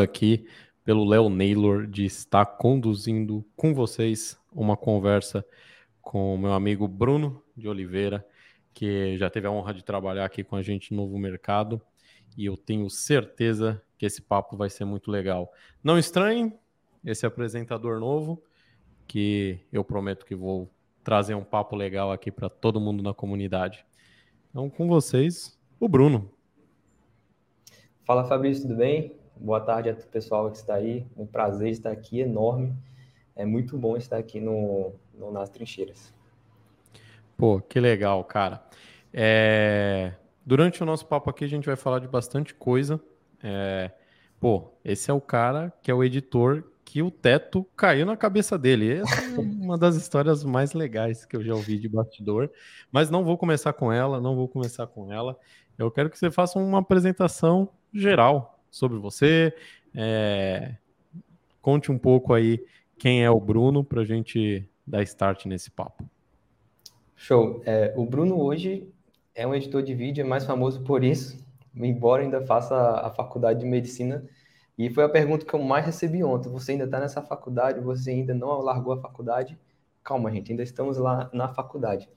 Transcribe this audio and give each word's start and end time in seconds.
aqui 0.00 0.46
pelo 0.84 1.04
Léo 1.04 1.28
Naylor 1.28 1.84
de 1.84 2.04
estar 2.04 2.46
conduzindo 2.46 3.44
com 3.56 3.74
vocês 3.74 4.38
uma 4.52 4.76
conversa 4.76 5.44
com 6.00 6.36
o 6.36 6.38
meu 6.38 6.52
amigo 6.52 6.86
Bruno 6.86 7.42
de 7.56 7.68
Oliveira, 7.68 8.24
que 8.72 9.18
já 9.18 9.28
teve 9.28 9.48
a 9.48 9.50
honra 9.50 9.74
de 9.74 9.82
trabalhar 9.82 10.24
aqui 10.24 10.44
com 10.44 10.54
a 10.54 10.62
gente 10.62 10.94
no 10.94 11.02
Novo 11.02 11.18
Mercado, 11.18 11.82
e 12.36 12.46
eu 12.46 12.56
tenho 12.56 12.88
certeza 12.88 13.82
que 13.98 14.06
esse 14.06 14.22
papo 14.22 14.56
vai 14.56 14.70
ser 14.70 14.84
muito 14.84 15.10
legal. 15.10 15.52
Não 15.82 15.98
estranhem 15.98 16.56
esse 17.04 17.26
apresentador 17.26 17.98
novo, 17.98 18.40
que 19.04 19.58
eu 19.72 19.82
prometo 19.82 20.24
que 20.24 20.36
vou 20.36 20.70
trazer 21.02 21.34
um 21.34 21.42
papo 21.42 21.74
legal 21.74 22.12
aqui 22.12 22.30
para 22.30 22.48
todo 22.48 22.80
mundo 22.80 23.02
na 23.02 23.12
comunidade. 23.12 23.84
Então, 24.50 24.70
com 24.70 24.86
vocês, 24.86 25.58
o 25.80 25.88
Bruno. 25.88 26.30
Fala 28.04 28.28
Fabrício, 28.28 28.62
tudo 28.62 28.76
bem? 28.76 29.17
Boa 29.40 29.60
tarde 29.60 29.88
a 29.88 29.94
todo 29.94 30.06
pessoal 30.06 30.50
que 30.50 30.56
está 30.56 30.74
aí. 30.74 31.06
Um 31.16 31.24
prazer 31.24 31.70
estar 31.70 31.92
aqui, 31.92 32.18
enorme. 32.18 32.74
É 33.36 33.44
muito 33.46 33.78
bom 33.78 33.96
estar 33.96 34.16
aqui 34.16 34.40
no, 34.40 34.92
no 35.14 35.30
Nas 35.30 35.48
Trincheiras. 35.48 36.12
Pô, 37.36 37.60
que 37.60 37.78
legal, 37.78 38.24
cara. 38.24 38.60
É... 39.14 40.12
Durante 40.44 40.82
o 40.82 40.86
nosso 40.86 41.06
papo 41.06 41.30
aqui, 41.30 41.44
a 41.44 41.48
gente 41.48 41.66
vai 41.66 41.76
falar 41.76 42.00
de 42.00 42.08
bastante 42.08 42.52
coisa. 42.52 43.00
É... 43.40 43.92
Pô, 44.40 44.72
esse 44.84 45.08
é 45.08 45.14
o 45.14 45.20
cara 45.20 45.72
que 45.82 45.90
é 45.90 45.94
o 45.94 46.02
editor 46.02 46.64
que 46.84 47.00
o 47.00 47.10
teto 47.10 47.64
caiu 47.76 48.04
na 48.04 48.16
cabeça 48.16 48.58
dele. 48.58 48.94
Essa 48.94 49.20
é 49.22 49.38
uma 49.38 49.78
das 49.78 49.94
histórias 49.94 50.42
mais 50.42 50.72
legais 50.72 51.24
que 51.24 51.36
eu 51.36 51.44
já 51.44 51.54
ouvi 51.54 51.78
de 51.78 51.88
bastidor. 51.88 52.50
Mas 52.90 53.08
não 53.08 53.22
vou 53.22 53.38
começar 53.38 53.72
com 53.72 53.92
ela, 53.92 54.20
não 54.20 54.34
vou 54.34 54.48
começar 54.48 54.88
com 54.88 55.12
ela. 55.12 55.38
Eu 55.78 55.92
quero 55.92 56.10
que 56.10 56.18
você 56.18 56.28
faça 56.28 56.58
uma 56.58 56.80
apresentação 56.80 57.68
geral 57.94 58.57
sobre 58.70 58.98
você. 58.98 59.54
É... 59.94 60.76
Conte 61.60 61.90
um 61.90 61.98
pouco 61.98 62.32
aí 62.32 62.64
quem 62.98 63.24
é 63.24 63.30
o 63.30 63.40
Bruno 63.40 63.84
para 63.84 64.02
a 64.02 64.04
gente 64.04 64.68
dar 64.86 65.02
start 65.02 65.46
nesse 65.46 65.70
papo. 65.70 66.08
Show. 67.14 67.62
É, 67.66 67.92
o 67.96 68.04
Bruno 68.06 68.40
hoje 68.40 68.88
é 69.34 69.46
um 69.46 69.54
editor 69.54 69.82
de 69.82 69.94
vídeo, 69.94 70.22
é 70.22 70.24
mais 70.24 70.44
famoso 70.44 70.82
por 70.82 71.04
isso, 71.04 71.44
embora 71.74 72.22
ainda 72.22 72.40
faça 72.46 72.76
a 72.76 73.10
faculdade 73.10 73.60
de 73.60 73.66
medicina. 73.66 74.24
E 74.76 74.88
foi 74.88 75.04
a 75.04 75.08
pergunta 75.08 75.44
que 75.44 75.52
eu 75.52 75.60
mais 75.60 75.84
recebi 75.84 76.22
ontem. 76.22 76.48
Você 76.50 76.72
ainda 76.72 76.84
está 76.84 77.00
nessa 77.00 77.20
faculdade? 77.20 77.80
Você 77.80 78.10
ainda 78.10 78.32
não 78.32 78.60
largou 78.60 78.92
a 78.92 79.00
faculdade? 79.00 79.58
Calma, 80.04 80.30
gente, 80.30 80.52
ainda 80.52 80.62
estamos 80.62 80.96
lá 80.96 81.28
na 81.32 81.48
faculdade. 81.48 82.08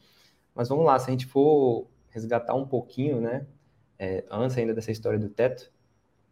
Mas 0.54 0.70
vamos 0.70 0.86
lá, 0.86 0.98
se 1.00 1.10
a 1.10 1.12
gente 1.12 1.26
for 1.26 1.88
resgatar 2.10 2.54
um 2.54 2.68
pouquinho, 2.68 3.20
né? 3.20 3.48
É, 3.98 4.24
antes 4.30 4.58
ainda 4.58 4.74
dessa 4.74 4.92
história 4.92 5.18
do 5.18 5.30
teto, 5.30 5.72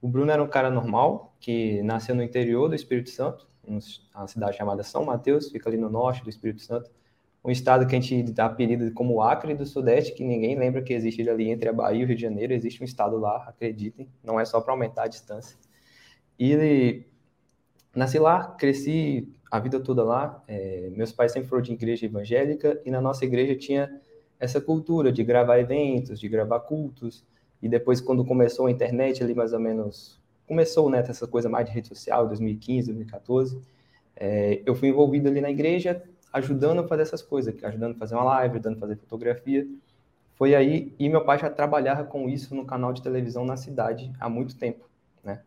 o 0.01 0.07
Bruno 0.07 0.31
era 0.31 0.41
um 0.41 0.47
cara 0.47 0.69
normal, 0.69 1.35
que 1.39 1.81
nasceu 1.83 2.15
no 2.15 2.23
interior 2.23 2.69
do 2.69 2.75
Espírito 2.75 3.09
Santo, 3.09 3.47
uma 4.15 4.27
cidade 4.27 4.57
chamada 4.57 4.83
São 4.83 5.05
Mateus, 5.05 5.49
fica 5.49 5.69
ali 5.69 5.77
no 5.77 5.89
norte 5.89 6.23
do 6.23 6.29
Espírito 6.29 6.61
Santo. 6.61 6.89
Um 7.43 7.51
estado 7.51 7.87
que 7.87 7.95
a 7.95 7.99
gente 7.99 8.23
dá 8.31 8.47
apelido 8.47 8.91
como 8.93 9.21
Acre 9.21 9.53
do 9.53 9.65
Sudeste, 9.65 10.13
que 10.13 10.23
ninguém 10.23 10.57
lembra 10.57 10.81
que 10.81 10.93
existe 10.93 11.27
ali 11.29 11.49
entre 11.49 11.69
a 11.69 11.73
Bahia 11.73 12.01
e 12.01 12.03
o 12.03 12.07
Rio 12.07 12.15
de 12.15 12.21
Janeiro. 12.21 12.53
Existe 12.53 12.81
um 12.81 12.85
estado 12.85 13.17
lá, 13.17 13.45
acreditem, 13.47 14.09
não 14.23 14.39
é 14.39 14.43
só 14.43 14.59
para 14.59 14.73
aumentar 14.73 15.03
a 15.03 15.07
distância. 15.07 15.57
E 16.37 16.51
ele, 16.51 17.07
nasci 17.95 18.19
lá, 18.19 18.51
cresci 18.51 19.31
a 19.49 19.59
vida 19.59 19.79
toda 19.79 20.03
lá. 20.03 20.43
É, 20.47 20.89
meus 20.95 21.11
pais 21.11 21.31
sempre 21.31 21.47
foram 21.47 21.61
de 21.61 21.71
igreja 21.71 22.05
evangélica 22.05 22.81
e 22.85 22.91
na 22.91 22.99
nossa 22.99 23.23
igreja 23.23 23.55
tinha 23.55 24.01
essa 24.39 24.59
cultura 24.59 25.11
de 25.11 25.23
gravar 25.23 25.59
eventos, 25.59 26.19
de 26.19 26.27
gravar 26.27 26.61
cultos. 26.61 27.25
E 27.61 27.67
depois, 27.67 27.99
quando 27.99 28.23
começou 28.25 28.67
a 28.67 28.71
internet, 28.71 29.23
ali 29.23 29.33
mais 29.33 29.53
ou 29.53 29.59
menos, 29.59 30.19
começou 30.47 30.89
né, 30.89 30.99
essa 30.99 31.27
coisa 31.27 31.49
mais 31.49 31.65
de 31.65 31.71
rede 31.71 31.87
social, 31.87 32.27
2015, 32.27 32.87
2014, 32.87 33.61
é, 34.15 34.61
eu 34.65 34.75
fui 34.75 34.89
envolvido 34.89 35.27
ali 35.29 35.41
na 35.41 35.49
igreja, 35.49 36.03
ajudando 36.33 36.79
a 36.79 36.87
fazer 36.87 37.03
essas 37.03 37.21
coisas, 37.21 37.55
ajudando 37.63 37.95
a 37.95 37.97
fazer 37.97 38.15
uma 38.15 38.23
live, 38.23 38.55
ajudando 38.55 38.77
a 38.77 38.79
fazer 38.79 38.95
fotografia. 38.95 39.67
Foi 40.35 40.55
aí, 40.55 40.93
e 40.97 41.09
meu 41.09 41.23
pai 41.23 41.37
já 41.37 41.49
trabalhava 41.49 42.03
com 42.03 42.29
isso 42.29 42.55
no 42.55 42.65
canal 42.65 42.93
de 42.93 43.01
televisão 43.01 43.45
na 43.45 43.57
cidade 43.57 44.11
há 44.19 44.29
muito 44.29 44.57
tempo, 44.57 44.89
né? 45.23 45.41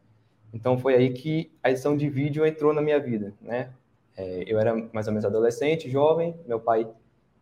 Então 0.52 0.78
foi 0.78 0.94
aí 0.94 1.10
que 1.10 1.50
a 1.62 1.70
edição 1.70 1.96
de 1.96 2.08
vídeo 2.10 2.44
entrou 2.44 2.74
na 2.74 2.82
minha 2.82 3.00
vida, 3.00 3.32
né? 3.40 3.70
É, 4.16 4.44
eu 4.46 4.58
era 4.58 4.74
mais 4.92 5.06
ou 5.06 5.12
menos 5.12 5.24
adolescente, 5.24 5.90
jovem, 5.90 6.34
meu 6.46 6.60
pai 6.60 6.86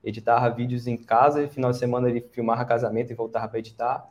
editava 0.03 0.49
vídeos 0.55 0.87
em 0.87 0.97
casa, 0.97 1.43
e 1.43 1.49
final 1.49 1.71
de 1.71 1.79
semana 1.79 2.09
ele 2.09 2.21
filmava 2.33 2.65
casamento 2.65 3.11
e 3.11 3.15
voltava 3.15 3.49
para 3.49 3.59
editar. 3.59 4.09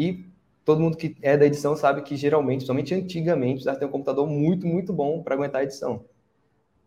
E 0.00 0.24
todo 0.64 0.80
mundo 0.80 0.96
que 0.96 1.14
é 1.20 1.36
da 1.36 1.44
edição 1.44 1.76
sabe 1.76 2.00
que 2.00 2.16
geralmente, 2.16 2.64
somente 2.64 2.94
antigamente, 2.94 3.56
precisava 3.56 3.78
ter 3.78 3.84
um 3.84 3.90
computador 3.90 4.26
muito, 4.26 4.66
muito 4.66 4.94
bom 4.94 5.22
para 5.22 5.34
aguentar 5.34 5.60
a 5.60 5.64
edição. 5.64 6.06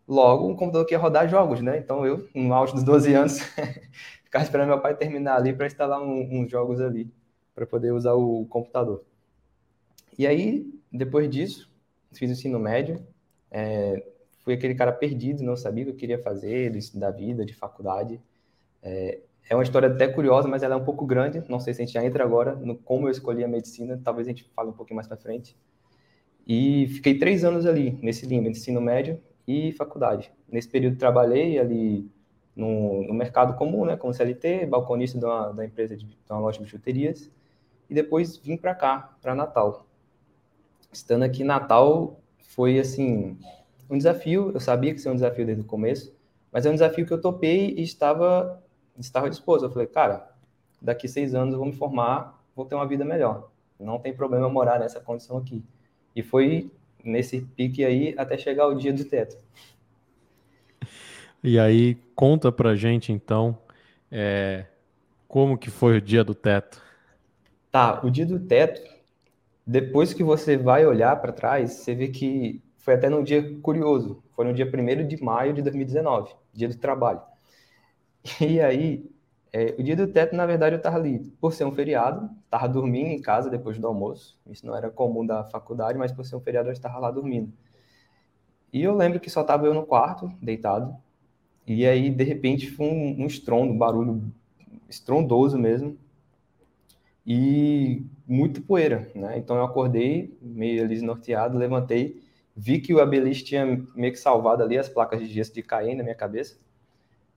Logo, 0.08 0.48
um 0.48 0.56
computador 0.56 0.84
que 0.84 0.94
ia 0.94 0.98
rodar 0.98 1.28
jogos, 1.28 1.62
né? 1.62 1.78
Então 1.78 2.04
eu, 2.04 2.28
no 2.34 2.52
auge 2.52 2.74
dos 2.74 2.82
12 2.82 3.14
anos, 3.14 3.38
ficava 4.24 4.44
esperando 4.44 4.66
meu 4.66 4.80
pai 4.80 4.96
terminar 4.96 5.36
ali 5.36 5.52
para 5.52 5.68
instalar 5.68 6.02
um, 6.02 6.40
uns 6.40 6.50
jogos 6.50 6.80
ali, 6.80 7.08
para 7.54 7.64
poder 7.64 7.92
usar 7.92 8.14
o 8.14 8.44
computador. 8.46 9.04
E 10.18 10.26
aí, 10.26 10.66
depois 10.92 11.30
disso, 11.30 11.70
fiz 12.12 12.28
o 12.28 12.32
ensino 12.32 12.58
médio, 12.58 13.00
é, 13.48 14.04
fui 14.40 14.54
aquele 14.54 14.74
cara 14.74 14.92
perdido, 14.92 15.44
não 15.44 15.56
sabia 15.56 15.84
o 15.84 15.86
que 15.86 15.92
eu 15.92 15.96
queria 15.96 16.18
fazer, 16.18 16.72
da 16.94 17.12
vida, 17.12 17.46
de 17.46 17.54
faculdade. 17.54 18.20
É, 18.82 19.20
é 19.48 19.54
uma 19.54 19.62
história 19.62 19.88
até 19.88 20.08
curiosa, 20.08 20.48
mas 20.48 20.62
ela 20.62 20.74
é 20.74 20.76
um 20.76 20.84
pouco 20.84 21.04
grande. 21.04 21.42
Não 21.48 21.60
sei 21.60 21.74
se 21.74 21.82
a 21.82 21.84
gente 21.84 21.94
já 21.94 22.04
entra 22.04 22.24
agora 22.24 22.54
no 22.54 22.76
como 22.76 23.06
eu 23.06 23.10
escolhi 23.10 23.44
a 23.44 23.48
medicina. 23.48 24.00
Talvez 24.02 24.26
a 24.26 24.30
gente 24.30 24.44
fale 24.54 24.70
um 24.70 24.72
pouquinho 24.72 24.96
mais 24.96 25.06
para 25.06 25.16
frente. 25.16 25.56
E 26.46 26.88
fiquei 26.88 27.18
três 27.18 27.44
anos 27.44 27.66
ali, 27.66 27.98
nesse 28.02 28.26
limbo, 28.26 28.48
ensino 28.48 28.80
médio 28.80 29.20
e 29.46 29.72
faculdade. 29.72 30.32
Nesse 30.50 30.68
período 30.68 30.96
trabalhei 30.96 31.58
ali 31.58 32.10
no, 32.56 33.02
no 33.06 33.14
mercado 33.14 33.54
comum, 33.54 33.84
né, 33.84 33.96
como 33.96 34.14
CLT, 34.14 34.66
balconista 34.66 35.18
de 35.18 35.24
uma, 35.24 35.52
da 35.52 35.64
empresa 35.64 35.96
de, 35.96 36.04
de 36.04 36.16
uma 36.30 36.40
loja 36.40 36.58
de 36.58 36.64
bijuterias. 36.64 37.30
E 37.88 37.94
depois 37.94 38.36
vim 38.36 38.56
para 38.56 38.74
cá, 38.74 39.16
para 39.20 39.34
Natal. 39.34 39.86
Estando 40.92 41.24
aqui 41.24 41.44
Natal 41.44 42.20
foi 42.38 42.78
assim 42.78 43.36
um 43.90 43.98
desafio. 43.98 44.50
Eu 44.54 44.60
sabia 44.60 44.92
que 44.94 44.98
seria 44.98 45.12
um 45.12 45.16
desafio 45.16 45.44
desde 45.44 45.62
o 45.62 45.66
começo, 45.66 46.14
mas 46.52 46.64
é 46.64 46.70
um 46.70 46.74
desafio 46.74 47.06
que 47.06 47.12
eu 47.12 47.20
topei 47.20 47.74
e 47.76 47.82
estava 47.82 48.62
estava 48.98 49.30
disposto. 49.30 49.64
Eu 49.64 49.70
falei, 49.70 49.86
cara, 49.86 50.30
daqui 50.80 51.08
seis 51.08 51.34
anos 51.34 51.52
eu 51.52 51.58
vou 51.58 51.66
me 51.66 51.74
formar, 51.74 52.42
vou 52.54 52.64
ter 52.64 52.74
uma 52.74 52.86
vida 52.86 53.04
melhor. 53.04 53.50
Não 53.78 53.98
tem 53.98 54.14
problema 54.14 54.48
morar 54.48 54.78
nessa 54.78 55.00
condição 55.00 55.36
aqui. 55.38 55.64
E 56.14 56.22
foi 56.22 56.70
nesse 57.02 57.40
pique 57.40 57.84
aí 57.84 58.14
até 58.16 58.36
chegar 58.38 58.66
o 58.66 58.74
dia 58.74 58.92
do 58.92 59.04
teto. 59.04 59.36
E 61.42 61.58
aí, 61.58 61.96
conta 62.14 62.50
pra 62.50 62.74
gente 62.74 63.12
então, 63.12 63.58
é, 64.10 64.64
como 65.28 65.58
que 65.58 65.70
foi 65.70 65.98
o 65.98 66.00
dia 66.00 66.24
do 66.24 66.34
teto? 66.34 66.80
Tá, 67.70 68.00
o 68.02 68.10
dia 68.10 68.24
do 68.24 68.38
teto, 68.38 68.80
depois 69.66 70.14
que 70.14 70.24
você 70.24 70.56
vai 70.56 70.86
olhar 70.86 71.14
para 71.20 71.32
trás, 71.32 71.72
você 71.72 71.94
vê 71.94 72.08
que 72.08 72.62
foi 72.78 72.94
até 72.94 73.08
num 73.08 73.22
dia 73.22 73.58
curioso. 73.60 74.22
Foi 74.34 74.44
no 74.44 74.54
dia 74.54 74.66
1 74.66 75.06
de 75.06 75.22
maio 75.22 75.52
de 75.52 75.60
2019, 75.60 76.34
dia 76.52 76.68
do 76.68 76.76
trabalho. 76.76 77.20
E 78.40 78.60
aí, 78.60 79.10
é, 79.52 79.74
o 79.78 79.82
dia 79.82 79.94
do 79.94 80.06
teto, 80.06 80.34
na 80.34 80.46
verdade, 80.46 80.74
eu 80.74 80.78
estava 80.78 80.96
ali, 80.96 81.20
por 81.40 81.52
ser 81.52 81.64
um 81.64 81.72
feriado, 81.72 82.28
estava 82.44 82.68
dormindo 82.68 83.08
em 83.08 83.20
casa 83.20 83.50
depois 83.50 83.78
do 83.78 83.86
almoço. 83.86 84.38
Isso 84.50 84.66
não 84.66 84.74
era 84.74 84.90
comum 84.90 85.24
da 85.24 85.44
faculdade, 85.44 85.98
mas 85.98 86.10
por 86.10 86.24
ser 86.24 86.36
um 86.36 86.40
feriado 86.40 86.68
eu 86.68 86.72
estava 86.72 86.98
lá 86.98 87.10
dormindo. 87.10 87.52
E 88.72 88.82
eu 88.82 88.96
lembro 88.96 89.20
que 89.20 89.30
só 89.30 89.42
estava 89.42 89.66
eu 89.66 89.74
no 89.74 89.86
quarto, 89.86 90.32
deitado. 90.42 90.96
E 91.66 91.86
aí, 91.86 92.10
de 92.10 92.24
repente, 92.24 92.70
foi 92.70 92.86
um, 92.86 93.22
um 93.22 93.26
estrondo, 93.26 93.72
um 93.72 93.78
barulho 93.78 94.32
estrondoso 94.88 95.58
mesmo. 95.58 95.96
E 97.26 98.04
muito 98.26 98.62
poeira, 98.62 99.10
né? 99.14 99.38
Então 99.38 99.56
eu 99.56 99.64
acordei, 99.64 100.36
meio 100.42 100.82
ali 100.82 100.94
desnorteado, 100.94 101.56
levantei, 101.56 102.22
vi 102.56 102.80
que 102.80 102.92
o 102.92 103.00
Abelis 103.00 103.42
tinha 103.42 103.64
meio 103.94 104.12
que 104.12 104.18
salvado 104.18 104.62
ali 104.62 104.76
as 104.76 104.88
placas 104.88 105.20
de 105.20 105.32
gesso 105.32 105.54
de 105.54 105.62
cair 105.62 105.94
na 105.94 106.02
minha 106.02 106.14
cabeça. 106.14 106.58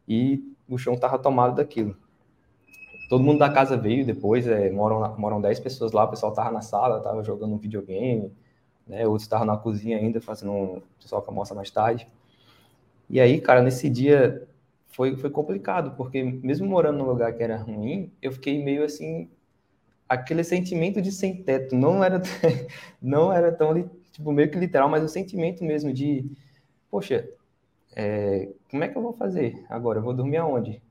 E 0.08 0.44
o 0.70 0.78
chão 0.78 0.94
estava 0.94 1.18
tomado 1.18 1.56
daquilo. 1.56 1.96
Todo 3.10 3.24
mundo 3.24 3.40
da 3.40 3.50
casa 3.50 3.78
veio 3.78 4.06
depois, 4.06 4.48
é, 4.48 4.70
moram, 4.70 5.18
moram 5.18 5.40
10 5.40 5.60
pessoas 5.62 5.92
lá, 5.94 6.04
o 6.04 6.10
pessoal 6.10 6.32
estava 6.32 6.52
na 6.52 6.62
sala, 6.62 6.98
estava 6.98 7.24
jogando 7.24 7.54
um 7.54 7.58
videogame, 7.58 8.34
né, 8.86 9.08
outros 9.08 9.24
estavam 9.24 9.46
na 9.46 9.58
cozinha 9.58 9.98
ainda, 9.98 10.20
fazendo 10.20 10.52
um 10.52 10.82
pessoal 11.00 11.22
que 11.22 11.30
almoça 11.30 11.56
mais 11.56 11.72
tarde. 11.72 12.08
E 13.10 13.20
aí, 13.20 13.40
cara, 13.40 13.62
nesse 13.62 13.90
dia 13.90 14.46
foi, 14.90 15.16
foi 15.16 15.30
complicado, 15.30 15.92
porque 15.96 16.22
mesmo 16.24 16.68
morando 16.68 16.98
num 16.98 17.06
lugar 17.06 17.34
que 17.34 17.44
era 17.44 17.58
ruim, 17.58 18.12
eu 18.22 18.32
fiquei 18.32 18.62
meio 18.62 18.84
assim, 18.84 19.30
aquele 20.08 20.44
sentimento 20.44 21.02
de 21.02 21.12
sem 21.12 21.44
teto, 21.44 21.76
não 21.76 22.04
era, 22.04 22.22
não 23.02 23.32
era 23.32 23.52
tão, 23.52 23.90
tipo, 24.12 24.32
meio 24.32 24.50
que 24.50 24.58
literal, 24.58 24.90
mas 24.90 25.04
o 25.04 25.08
sentimento 25.08 25.64
mesmo 25.64 25.94
de, 25.94 26.30
poxa, 26.90 27.30
é, 28.00 28.54
como 28.70 28.84
é 28.84 28.88
que 28.88 28.96
eu 28.96 29.02
vou 29.02 29.14
fazer 29.14 29.66
agora? 29.68 29.98
Eu 29.98 30.04
vou 30.04 30.14
dormir 30.14 30.38
aonde? 30.38 30.84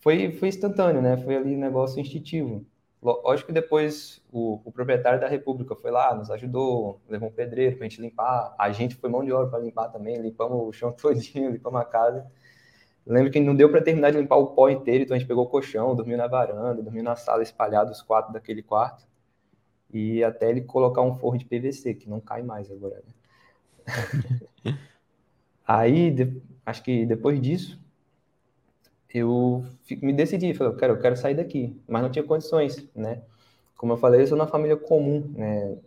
Foi, 0.00 0.32
foi 0.32 0.48
instantâneo, 0.48 1.00
né? 1.00 1.16
Foi 1.16 1.36
ali 1.36 1.54
um 1.54 1.60
negócio 1.60 2.00
instintivo. 2.00 2.66
Lógico 3.00 3.46
que 3.46 3.52
depois 3.52 4.20
o, 4.32 4.60
o, 4.64 4.72
proprietário 4.72 5.20
da 5.20 5.28
República 5.28 5.76
foi 5.76 5.92
lá, 5.92 6.12
nos 6.16 6.32
ajudou, 6.32 7.00
levou 7.08 7.28
um 7.28 7.32
pedreiro 7.32 7.76
para 7.76 7.86
a 7.86 7.88
gente 7.88 8.00
limpar. 8.00 8.56
A 8.58 8.72
gente 8.72 8.96
foi 8.96 9.08
mão 9.08 9.24
de 9.24 9.30
obra 9.30 9.48
para 9.48 9.60
limpar 9.60 9.86
também, 9.90 10.20
limpamos 10.20 10.66
o 10.66 10.72
chão 10.72 10.90
todinho, 11.00 11.52
limpamos 11.52 11.80
a 11.80 11.84
casa. 11.84 12.26
lembro 13.06 13.30
que 13.30 13.38
não 13.38 13.54
deu 13.54 13.70
para 13.70 13.80
terminar 13.80 14.10
de 14.10 14.18
limpar 14.18 14.36
o 14.36 14.48
pó 14.48 14.68
inteiro, 14.68 15.04
então 15.04 15.14
a 15.14 15.18
gente 15.18 15.28
pegou 15.28 15.44
o 15.44 15.48
colchão, 15.48 15.94
dormiu 15.94 16.18
na 16.18 16.26
varanda, 16.26 16.82
dormiu 16.82 17.04
na 17.04 17.14
sala, 17.14 17.40
espalhado 17.44 17.92
os 17.92 18.02
quatro 18.02 18.32
daquele 18.32 18.64
quarto. 18.64 19.06
E 19.92 20.24
até 20.24 20.50
ele 20.50 20.62
colocar 20.62 21.02
um 21.02 21.14
forro 21.14 21.38
de 21.38 21.44
PVC, 21.44 21.94
que 21.94 22.10
não 22.10 22.20
cai 22.20 22.42
mais 22.42 22.68
agora. 22.68 23.00
Né? 23.06 24.74
Aí, 25.68 26.10
acho 26.68 26.82
que 26.82 27.06
depois 27.06 27.40
disso, 27.40 27.80
eu 29.12 29.64
me 30.02 30.12
decidi, 30.12 30.52
falei, 30.52 30.76
quero, 30.76 30.94
eu 30.94 31.00
quero 31.00 31.16
sair 31.16 31.34
daqui, 31.34 31.74
mas 31.88 32.02
não 32.02 32.10
tinha 32.10 32.22
condições, 32.22 32.86
né? 32.94 33.22
Como 33.76 33.94
eu 33.94 33.96
falei, 33.96 34.20
eu 34.20 34.26
sou 34.26 34.36
uma 34.36 34.46
família 34.46 34.76
comum, 34.76 35.32
né? 35.34 35.78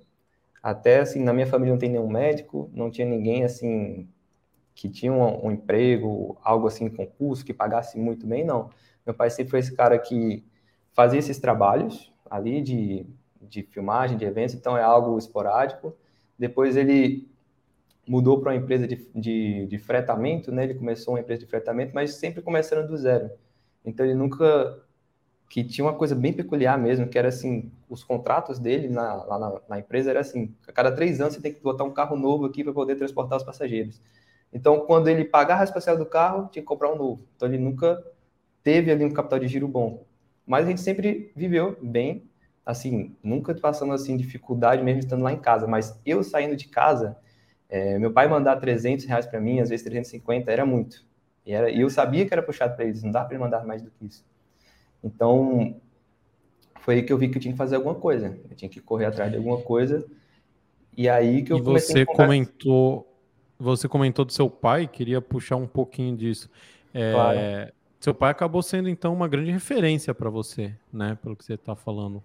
Até 0.63 0.99
assim, 0.99 1.23
na 1.23 1.33
minha 1.33 1.45
família 1.45 1.73
não 1.73 1.79
tem 1.79 1.89
nenhum 1.89 2.09
médico, 2.09 2.69
não 2.73 2.89
tinha 2.89 3.07
ninguém 3.07 3.43
assim 3.43 4.07
que 4.73 4.89
tinha 4.89 5.13
um, 5.13 5.47
um 5.47 5.51
emprego, 5.51 6.37
algo 6.43 6.67
assim, 6.67 6.89
concurso, 6.89 7.45
que 7.45 7.53
pagasse 7.53 7.99
muito 7.99 8.25
bem, 8.25 8.43
não. 8.43 8.69
Meu 9.05 9.13
pai 9.13 9.29
sempre 9.29 9.51
foi 9.51 9.59
esse 9.59 9.75
cara 9.75 9.99
que 9.99 10.43
fazia 10.93 11.19
esses 11.19 11.37
trabalhos 11.37 12.11
ali 12.29 12.61
de, 12.61 13.05
de 13.41 13.63
filmagem, 13.63 14.17
de 14.17 14.25
eventos, 14.25 14.55
então 14.55 14.75
é 14.77 14.81
algo 14.81 15.17
esporádico. 15.19 15.95
Depois 16.39 16.75
ele 16.75 17.27
mudou 18.07 18.39
para 18.39 18.51
uma 18.51 18.57
empresa 18.57 18.88
de, 18.88 19.07
de, 19.15 19.68
de, 19.68 19.77
fretamento, 19.77 20.51
né? 20.51 20.63
Ele 20.63 20.75
começou 20.75 21.13
uma 21.13 21.19
empresa 21.19 21.42
de 21.42 21.48
fretamento, 21.48 21.94
mas 21.94 22.15
sempre 22.15 22.42
começando 22.42 22.88
do 22.88 22.98
zero. 22.98 23.30
Então 23.86 24.06
ele 24.06 24.15
nunca 24.15 24.81
que 25.50 25.65
tinha 25.65 25.83
uma 25.83 25.94
coisa 25.94 26.15
bem 26.15 26.31
peculiar 26.31 26.80
mesmo, 26.80 27.07
que 27.07 27.19
era 27.19 27.27
assim, 27.27 27.69
os 27.89 28.06
contratos 28.06 28.57
dele 28.57 28.88
na, 28.88 29.15
lá 29.15 29.38
na, 29.38 29.62
na, 29.68 29.80
empresa 29.80 30.09
era 30.09 30.21
assim, 30.21 30.56
a 30.65 30.71
cada 30.71 30.89
três 30.94 31.19
anos 31.19 31.33
você 31.33 31.42
tem 31.42 31.53
que 31.53 31.62
botar 31.62 31.83
um 31.83 31.92
carro 31.92 32.15
novo 32.15 32.45
aqui 32.45 32.63
para 32.63 32.71
poder 32.71 32.95
transportar 32.95 33.38
os 33.38 33.44
passageiros. 33.44 34.01
Então, 34.53 34.80
quando 34.81 35.09
ele 35.09 35.25
pagava 35.25 35.59
a 35.59 35.63
especial 35.65 35.98
do 35.98 36.06
carro, 36.06 36.48
tinha 36.51 36.62
que 36.62 36.68
comprar 36.68 36.89
um 36.92 36.95
novo. 36.95 37.27
Então, 37.36 37.50
ele 37.50 37.57
nunca 37.57 38.01
teve 38.63 38.92
ali 38.92 39.03
um 39.03 39.12
capital 39.12 39.39
de 39.39 39.48
giro 39.50 39.68
bom. 39.68 40.06
Mas 40.45 40.65
a 40.65 40.69
gente 40.69 40.81
sempre 40.81 41.33
viveu 41.36 41.77
bem, 41.81 42.30
assim, 42.65 43.15
nunca 43.21 43.53
passando 43.53 43.94
assim 43.94 44.15
dificuldade 44.15 44.81
mesmo 44.83 45.00
estando 45.00 45.24
lá 45.24 45.33
em 45.33 45.39
casa. 45.39 45.68
Mas 45.68 46.00
eu 46.06 46.24
saindo 46.24 46.56
de 46.56 46.69
casa, 46.69 47.18
é, 47.71 47.97
meu 47.97 48.12
pai 48.12 48.27
mandar 48.27 48.57
300 48.57 49.06
reais 49.06 49.25
para 49.25 49.39
mim, 49.39 49.62
às 49.62 49.69
vezes 49.69 49.85
350, 49.85 50.51
era 50.51 50.65
muito. 50.65 51.06
E, 51.45 51.53
era, 51.53 51.71
e 51.71 51.79
eu 51.79 51.89
sabia 51.89 52.25
que 52.25 52.33
era 52.33 52.44
puxado 52.44 52.75
para 52.75 52.83
eles, 52.83 53.01
não 53.01 53.12
dá 53.12 53.23
para 53.23 53.33
ele 53.33 53.44
mandar 53.44 53.65
mais 53.65 53.81
do 53.81 53.89
que 53.89 54.06
isso. 54.06 54.25
Então, 55.01 55.79
foi 56.81 56.95
aí 56.95 57.03
que 57.03 57.13
eu 57.13 57.18
vi 57.18 57.29
que 57.29 57.38
eu 57.38 57.41
tinha 57.41 57.53
que 57.53 57.57
fazer 57.57 57.77
alguma 57.77 57.95
coisa. 57.95 58.38
Eu 58.50 58.56
tinha 58.57 58.68
que 58.68 58.81
correr 58.81 59.06
atrás 59.06 59.31
de 59.31 59.38
alguma 59.38 59.62
coisa. 59.62 60.06
E 60.97 61.07
aí 61.07 61.44
que 61.44 61.53
eu 61.53 61.57
e 61.57 61.62
você 61.62 62.01
a 62.01 62.06
comentou, 62.06 63.07
você 63.57 63.88
comentou 63.88 64.25
do 64.25 64.33
seu 64.33 64.50
pai, 64.50 64.85
queria 64.85 65.21
puxar 65.21 65.56
um 65.56 65.65
pouquinho 65.65 66.17
disso. 66.17 66.50
É, 66.94 67.13
claro. 67.13 67.39
Seu 68.01 68.13
pai 68.13 68.31
acabou 68.31 68.62
sendo 68.62 68.89
então 68.89 69.13
uma 69.13 69.29
grande 69.29 69.50
referência 69.50 70.13
para 70.13 70.29
você, 70.29 70.75
né? 70.91 71.17
Pelo 71.24 71.38
que 71.38 71.45
você 71.45 71.53
está 71.53 71.74
falando. 71.74 72.21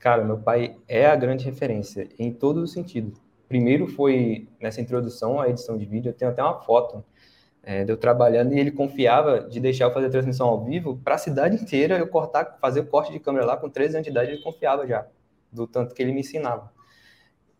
Cara, 0.00 0.24
meu 0.24 0.38
pai 0.38 0.76
é 0.88 1.06
a 1.06 1.14
grande 1.14 1.44
referência 1.44 2.08
em 2.18 2.32
todo 2.32 2.58
o 2.58 2.66
sentido 2.66 3.12
primeiro 3.48 3.86
foi 3.86 4.48
nessa 4.60 4.80
introdução 4.80 5.40
à 5.40 5.48
edição 5.48 5.76
de 5.76 5.84
vídeo, 5.84 6.10
eu 6.10 6.14
tenho 6.14 6.30
até 6.30 6.42
uma 6.42 6.60
foto 6.60 7.04
é, 7.62 7.84
de 7.84 7.92
eu 7.92 7.96
trabalhando 7.96 8.54
e 8.54 8.60
ele 8.60 8.70
confiava 8.70 9.40
de 9.40 9.58
deixar 9.58 9.86
eu 9.86 9.92
fazer 9.92 10.06
a 10.06 10.10
transmissão 10.10 10.46
ao 10.46 10.64
vivo 10.64 11.00
para 11.02 11.16
a 11.16 11.18
cidade 11.18 11.56
inteira, 11.56 11.98
eu 11.98 12.06
cortar, 12.06 12.58
fazer 12.60 12.80
o 12.80 12.86
corte 12.86 13.12
de 13.12 13.18
câmera 13.18 13.44
lá 13.44 13.56
com 13.56 13.68
13 13.68 13.96
anos 13.96 14.04
de 14.04 14.10
idade, 14.10 14.30
ele 14.30 14.42
confiava 14.42 14.86
já, 14.86 15.06
do 15.50 15.66
tanto 15.66 15.94
que 15.94 16.00
ele 16.00 16.12
me 16.12 16.20
ensinava. 16.20 16.72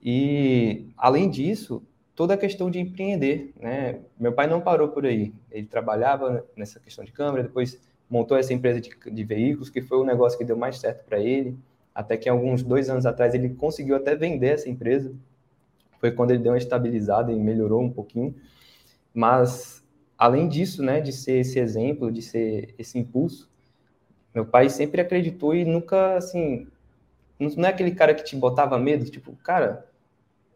E, 0.00 0.87
além 0.97 1.29
disso, 1.29 1.83
toda 2.15 2.35
a 2.35 2.37
questão 2.37 2.71
de 2.71 2.79
empreender, 2.79 3.53
né? 3.61 4.00
Meu 4.19 4.33
pai 4.33 4.47
não 4.47 4.61
parou 4.61 4.88
por 4.88 5.05
aí, 5.05 5.35
ele 5.50 5.67
trabalhava 5.67 6.47
nessa 6.56 6.79
questão 6.79 7.05
de 7.05 7.11
câmera, 7.11 7.43
depois 7.43 7.81
montou 8.09 8.37
essa 8.37 8.55
empresa 8.55 8.81
de, 8.81 8.91
de 9.11 9.25
veículos, 9.25 9.69
que 9.69 9.83
foi 9.83 9.99
o 9.99 10.05
negócio 10.05 10.38
que 10.38 10.44
deu 10.44 10.56
mais 10.56 10.79
certo 10.79 11.05
para 11.05 11.19
ele, 11.19 11.59
até 11.93 12.17
que 12.17 12.29
alguns 12.29 12.62
dois 12.62 12.88
anos 12.88 13.05
atrás 13.05 13.35
ele 13.35 13.50
conseguiu 13.50 13.97
até 13.97 14.15
vender 14.15 14.55
essa 14.55 14.69
empresa, 14.69 15.12
foi 16.00 16.10
quando 16.10 16.31
ele 16.31 16.43
deu 16.43 16.52
uma 16.52 16.58
estabilizada 16.58 17.32
e 17.32 17.37
melhorou 17.37 17.82
um 17.82 17.90
pouquinho. 17.90 18.34
Mas, 19.12 19.82
além 20.16 20.48
disso, 20.48 20.82
né, 20.82 21.00
de 21.00 21.12
ser 21.12 21.40
esse 21.40 21.58
exemplo, 21.58 22.10
de 22.10 22.22
ser 22.22 22.75
esse 22.78 22.98
impulso, 22.98 23.50
meu 24.34 24.44
pai 24.44 24.69
sempre 24.69 25.00
acreditou 25.00 25.54
e 25.54 25.64
nunca, 25.64 26.16
assim, 26.16 26.66
não 27.38 27.64
é 27.64 27.69
aquele 27.69 27.93
cara 27.93 28.14
que 28.14 28.25
te 28.25 28.37
botava 28.37 28.78
medo, 28.78 29.04
tipo, 29.06 29.34
cara, 29.37 29.87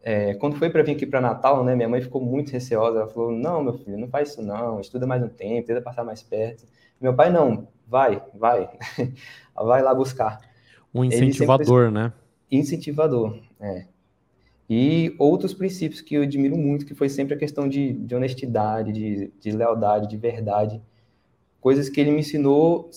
é, 0.03 0.33
quando 0.35 0.55
foi 0.55 0.69
para 0.69 0.83
vir 0.83 0.93
aqui 0.93 1.05
para 1.05 1.21
Natal, 1.21 1.63
né, 1.63 1.75
minha 1.75 1.89
mãe 1.89 2.01
ficou 2.01 2.21
muito 2.21 2.51
receosa, 2.51 2.99
ela 2.99 3.07
falou, 3.07 3.31
não, 3.31 3.63
meu 3.63 3.73
filho, 3.73 3.97
não 3.97 4.07
faz 4.07 4.29
isso 4.29 4.41
não, 4.41 4.79
estuda 4.79 5.05
mais 5.05 5.23
um 5.23 5.27
tempo, 5.27 5.67
tenta 5.67 5.81
passar 5.81 6.03
mais 6.03 6.21
perto. 6.23 6.65
Meu 6.99 7.15
pai, 7.15 7.31
não, 7.31 7.67
vai, 7.87 8.21
vai, 8.33 8.69
vai 9.55 9.81
lá 9.81 9.93
buscar. 9.93 10.39
Um 10.93 11.03
incentivador, 11.03 11.85
sempre... 11.85 11.91
né? 11.91 12.13
Incentivador, 12.51 13.39
é. 13.59 13.85
E 14.73 15.13
outros 15.19 15.53
princípios 15.53 15.99
que 15.99 16.15
eu 16.15 16.21
admiro 16.21 16.55
muito, 16.57 16.85
que 16.85 16.95
foi 16.95 17.09
sempre 17.09 17.33
a 17.33 17.37
questão 17.37 17.67
de, 17.67 17.91
de 17.91 18.15
honestidade, 18.15 18.93
de, 18.93 19.29
de, 19.37 19.51
lealdade, 19.51 20.07
de 20.07 20.15
verdade. 20.15 20.81
Coisas 21.59 21.89
que 21.89 21.99
ele 21.99 22.09
me 22.09 22.21
ensinou 22.21 22.89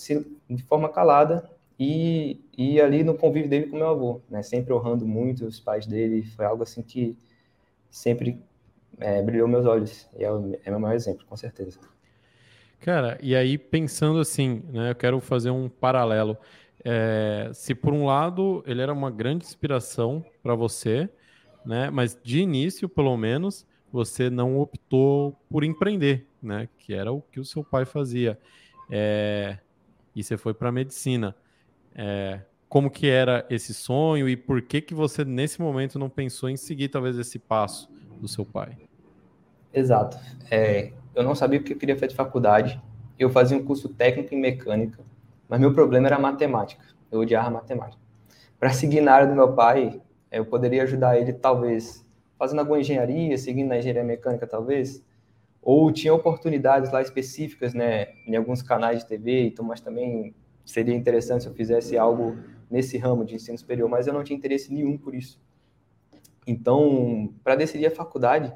de 0.49 0.63
forma 0.63 0.89
calada 0.89 1.51
e, 1.77 2.41
e 2.57 2.81
ali 2.81 3.03
no 3.03 3.17
convívio 3.17 3.51
dele 3.51 3.67
com 3.67 3.77
meu 3.77 3.89
avô, 3.89 4.21
né? 4.31 4.41
Sempre 4.41 4.73
honrando 4.73 5.05
muito 5.05 5.45
os 5.47 5.59
pais 5.59 5.85
dele. 5.85 6.23
Foi 6.23 6.45
algo 6.45 6.63
assim 6.63 6.81
que 6.81 7.19
sempre 7.91 8.41
é, 9.01 9.21
brilhou 9.21 9.49
meus 9.49 9.67
olhos. 9.67 10.09
E 10.17 10.23
é 10.23 10.31
o, 10.31 10.57
é 10.65 10.71
meu 10.71 10.79
maior 10.79 10.95
exemplo, 10.95 11.27
com 11.29 11.37
certeza. 11.37 11.81
Cara, 12.79 13.19
e 13.21 13.35
aí 13.35 13.59
pensando 13.59 14.21
assim, 14.21 14.63
né? 14.73 14.93
Eu 14.93 14.95
quero 14.95 15.21
fazer 15.21 15.51
um 15.51 15.69
paralelo. 15.69 16.39
É, 16.85 17.51
se 17.53 17.75
por 17.75 17.93
um 17.93 18.07
lado 18.07 18.63
ele 18.65 18.81
era 18.81 18.93
uma 18.93 19.11
grande 19.11 19.45
inspiração 19.45 20.25
para 20.41 20.55
você, 20.55 21.11
né? 21.65 21.91
Mas 21.91 22.19
de 22.23 22.41
início, 22.41 22.89
pelo 22.89 23.17
menos, 23.17 23.67
você 23.93 24.29
não 24.29 24.59
optou 24.59 25.39
por 25.49 25.65
empreender, 25.65 26.27
né? 26.43 26.69
Que 26.79 26.95
era 26.95 27.13
o 27.13 27.21
que 27.21 27.41
o 27.41 27.45
seu 27.45 27.63
pai 27.63 27.85
fazia. 27.85 28.39
É... 28.91 29.59
E 30.15 30.23
você 30.23 30.37
foi 30.37 30.53
para 30.53 30.73
medicina. 30.73 31.35
É... 31.95 32.41
Como 32.69 32.91
que 32.91 33.09
era 33.09 33.47
esse 33.49 33.73
sonho 33.73 34.29
e 34.29 34.37
por 34.37 34.61
que 34.63 34.81
que 34.81 34.95
você 34.95 35.25
nesse 35.25 35.61
momento 35.61 35.99
não 35.99 36.09
pensou 36.09 36.49
em 36.49 36.57
seguir 36.57 36.89
talvez 36.89 37.17
esse 37.17 37.39
passo 37.39 37.89
do 38.21 38.27
seu 38.27 38.45
pai? 38.45 38.77
Exato. 39.73 40.19
É, 40.51 40.93
eu 41.15 41.23
não 41.23 41.35
sabia 41.35 41.61
o 41.61 41.63
que 41.63 41.73
eu 41.73 41.77
queria 41.77 41.95
fazer 41.95 42.09
de 42.09 42.17
faculdade. 42.17 42.83
Eu 43.19 43.31
fazia 43.31 43.57
um 43.57 43.65
curso 43.65 43.89
técnico 43.89 44.35
em 44.35 44.41
mecânica, 44.41 45.05
mas 45.49 45.61
meu 45.61 45.73
problema 45.73 46.09
era 46.09 46.19
matemática. 46.19 46.85
Eu 47.13 47.21
odiava 47.21 47.49
matemática. 47.49 48.03
Para 48.59 48.71
seguir 48.71 49.01
na 49.01 49.13
área 49.13 49.27
do 49.29 49.35
meu 49.35 49.53
pai, 49.53 50.01
eu 50.39 50.45
poderia 50.45 50.83
ajudar 50.83 51.19
ele, 51.19 51.33
talvez, 51.33 52.05
fazendo 52.39 52.61
alguma 52.61 52.81
engenharia, 52.81 53.37
seguindo 53.39 53.69
na 53.69 53.79
engenharia 53.79 54.05
mecânica, 54.05 54.47
talvez. 54.47 55.05
Ou 55.63 55.91
tinha 55.93 56.13
oportunidades 56.13 56.93
lá 56.93 57.01
específicas, 57.01 57.73
né, 57.73 58.09
em 58.27 58.37
alguns 58.37 58.63
canais 58.63 59.01
de 59.01 59.07
TV, 59.07 59.47
então, 59.47 59.65
mas 59.65 59.81
também 59.81 60.35
seria 60.65 60.95
interessante 60.95 61.43
se 61.43 61.49
eu 61.49 61.55
fizesse 61.55 61.97
algo 61.97 62.37
nesse 62.71 62.99
ramo 62.99 63.25
de 63.25 63.35
ensino 63.35 63.57
superior, 63.57 63.89
mas 63.89 64.07
eu 64.07 64.13
não 64.13 64.25
tinha 64.25 64.37
interesse 64.37 64.73
nenhum 64.73 64.99
por 64.99 65.15
isso. 65.15 65.41
Então, 66.47 67.33
para 67.43 67.55
decidir 67.55 67.87
a 67.87 67.91
faculdade, 67.91 68.53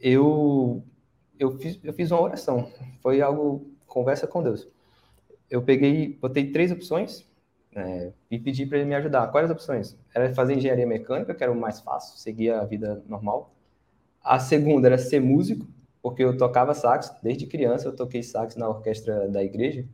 eu, 0.00 0.82
eu, 1.38 1.50
fiz, 1.58 1.78
eu 1.82 1.92
fiz 1.92 2.10
uma 2.10 2.22
oração. 2.22 2.70
Foi 3.02 3.20
algo, 3.20 3.70
conversa 3.86 4.26
com 4.26 4.42
Deus. 4.42 4.68
Eu 5.50 5.62
peguei, 5.62 6.16
botei 6.20 6.50
três 6.50 6.72
opções 6.72 7.27
é, 7.78 8.12
e 8.30 8.38
pedi 8.38 8.66
para 8.66 8.78
ele 8.78 8.88
me 8.88 8.94
ajudar. 8.94 9.28
Quais 9.28 9.44
as 9.46 9.50
opções? 9.50 9.96
Era 10.14 10.32
fazer 10.34 10.54
engenharia 10.54 10.86
mecânica, 10.86 11.34
que 11.34 11.42
era 11.42 11.52
o 11.52 11.56
mais 11.56 11.80
fácil, 11.80 12.18
seguir 12.18 12.50
a 12.50 12.64
vida 12.64 13.02
normal. 13.06 13.54
A 14.22 14.38
segunda 14.38 14.88
era 14.88 14.98
ser 14.98 15.20
músico, 15.20 15.66
porque 16.02 16.22
eu 16.22 16.36
tocava 16.36 16.74
sax 16.74 17.14
desde 17.22 17.46
criança, 17.46 17.88
eu 17.88 17.94
toquei 17.94 18.22
sax 18.22 18.56
na 18.56 18.68
orquestra 18.68 19.28
da 19.28 19.42
igreja, 19.42 19.86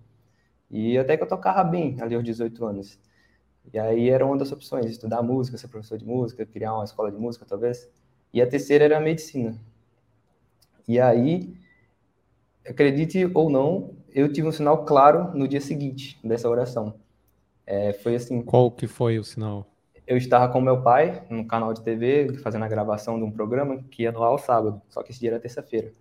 e 0.71 0.99
até 0.99 1.17
que 1.17 1.23
eu 1.23 1.29
tocava 1.29 1.62
bem 1.64 1.97
ali 2.00 2.14
aos 2.14 2.25
18 2.25 2.64
anos. 2.64 2.99
E 3.73 3.79
aí 3.79 4.11
era 4.11 4.25
uma 4.26 4.37
das 4.37 4.53
opções, 4.53 4.87
estudar 4.87 5.23
música, 5.23 5.57
ser 5.57 5.69
professor 5.69 5.99
de 5.99 6.05
música, 6.05 6.45
criar 6.45 6.75
uma 6.75 6.85
escola 6.85 7.11
de 7.11 7.19
música, 7.19 7.47
talvez. 7.47 7.88
E 8.33 8.43
a 8.43 8.47
terceira 8.47 8.85
era 8.85 8.99
a 8.99 9.00
medicina. 9.00 9.59
E 10.87 11.00
aí, 11.00 11.55
acredite 12.69 13.31
ou 13.35 13.49
não, 13.49 13.95
eu 14.14 14.33
tive 14.33 14.49
um 14.49 14.53
sinal 14.53 14.85
claro 14.85 15.37
no 15.37 15.49
dia 15.49 15.61
seguinte 15.61 16.19
dessa 16.23 16.49
oração. 16.49 16.95
É, 17.66 17.92
foi 17.92 18.16
assim. 18.16 18.42
Qual 18.42 18.71
que 18.71 18.87
foi 18.87 19.18
o 19.18 19.25
sinal? 19.25 19.66
Eu 20.06 20.16
estava 20.18 20.52
com 20.52 20.61
meu 20.61 20.83
pai 20.83 21.23
no 21.30 21.47
canal 21.47 21.73
de 21.73 21.83
TV, 21.83 22.35
fazendo 22.42 22.64
a 22.64 22.68
gravação 22.68 23.18
de 23.18 23.25
um 23.25 23.30
programa 23.30 23.83
que 23.90 24.02
ia 24.02 24.12
no 24.12 24.23
ar 24.23 24.28
ao 24.28 24.38
sábado, 24.38 24.83
só 24.90 25.02
que 25.02 25.11
esse 25.11 25.21
dia 25.21 25.30
era 25.30 25.40
terça-feira. 25.40 25.92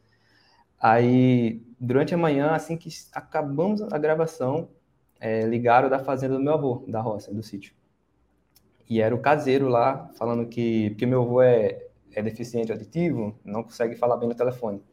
Aí, 0.77 1.62
durante 1.79 2.13
a 2.13 2.17
manhã, 2.17 2.51
assim 2.51 2.75
que 2.75 2.89
acabamos 3.13 3.82
a 3.82 3.98
gravação, 3.98 4.67
é, 5.22 5.43
ligaram 5.43 5.89
da 5.89 6.00
fazenda 6.00 6.36
do 6.36 6.41
meu 6.43 6.53
avô, 6.53 6.84
da 6.86 7.00
roça, 7.00 7.34
do 7.34 7.41
sítio. 7.41 7.74
E 8.89 9.00
era 9.00 9.15
o 9.15 9.20
caseiro 9.20 9.70
lá, 9.70 10.10
falando 10.15 10.46
que, 10.46 10.89
porque 10.89 11.05
meu 11.05 11.22
avô 11.22 11.41
é, 11.41 11.88
é 12.12 12.22
deficiente 12.22 12.74
auditivo, 12.74 13.39
não 13.46 13.63
consegue 13.63 13.96
falar 13.96 14.17
bem 14.17 14.27
no 14.27 14.36
telefone. 14.36 14.84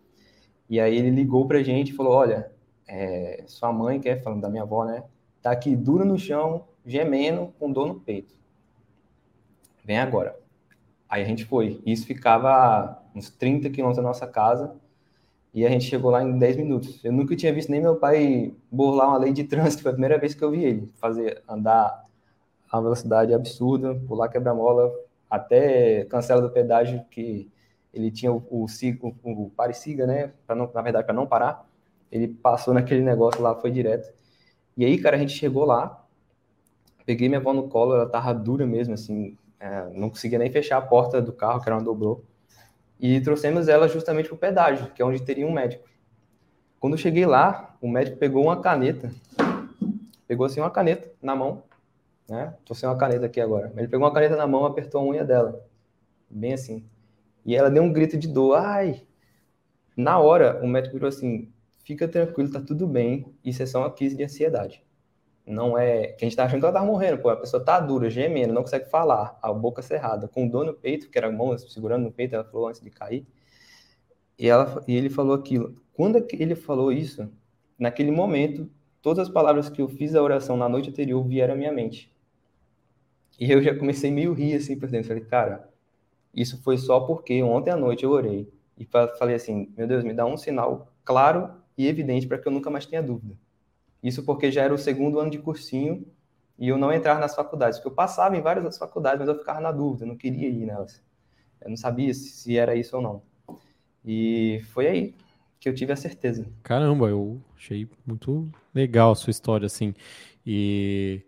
E 0.68 0.78
aí 0.78 0.96
ele 0.96 1.10
ligou 1.10 1.48
pra 1.48 1.62
gente 1.64 1.90
e 1.90 1.96
falou, 1.96 2.12
olha, 2.12 2.52
é, 2.86 3.42
sua 3.48 3.72
mãe, 3.72 3.98
que 3.98 4.08
é 4.08 4.16
falando 4.20 4.42
da 4.42 4.48
minha 4.48 4.62
avó, 4.62 4.84
né, 4.84 5.02
tá 5.42 5.50
aqui 5.50 5.74
dura 5.76 6.04
no 6.04 6.18
chão, 6.18 6.66
gemendo, 6.84 7.52
com 7.58 7.70
dor 7.70 7.86
no 7.86 8.00
peito. 8.00 8.34
Vem 9.84 9.98
agora. 9.98 10.36
Aí 11.08 11.22
a 11.22 11.26
gente 11.26 11.44
foi. 11.44 11.80
Isso 11.84 12.06
ficava 12.06 13.02
uns 13.14 13.30
30 13.30 13.70
quilômetros 13.70 13.96
da 13.96 14.08
nossa 14.08 14.26
casa. 14.26 14.76
E 15.52 15.66
a 15.66 15.68
gente 15.68 15.84
chegou 15.84 16.10
lá 16.10 16.22
em 16.22 16.38
10 16.38 16.56
minutos. 16.56 17.04
Eu 17.04 17.12
nunca 17.12 17.34
tinha 17.34 17.52
visto 17.52 17.70
nem 17.70 17.80
meu 17.80 17.96
pai 17.96 18.54
burlar 18.70 19.08
uma 19.08 19.18
lei 19.18 19.32
de 19.32 19.42
trânsito. 19.44 19.82
Foi 19.82 19.90
a 19.90 19.94
primeira 19.94 20.18
vez 20.18 20.34
que 20.34 20.44
eu 20.44 20.50
vi 20.50 20.64
ele 20.64 20.92
fazer 20.96 21.42
andar 21.48 22.04
a 22.70 22.76
uma 22.76 22.82
velocidade 22.84 23.34
absurda, 23.34 23.94
pular 24.06 24.28
quebra-mola, 24.28 24.92
até 25.28 26.04
cancela 26.04 26.40
do 26.40 26.50
pedágio, 26.50 27.04
que 27.10 27.50
ele 27.92 28.12
tinha 28.12 28.32
o, 28.32 28.36
o, 28.48 28.66
o, 28.66 29.44
o 29.46 29.50
pare-siga, 29.50 30.06
né? 30.06 30.32
Pra 30.46 30.54
não, 30.54 30.70
na 30.72 30.82
verdade, 30.82 31.04
para 31.04 31.14
não 31.14 31.26
parar. 31.26 31.68
Ele 32.12 32.28
passou 32.28 32.72
naquele 32.72 33.02
negócio 33.02 33.42
lá, 33.42 33.54
foi 33.56 33.72
direto. 33.72 34.12
E 34.80 34.84
aí, 34.86 34.96
cara, 34.96 35.16
a 35.16 35.18
gente 35.18 35.34
chegou 35.34 35.66
lá, 35.66 36.06
peguei 37.04 37.28
minha 37.28 37.38
avó 37.38 37.52
no 37.52 37.68
colo, 37.68 37.94
ela 37.94 38.08
tava 38.08 38.32
dura 38.32 38.66
mesmo, 38.66 38.94
assim, 38.94 39.36
é, 39.60 39.90
não 39.92 40.08
conseguia 40.08 40.38
nem 40.38 40.50
fechar 40.50 40.78
a 40.78 40.80
porta 40.80 41.20
do 41.20 41.34
carro, 41.34 41.60
que 41.60 41.68
era 41.68 41.76
uma 41.76 41.84
dobrou. 41.84 42.24
E 42.98 43.20
trouxemos 43.20 43.68
ela 43.68 43.86
justamente 43.88 44.30
para 44.30 44.36
o 44.36 44.38
pedágio, 44.38 44.90
que 44.92 45.02
é 45.02 45.04
onde 45.04 45.20
teria 45.20 45.46
um 45.46 45.52
médico. 45.52 45.86
Quando 46.78 46.94
eu 46.94 46.96
cheguei 46.96 47.26
lá, 47.26 47.76
o 47.78 47.90
médico 47.90 48.16
pegou 48.16 48.42
uma 48.42 48.58
caneta, 48.62 49.12
pegou 50.26 50.46
assim 50.46 50.60
uma 50.60 50.70
caneta 50.70 51.12
na 51.20 51.36
mão, 51.36 51.62
né? 52.26 52.54
Tô 52.64 52.72
sem 52.72 52.88
uma 52.88 52.96
caneta 52.96 53.26
aqui 53.26 53.38
agora. 53.38 53.70
Ele 53.76 53.86
pegou 53.86 54.06
uma 54.06 54.14
caneta 54.14 54.34
na 54.34 54.46
mão, 54.46 54.64
apertou 54.64 55.02
a 55.02 55.04
unha 55.04 55.26
dela, 55.26 55.62
bem 56.30 56.54
assim. 56.54 56.82
E 57.44 57.54
ela 57.54 57.70
deu 57.70 57.82
um 57.82 57.92
grito 57.92 58.16
de 58.16 58.26
dor, 58.26 58.56
ai! 58.56 59.02
Na 59.94 60.18
hora, 60.18 60.58
o 60.64 60.66
médico 60.66 60.94
virou 60.94 61.10
assim: 61.10 61.52
fica 61.84 62.08
tranquilo, 62.08 62.50
tá 62.50 62.60
tudo 62.60 62.86
bem, 62.86 63.34
isso 63.44 63.62
é 63.62 63.66
só 63.66 63.80
uma 63.80 63.90
crise 63.90 64.16
de 64.16 64.24
ansiedade. 64.24 64.82
Não 65.46 65.76
é. 65.76 66.08
Que 66.08 66.24
a 66.24 66.28
gente 66.28 66.36
tá 66.36 66.44
achando 66.44 66.60
que 66.60 66.66
ela 66.66 66.72
tá 66.72 66.84
morrendo, 66.84 67.18
pô. 67.18 67.28
A 67.28 67.36
pessoa 67.36 67.64
tá 67.64 67.80
dura, 67.80 68.08
gemendo, 68.08 68.52
não 68.52 68.62
consegue 68.62 68.88
falar, 68.88 69.38
a 69.42 69.52
boca 69.52 69.82
cerrada, 69.82 70.28
com 70.28 70.46
dor 70.46 70.64
no 70.64 70.74
peito, 70.74 71.10
que 71.10 71.18
era 71.18 71.28
a 71.28 71.32
mão 71.32 71.56
segurando 71.58 72.04
no 72.04 72.12
peito, 72.12 72.34
ela 72.34 72.44
falou 72.44 72.68
antes 72.68 72.80
de 72.80 72.90
cair. 72.90 73.26
E, 74.38 74.48
ela, 74.48 74.82
e 74.86 74.94
ele 74.94 75.10
falou 75.10 75.34
aquilo. 75.34 75.74
Quando 75.92 76.24
ele 76.32 76.54
falou 76.54 76.92
isso, 76.92 77.28
naquele 77.78 78.10
momento, 78.10 78.70
todas 79.02 79.28
as 79.28 79.32
palavras 79.32 79.68
que 79.68 79.82
eu 79.82 79.88
fiz 79.88 80.14
a 80.14 80.22
oração 80.22 80.56
na 80.56 80.68
noite 80.68 80.90
anterior 80.90 81.22
vieram 81.26 81.54
à 81.54 81.56
minha 81.56 81.72
mente. 81.72 82.14
E 83.38 83.50
eu 83.50 83.62
já 83.62 83.74
comecei 83.76 84.10
meio 84.10 84.32
rir 84.32 84.54
assim 84.54 84.78
por 84.78 84.88
dentro. 84.88 85.08
Falei, 85.08 85.24
cara, 85.24 85.68
isso 86.34 86.62
foi 86.62 86.78
só 86.78 87.00
porque 87.00 87.42
ontem 87.42 87.70
à 87.70 87.76
noite 87.76 88.04
eu 88.04 88.10
orei. 88.10 88.48
E 88.78 88.86
falei 89.18 89.34
assim, 89.34 89.72
meu 89.76 89.86
Deus, 89.86 90.04
me 90.04 90.14
dá 90.14 90.24
um 90.24 90.36
sinal 90.36 90.92
claro 91.04 91.59
e 91.80 91.86
evidente 91.86 92.26
para 92.26 92.38
que 92.38 92.46
eu 92.46 92.52
nunca 92.52 92.70
mais 92.70 92.84
tenha 92.84 93.02
dúvida. 93.02 93.34
Isso 94.02 94.22
porque 94.22 94.50
já 94.52 94.62
era 94.62 94.74
o 94.74 94.78
segundo 94.78 95.18
ano 95.18 95.30
de 95.30 95.38
cursinho 95.38 96.06
e 96.58 96.68
eu 96.68 96.76
não 96.76 96.92
entrar 96.92 97.18
nas 97.18 97.34
faculdades, 97.34 97.78
porque 97.78 97.88
eu 97.88 97.94
passava 97.94 98.36
em 98.36 98.42
várias 98.42 98.76
faculdades, 98.76 99.20
mas 99.20 99.28
eu 99.28 99.38
ficava 99.38 99.60
na 99.60 99.72
dúvida, 99.72 100.04
eu 100.04 100.08
não 100.08 100.16
queria 100.16 100.48
ir 100.48 100.66
nelas. 100.66 101.02
Eu 101.60 101.70
não 101.70 101.76
sabia 101.76 102.12
se 102.12 102.56
era 102.56 102.74
isso 102.74 102.96
ou 102.96 103.02
não. 103.02 103.22
E 104.04 104.60
foi 104.72 104.86
aí 104.86 105.14
que 105.58 105.68
eu 105.68 105.74
tive 105.74 105.92
a 105.92 105.96
certeza. 105.96 106.46
Caramba, 106.62 107.08
eu 107.08 107.40
achei 107.56 107.88
muito 108.06 108.50
legal 108.74 109.12
a 109.12 109.14
sua 109.14 109.30
história, 109.30 109.66
assim. 109.66 109.94
E 110.44 111.22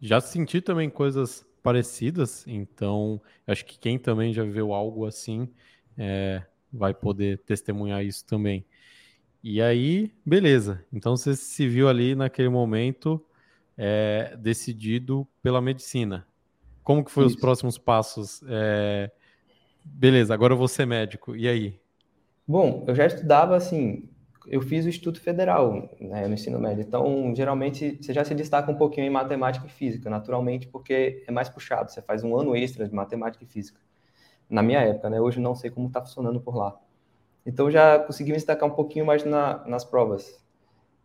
já 0.00 0.20
senti 0.20 0.60
também 0.60 0.88
coisas 0.88 1.46
parecidas, 1.62 2.46
então 2.46 3.20
acho 3.46 3.64
que 3.64 3.78
quem 3.78 3.98
também 3.98 4.32
já 4.32 4.42
viveu 4.42 4.72
algo 4.72 5.06
assim 5.06 5.48
é, 5.96 6.42
vai 6.72 6.94
poder 6.94 7.38
testemunhar 7.38 8.04
isso 8.04 8.24
também. 8.24 8.64
E 9.50 9.62
aí, 9.62 10.12
beleza. 10.26 10.84
Então 10.92 11.16
você 11.16 11.34
se 11.34 11.66
viu 11.66 11.88
ali 11.88 12.14
naquele 12.14 12.50
momento 12.50 13.18
é, 13.78 14.36
decidido 14.38 15.26
pela 15.42 15.58
medicina. 15.58 16.26
Como 16.84 17.02
que 17.02 17.10
foi 17.10 17.24
Isso. 17.24 17.34
os 17.34 17.40
próximos 17.40 17.78
passos? 17.78 18.42
É, 18.46 19.10
beleza, 19.82 20.34
agora 20.34 20.52
eu 20.52 20.58
vou 20.58 20.68
ser 20.68 20.84
médico. 20.84 21.34
E 21.34 21.48
aí? 21.48 21.80
Bom, 22.46 22.84
eu 22.86 22.94
já 22.94 23.06
estudava 23.06 23.56
assim. 23.56 24.10
Eu 24.46 24.60
fiz 24.60 24.84
o 24.84 24.90
Instituto 24.90 25.18
Federal 25.18 25.96
né, 25.98 26.28
no 26.28 26.34
ensino 26.34 26.60
médio. 26.60 26.84
Então, 26.86 27.32
geralmente, 27.34 27.96
você 28.02 28.12
já 28.12 28.26
se 28.26 28.34
destaca 28.34 28.70
um 28.70 28.76
pouquinho 28.76 29.06
em 29.06 29.10
matemática 29.10 29.66
e 29.66 29.70
física, 29.70 30.10
naturalmente, 30.10 30.68
porque 30.68 31.24
é 31.26 31.32
mais 31.32 31.48
puxado. 31.48 31.90
Você 31.90 32.02
faz 32.02 32.22
um 32.22 32.38
ano 32.38 32.54
extra 32.54 32.86
de 32.86 32.94
matemática 32.94 33.44
e 33.44 33.46
física. 33.46 33.80
Na 34.46 34.62
minha 34.62 34.80
época, 34.80 35.08
né? 35.08 35.18
Hoje 35.18 35.40
não 35.40 35.54
sei 35.54 35.70
como 35.70 35.86
está 35.86 36.02
funcionando 36.02 36.38
por 36.38 36.54
lá. 36.54 36.78
Então 37.48 37.70
já 37.70 37.98
consegui 37.98 38.30
me 38.30 38.36
destacar 38.36 38.68
um 38.68 38.74
pouquinho 38.74 39.06
mais 39.06 39.24
na, 39.24 39.66
nas 39.66 39.82
provas. 39.82 40.38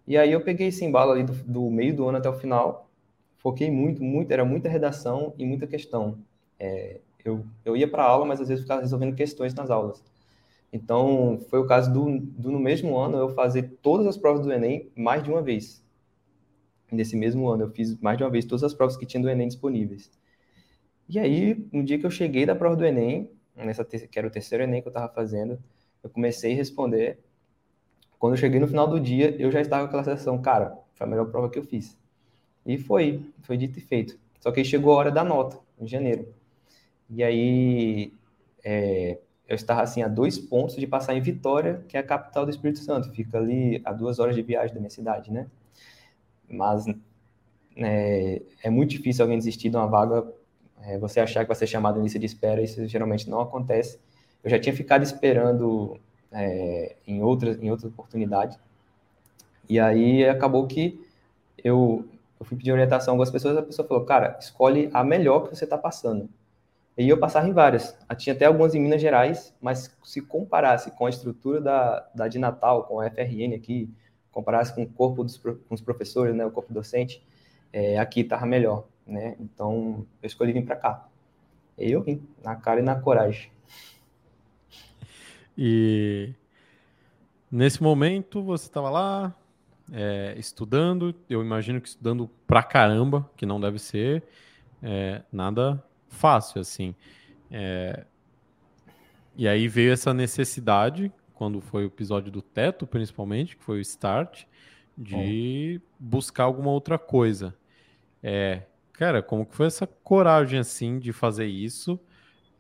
E 0.06 0.18
aí 0.18 0.34
eu 0.34 0.42
peguei 0.42 0.68
esse 0.68 0.84
embalo 0.84 1.14
ali 1.14 1.24
do, 1.24 1.32
do, 1.32 1.70
meio 1.72 1.96
do 1.96 2.06
ano 2.06 2.18
até 2.18 2.28
o 2.30 2.34
final, 2.34 2.90
foquei 3.38 3.72
muito, 3.72 4.04
muito, 4.04 4.30
era 4.30 4.44
muita 4.44 4.68
redação 4.68 5.34
e 5.38 5.46
muita 5.46 5.66
questão. 5.66 6.18
É, 6.60 7.00
eu, 7.24 7.46
eu 7.64 7.78
ia 7.78 7.90
para 7.90 8.04
aula, 8.04 8.26
mas 8.26 8.42
às 8.42 8.50
vezes 8.50 8.64
ficava 8.64 8.82
resolvendo 8.82 9.16
questões 9.16 9.54
nas 9.54 9.70
aulas. 9.70 10.04
Então, 10.74 11.40
foi 11.50 11.60
o 11.60 11.66
caso 11.66 11.94
do, 11.94 12.20
do, 12.20 12.52
no 12.52 12.60
mesmo 12.60 12.98
ano, 12.98 13.18
eu 13.18 13.30
fazer 13.30 13.78
todas 13.82 14.06
as 14.06 14.18
provas 14.18 14.46
do 14.46 14.52
Enem 14.52 14.92
mais 14.98 15.24
de 15.24 15.32
uma 15.32 15.42
vez. 15.42 15.82
Nesse 16.92 17.16
mesmo 17.16 17.48
ano, 17.48 17.64
eu 17.64 17.70
fiz 17.70 17.98
mais 18.02 18.18
de 18.18 18.24
uma 18.26 18.30
vez 18.30 18.44
todas 18.44 18.66
as 18.66 18.74
provas 18.74 18.98
que 18.98 19.06
tinha 19.06 19.24
do 19.24 19.30
Enem 19.30 19.48
disponíveis. 19.48 20.12
E 21.08 21.18
aí, 21.18 21.66
no 21.72 21.86
dia 21.86 21.98
que 21.98 22.06
eu 22.06 22.12
cheguei 22.12 22.46
da 22.46 22.54
prova 22.54 22.76
do 22.76 22.86
Enem, 22.86 23.32
nessa 23.56 23.86
que 23.86 24.20
era 24.20 24.28
o 24.28 24.32
terceiro 24.32 24.66
Enem 24.66 24.82
que 24.82 24.90
eu 24.90 24.92
estava 24.92 25.08
fazendo, 25.08 25.58
eu 26.04 26.10
comecei 26.10 26.54
a 26.54 26.56
responder. 26.56 27.20
Quando 28.20 28.34
eu 28.34 28.38
cheguei 28.38 28.60
no 28.60 28.68
final 28.68 28.88
do 28.88 29.00
dia, 29.00 29.36
eu 29.40 29.52
já 29.52 29.62
estava 29.62 29.84
com 29.84 29.88
aquela 29.88 30.04
sensação, 30.04 30.42
cara, 30.42 30.78
foi 30.94 31.08
a 31.08 31.10
melhor 31.10 31.26
prova 31.32 31.50
que 31.50 31.58
eu 31.58 31.64
fiz. 31.64 31.98
E 32.66 32.78
foi, 32.78 33.26
foi 33.42 33.58
dito 33.58 33.80
e 33.80 33.82
feito. 33.82 34.18
Só 34.40 34.52
que 34.52 34.60
aí 34.60 34.66
chegou 34.66 34.94
a 34.94 34.98
hora 34.98 35.12
da 35.12 35.24
nota, 35.24 35.60
em 35.80 35.88
janeiro. 35.88 36.28
E 37.10 37.24
aí 37.24 38.14
é, 38.64 39.20
eu 39.48 39.56
estava 39.56 39.82
assim 39.82 40.02
a 40.02 40.08
dois 40.08 40.38
pontos 40.38 40.76
de 40.76 40.88
passar 40.88 41.16
em 41.16 41.22
Vitória, 41.22 41.84
que 41.88 41.98
é 41.98 42.00
a 42.00 42.04
capital 42.04 42.46
do 42.46 42.52
Espírito 42.52 42.80
Santo. 42.80 43.10
Fica 43.12 43.38
ali 43.38 43.82
a 43.84 43.92
duas 43.92 44.20
horas 44.20 44.36
de 44.36 44.42
viagem 44.42 44.74
da 44.74 44.80
minha 44.80 44.90
cidade, 44.90 45.32
né? 45.32 45.48
Mas 46.48 46.86
é, 47.76 48.42
é 48.64 48.70
muito 48.70 48.92
difícil 48.92 49.24
alguém 49.24 49.38
desistir 49.38 49.70
de 49.70 49.76
uma 49.76 49.88
vaga, 49.88 50.26
é, 50.82 50.98
você 50.98 51.20
achar 51.20 51.44
que 51.44 51.48
vai 51.48 51.56
ser 51.56 51.68
chamado 51.68 52.00
em 52.00 52.04
lista 52.04 52.20
de 52.20 52.26
espera, 52.26 52.62
isso 52.62 52.86
geralmente 52.88 53.30
não 53.30 53.42
acontece. 53.42 54.00
Eu 54.44 54.50
já 54.50 54.60
tinha 54.60 54.76
ficado 54.76 55.04
esperando 55.04 56.00
é, 56.32 56.96
em 57.08 57.22
outras 57.22 57.62
em 57.62 57.72
outra 57.72 57.88
oportunidade. 57.88 58.60
E 59.70 59.80
aí 59.80 60.28
acabou 60.28 60.68
que 60.68 61.00
eu, 61.64 62.06
eu 62.40 62.46
fui 62.46 62.58
pedir 62.58 62.72
orientação 62.72 63.12
a 63.12 63.14
algumas 63.14 63.32
pessoas, 63.32 63.58
a 63.58 63.64
pessoa 63.64 63.88
falou, 63.88 64.06
cara, 64.06 64.38
escolhe 64.40 64.90
a 64.94 65.04
melhor 65.04 65.48
que 65.48 65.56
você 65.56 65.64
está 65.64 65.78
passando. 65.78 66.30
E 66.98 67.10
eu 67.10 67.18
passava 67.18 67.48
em 67.48 67.54
várias. 67.54 67.98
Tinha 68.18 68.36
até 68.36 68.46
algumas 68.46 68.76
em 68.76 68.80
Minas 68.80 69.02
Gerais, 69.02 69.54
mas 69.60 69.96
se 70.04 70.22
comparasse 70.22 70.92
com 70.92 71.08
a 71.08 71.10
estrutura 71.10 71.60
da, 71.60 72.08
da 72.14 72.28
de 72.28 72.38
Natal, 72.38 72.84
com 72.84 73.00
a 73.00 73.10
FRN 73.10 73.56
aqui, 73.56 73.90
comparasse 74.32 74.74
com 74.76 74.84
o 74.84 74.90
corpo 74.90 75.24
dos 75.24 75.38
com 75.38 75.74
os 75.74 75.82
professores, 75.82 76.36
né, 76.36 76.46
o 76.46 76.52
corpo 76.52 76.74
docente, 76.74 77.24
é, 77.72 77.98
aqui 77.98 78.22
estava 78.22 78.46
melhor, 78.46 78.86
né? 79.08 79.36
Então 79.40 80.06
eu 80.22 80.28
escolhi 80.28 80.54
vir 80.54 80.66
para 80.66 80.76
cá. 80.76 81.08
E 81.78 81.92
eu 81.92 82.02
vim, 82.04 82.22
na 82.44 82.56
cara 82.56 82.80
e 82.80 82.84
na 82.84 82.96
coragem. 82.96 83.50
E 85.58 86.34
nesse 87.52 87.82
momento 87.82 88.42
você 88.42 88.66
estava 88.66 88.90
lá 88.90 89.36
é, 89.92 90.36
estudando, 90.38 91.14
eu 91.30 91.42
imagino 91.42 91.80
que 91.80 91.88
estudando 91.88 92.30
pra 92.48 92.64
caramba, 92.64 93.30
que 93.36 93.46
não 93.46 93.60
deve 93.60 93.80
ser 93.80 94.24
é, 94.82 95.22
nada 95.32 95.84
fácil 96.08 96.62
assim. 96.62 96.96
É, 97.52 98.06
e 99.36 99.48
aí 99.48 99.68
veio 99.68 99.92
essa 99.92 100.14
necessidade, 100.14 101.12
quando 101.34 101.60
foi 101.60 101.84
o 101.84 101.88
episódio 101.88 102.32
do 102.32 102.42
teto, 102.42 102.86
principalmente, 102.86 103.58
que 103.58 103.64
foi 103.64 103.78
o 103.80 103.82
start, 103.82 104.44
de 104.98 105.82
buscar 106.00 106.44
alguma 106.44 106.70
outra 106.70 107.00
coisa. 107.00 107.56
É, 108.22 108.64
cara, 108.94 109.24
como 109.24 109.46
que 109.46 109.56
foi 109.56 109.66
essa 109.66 109.88
coragem 109.88 110.60
assim 110.60 111.00
de 111.00 111.12
fazer 111.12 111.48
isso? 111.48 112.00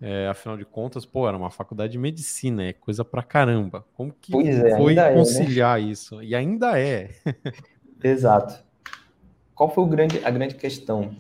É, 0.02 0.28
afinal 0.28 0.58
de 0.58 0.66
contas, 0.66 1.06
pô, 1.06 1.28
era 1.28 1.38
uma 1.38 1.50
faculdade 1.50 1.94
de 1.94 1.98
medicina, 1.98 2.64
é 2.66 2.74
coisa 2.74 3.06
pra 3.06 3.24
caramba. 3.24 3.86
Como 3.94 4.12
que 4.14 4.36
é, 4.36 4.76
foi 4.76 4.96
conciliar 4.96 5.80
é, 5.80 5.84
né? 5.84 5.90
isso? 5.90 6.22
E 6.22 6.36
ainda 6.36 6.78
é. 6.78 7.12
Exato. 8.04 8.62
Qual 9.56 9.70
foi 9.70 9.88
grande, 9.88 10.24
a 10.26 10.30
grande 10.30 10.56
questão? 10.56 11.16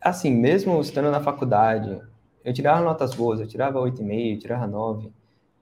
Assim, 0.00 0.30
mesmo 0.30 0.80
estando 0.80 1.10
na 1.10 1.20
faculdade, 1.20 2.00
eu 2.44 2.52
tirava 2.52 2.80
notas 2.82 3.14
boas, 3.14 3.40
eu 3.40 3.46
tirava 3.48 3.80
8,5, 3.80 4.38
tirava 4.38 4.66
9, 4.66 5.12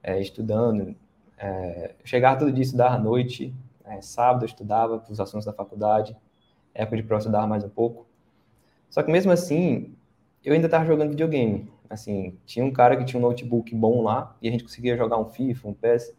é, 0.02 0.20
estudando. 0.20 0.94
É, 1.38 1.94
eu 1.98 2.06
chegava 2.06 2.38
todo 2.38 2.52
dia 2.52 2.62
estudar 2.62 2.92
à 2.92 2.98
noite, 2.98 3.54
É, 3.84 4.00
sábado 4.02 4.44
eu 4.44 4.46
estudava 4.46 5.02
os 5.08 5.20
assuntos 5.20 5.46
da 5.46 5.52
faculdade, 5.52 6.16
época 6.74 6.96
de 6.96 7.02
prova 7.04 7.20
eu 7.20 7.26
estudava 7.26 7.46
mais 7.46 7.64
um 7.64 7.68
pouco. 7.68 8.06
Só 8.90 9.02
que 9.02 9.10
mesmo 9.10 9.32
assim, 9.32 9.95
eu 10.46 10.54
ainda 10.54 10.68
estava 10.68 10.86
jogando 10.86 11.10
videogame. 11.10 11.68
Assim, 11.90 12.38
tinha 12.46 12.64
um 12.64 12.70
cara 12.70 12.96
que 12.96 13.04
tinha 13.04 13.18
um 13.18 13.22
notebook 13.22 13.74
bom 13.74 14.00
lá 14.00 14.36
e 14.40 14.48
a 14.48 14.50
gente 14.52 14.62
conseguia 14.62 14.96
jogar 14.96 15.18
um 15.18 15.24
FIFA, 15.24 15.68
um 15.68 15.74
PES. 15.74 16.14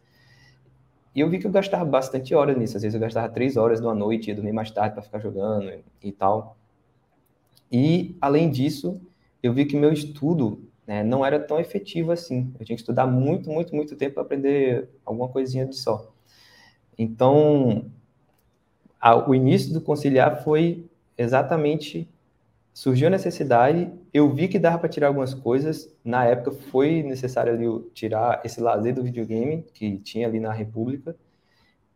E 1.15 1.21
eu 1.21 1.29
vi 1.29 1.39
que 1.39 1.47
eu 1.47 1.51
gastava 1.51 1.85
bastante 1.85 2.35
horas 2.35 2.57
nisso. 2.57 2.75
Às 2.75 2.83
vezes 2.83 2.93
eu 2.93 2.99
gastava 2.99 3.29
três 3.29 3.55
horas 3.55 3.79
de 3.79 3.87
uma 3.87 3.95
noite, 3.95 4.27
ia 4.27 4.35
dormir 4.35 4.51
mais 4.51 4.69
tarde 4.69 4.93
para 4.93 5.01
ficar 5.01 5.19
jogando 5.19 5.71
e 6.03 6.11
tal. 6.11 6.57
E, 7.71 8.17
além 8.19 8.51
disso, 8.51 8.99
eu 9.41 9.53
vi 9.53 9.65
que 9.65 9.77
meu 9.77 9.93
estudo 9.93 10.61
né, 10.85 11.03
não 11.03 11.25
era 11.25 11.39
tão 11.39 11.57
efetivo 11.57 12.11
assim. 12.11 12.53
Eu 12.59 12.65
tinha 12.65 12.75
que 12.75 12.81
estudar 12.81 13.07
muito, 13.07 13.49
muito, 13.49 13.73
muito 13.73 13.95
tempo 13.95 14.15
para 14.15 14.23
aprender 14.23 14.89
alguma 15.05 15.29
coisinha 15.29 15.65
de 15.65 15.75
só. 15.77 16.11
Então, 16.97 17.85
a, 18.99 19.29
o 19.29 19.33
início 19.33 19.73
do 19.73 19.79
conciliar 19.79 20.43
foi 20.43 20.85
exatamente 21.17 22.09
surgiu 22.77 23.07
a 23.07 23.09
necessidade, 23.09 23.91
eu 24.13 24.31
vi 24.31 24.47
que 24.47 24.59
dava 24.59 24.77
para 24.77 24.87
tirar 24.87 25.07
algumas 25.07 25.33
coisas. 25.33 25.91
Na 26.05 26.25
época 26.25 26.51
foi 26.51 27.01
necessário 27.01 27.51
ali 27.51 27.65
tirar 27.91 28.39
esse 28.45 28.61
lazer 28.61 28.93
do 28.93 29.01
videogame 29.01 29.65
que 29.73 29.97
tinha 29.97 30.27
ali 30.27 30.39
na 30.39 30.53
República 30.53 31.15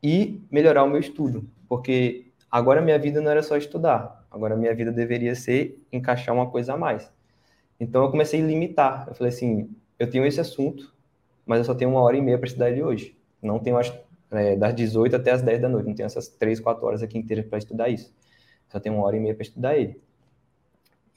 e 0.02 0.42
melhorar 0.50 0.84
o 0.84 0.90
meu 0.90 1.00
estudo, 1.00 1.48
porque 1.70 2.32
agora 2.50 2.82
minha 2.82 2.98
vida 2.98 3.22
não 3.22 3.30
era 3.30 3.44
só 3.44 3.58
estudar, 3.58 4.26
agora 4.32 4.56
minha 4.56 4.74
vida 4.74 4.92
deveria 4.92 5.36
ser 5.36 5.80
encaixar 5.92 6.34
uma 6.34 6.50
coisa 6.50 6.74
a 6.74 6.78
mais. 6.78 7.14
Então 7.80 8.04
eu 8.04 8.10
comecei 8.10 8.42
a 8.42 8.44
limitar. 8.44 9.06
Eu 9.08 9.14
falei 9.14 9.32
assim, 9.32 9.70
eu 10.00 10.10
tenho 10.10 10.26
esse 10.26 10.42
assunto, 10.42 10.92
mas 11.46 11.60
eu 11.60 11.66
só 11.66 11.76
tenho 11.76 11.92
uma 11.92 12.02
hora 12.02 12.18
e 12.18 12.22
meia 12.22 12.40
para 12.40 12.48
estudar 12.48 12.72
ele 12.72 12.82
hoje. 12.82 13.16
Não 13.40 13.60
tenho 13.60 13.78
as, 13.78 13.94
é, 14.32 14.56
das 14.56 14.74
18 14.74 15.16
até 15.16 15.30
as 15.30 15.44
10 15.44 15.62
da 15.62 15.70
noite, 15.70 15.86
não 15.86 15.94
tenho 15.94 16.08
essas 16.08 16.28
3, 16.28 16.60
4 16.60 16.84
horas 16.84 17.04
aqui 17.04 17.20
inteiras 17.20 17.46
para 17.46 17.60
estudar 17.60 17.88
isso. 17.88 18.12
Só 18.68 18.80
tenho 18.80 18.96
uma 18.96 19.06
hora 19.06 19.16
e 19.16 19.20
meia 19.20 19.36
para 19.36 19.44
estudar 19.44 19.78
ele. 19.78 20.02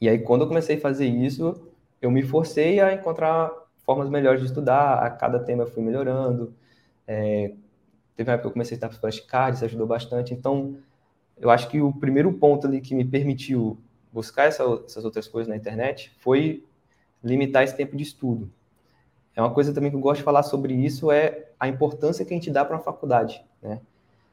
E 0.04 0.08
aí, 0.11 0.18
quando 0.18 0.42
eu 0.42 0.49
comecei 0.49 0.76
a 0.76 0.80
fazer 0.82 1.06
isso, 1.06 1.66
eu 2.02 2.11
me 2.11 2.23
forcei 2.23 2.78
a 2.78 2.92
encontrar 2.92 3.50
formas 3.87 4.11
melhores 4.11 4.40
de 4.40 4.46
estudar, 4.46 4.99
a 4.99 5.08
cada 5.08 5.38
tema 5.38 5.62
eu 5.62 5.66
fui 5.66 5.82
melhorando. 5.82 6.52
É, 7.08 7.54
teve 8.14 8.28
uma 8.28 8.34
época 8.34 8.42
que 8.42 8.46
eu 8.49 8.52
comecei 8.52 8.75
a 8.75 8.76
estar 8.76 8.90
flashcards, 8.90 9.61
isso 9.61 9.64
ajudou 9.64 9.87
bastante. 9.87 10.34
Então, 10.34 10.76
eu 11.38 11.49
acho 11.49 11.70
que 11.70 11.80
o 11.80 11.90
primeiro 11.90 12.30
ponto 12.34 12.66
ali 12.66 12.82
que 12.82 12.94
me 12.94 13.02
permitiu 13.02 13.78
buscar 14.12 14.44
essa, 14.44 14.62
essas 14.84 15.06
outras 15.06 15.26
coisas 15.26 15.49
na 15.49 15.56
internet 15.56 16.12
foi 16.18 16.62
limitar 17.23 17.62
esse 17.62 17.75
tempo 17.75 17.96
de 17.96 18.02
estudo. 18.02 18.52
É 19.34 19.40
uma 19.40 19.54
coisa 19.54 19.73
também 19.73 19.88
que 19.88 19.96
eu 19.96 20.00
gosto 20.00 20.18
de 20.18 20.25
falar 20.25 20.42
sobre 20.42 20.75
isso, 20.75 21.11
é 21.11 21.46
a 21.58 21.66
importância 21.66 22.26
que 22.26 22.34
a 22.34 22.37
gente 22.37 22.50
dá 22.50 22.62
para 22.62 22.76
uma 22.76 22.82
faculdade, 22.82 23.42
né? 23.62 23.80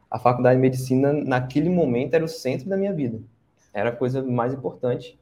A 0.10 0.20
faculdade 0.20 0.58
de 0.58 0.62
medicina, 0.62 1.14
naquele 1.14 1.70
momento, 1.70 2.14
era 2.14 2.26
o 2.26 2.28
centro 2.28 2.68
da 2.68 2.76
minha 2.76 2.92
vida. 2.92 3.22
Era 3.74 3.92
a 3.92 3.96
coisa 3.96 4.22
mais 4.22 4.54
importante. 4.54 5.18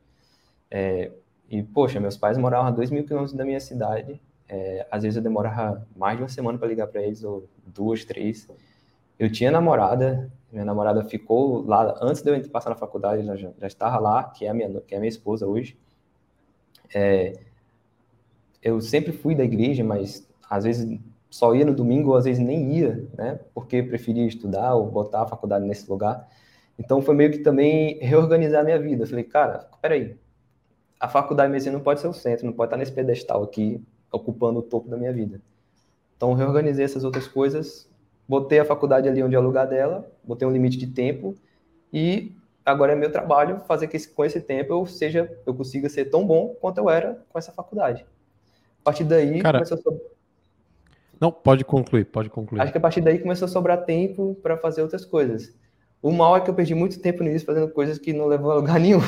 É, 0.69 1.11
e, 1.49 1.63
poxa, 1.63 1.99
meus 1.99 2.15
pais 2.17 2.37
moravam 2.37 2.67
a 2.67 2.71
dois 2.71 2.91
mil 2.91 3.03
quilômetros 3.03 3.35
da 3.35 3.43
minha 3.43 3.59
cidade. 3.59 4.21
É, 4.47 4.85
às 4.89 5.03
vezes 5.03 5.17
eu 5.17 5.23
demorava 5.23 5.85
mais 5.95 6.17
de 6.17 6.23
uma 6.23 6.29
semana 6.29 6.57
para 6.57 6.67
ligar 6.67 6.87
para 6.87 7.01
eles, 7.01 7.23
ou 7.23 7.47
duas, 7.65 8.05
três. 8.05 8.47
Eu 9.17 9.31
tinha 9.31 9.51
namorada, 9.51 10.31
minha 10.51 10.65
namorada 10.65 11.03
ficou 11.03 11.65
lá 11.65 11.97
antes 12.01 12.21
de 12.21 12.31
eu 12.31 12.49
passar 12.49 12.69
na 12.69 12.75
faculdade, 12.75 13.21
ela 13.21 13.35
já, 13.35 13.49
já 13.59 13.67
estava 13.67 13.99
lá, 13.99 14.23
que 14.23 14.45
é 14.45 14.49
a 14.49 14.53
minha, 14.53 14.81
que 14.81 14.93
é 14.93 14.97
a 14.97 14.99
minha 14.99 15.09
esposa 15.09 15.45
hoje. 15.45 15.77
É, 16.93 17.33
eu 18.61 18.81
sempre 18.81 19.11
fui 19.11 19.35
da 19.35 19.43
igreja, 19.43 19.83
mas 19.83 20.27
às 20.49 20.63
vezes 20.63 20.99
só 21.29 21.53
ia 21.53 21.65
no 21.65 21.75
domingo, 21.75 22.11
ou 22.11 22.17
às 22.17 22.25
vezes 22.25 22.43
nem 22.43 22.73
ia, 22.73 23.07
né? 23.15 23.39
Porque 23.53 23.83
preferia 23.83 24.25
estudar 24.25 24.73
ou 24.75 24.87
botar 24.87 25.23
a 25.23 25.27
faculdade 25.27 25.65
nesse 25.65 25.89
lugar. 25.89 26.27
Então 26.77 27.01
foi 27.01 27.13
meio 27.13 27.31
que 27.31 27.39
também 27.39 27.99
reorganizar 27.99 28.61
a 28.61 28.63
minha 28.63 28.79
vida. 28.79 29.03
Eu 29.03 29.07
falei, 29.07 29.23
cara, 29.23 29.67
peraí, 29.81 30.17
a 30.99 31.07
faculdade 31.07 31.47
de 31.47 31.53
medicina 31.53 31.77
não 31.77 31.83
pode 31.83 32.01
ser 32.01 32.07
o 32.07 32.13
centro, 32.13 32.45
não 32.45 32.53
pode 32.53 32.67
estar 32.67 32.77
nesse 32.77 32.91
pedestal 32.91 33.43
aqui, 33.43 33.81
ocupando 34.11 34.59
o 34.59 34.61
topo 34.61 34.89
da 34.89 34.97
minha 34.97 35.13
vida. 35.13 35.41
Então, 36.17 36.33
reorganizei 36.33 36.83
essas 36.83 37.03
outras 37.03 37.27
coisas, 37.27 37.89
botei 38.27 38.59
a 38.59 38.65
faculdade 38.65 39.07
ali 39.07 39.23
onde 39.23 39.35
é 39.35 39.39
o 39.39 39.41
lugar 39.43 39.65
dela, 39.65 40.11
botei 40.23 40.45
um 40.47 40.51
limite 40.51 40.77
de 40.77 40.87
tempo 40.87 41.35
e 41.93 42.35
agora 42.65 42.91
é 42.91 42.95
meu 42.95 43.11
trabalho 43.11 43.61
fazer 43.61 43.87
que 43.87 44.07
com 44.09 44.25
esse 44.25 44.41
tempo 44.41 44.73
eu 44.73 44.85
seja, 44.85 45.31
eu 45.45 45.53
consiga 45.53 45.87
ser 45.87 46.05
tão 46.05 46.27
bom 46.27 46.55
quanto 46.59 46.79
eu 46.79 46.89
era 46.89 47.23
com 47.29 47.39
essa 47.39 47.51
faculdade. 47.53 48.05
A 48.81 48.83
partir 48.83 49.05
daí 49.05 49.41
Cara, 49.41 49.59
começou 49.59 49.77
a. 49.77 50.19
Não, 51.19 51.31
pode 51.31 51.63
concluir, 51.65 52.05
pode 52.05 52.29
concluir. 52.29 52.61
Acho 52.61 52.71
que 52.71 52.77
a 52.77 52.81
partir 52.81 53.01
daí 53.01 53.19
começou 53.19 53.45
a 53.45 53.49
sobrar 53.49 53.83
tempo 53.85 54.37
para 54.41 54.57
fazer 54.57 54.81
outras 54.81 55.05
coisas. 55.05 55.53
O 56.01 56.11
mal 56.11 56.35
é 56.37 56.41
que 56.41 56.49
eu 56.49 56.53
perdi 56.53 56.73
muito 56.73 57.01
tempo 57.01 57.23
nisso 57.23 57.45
fazendo 57.45 57.69
coisas 57.69 57.97
que 57.97 58.13
não 58.13 58.25
levam 58.25 58.51
a 58.51 58.55
lugar 58.55 58.79
nenhum. 58.79 59.01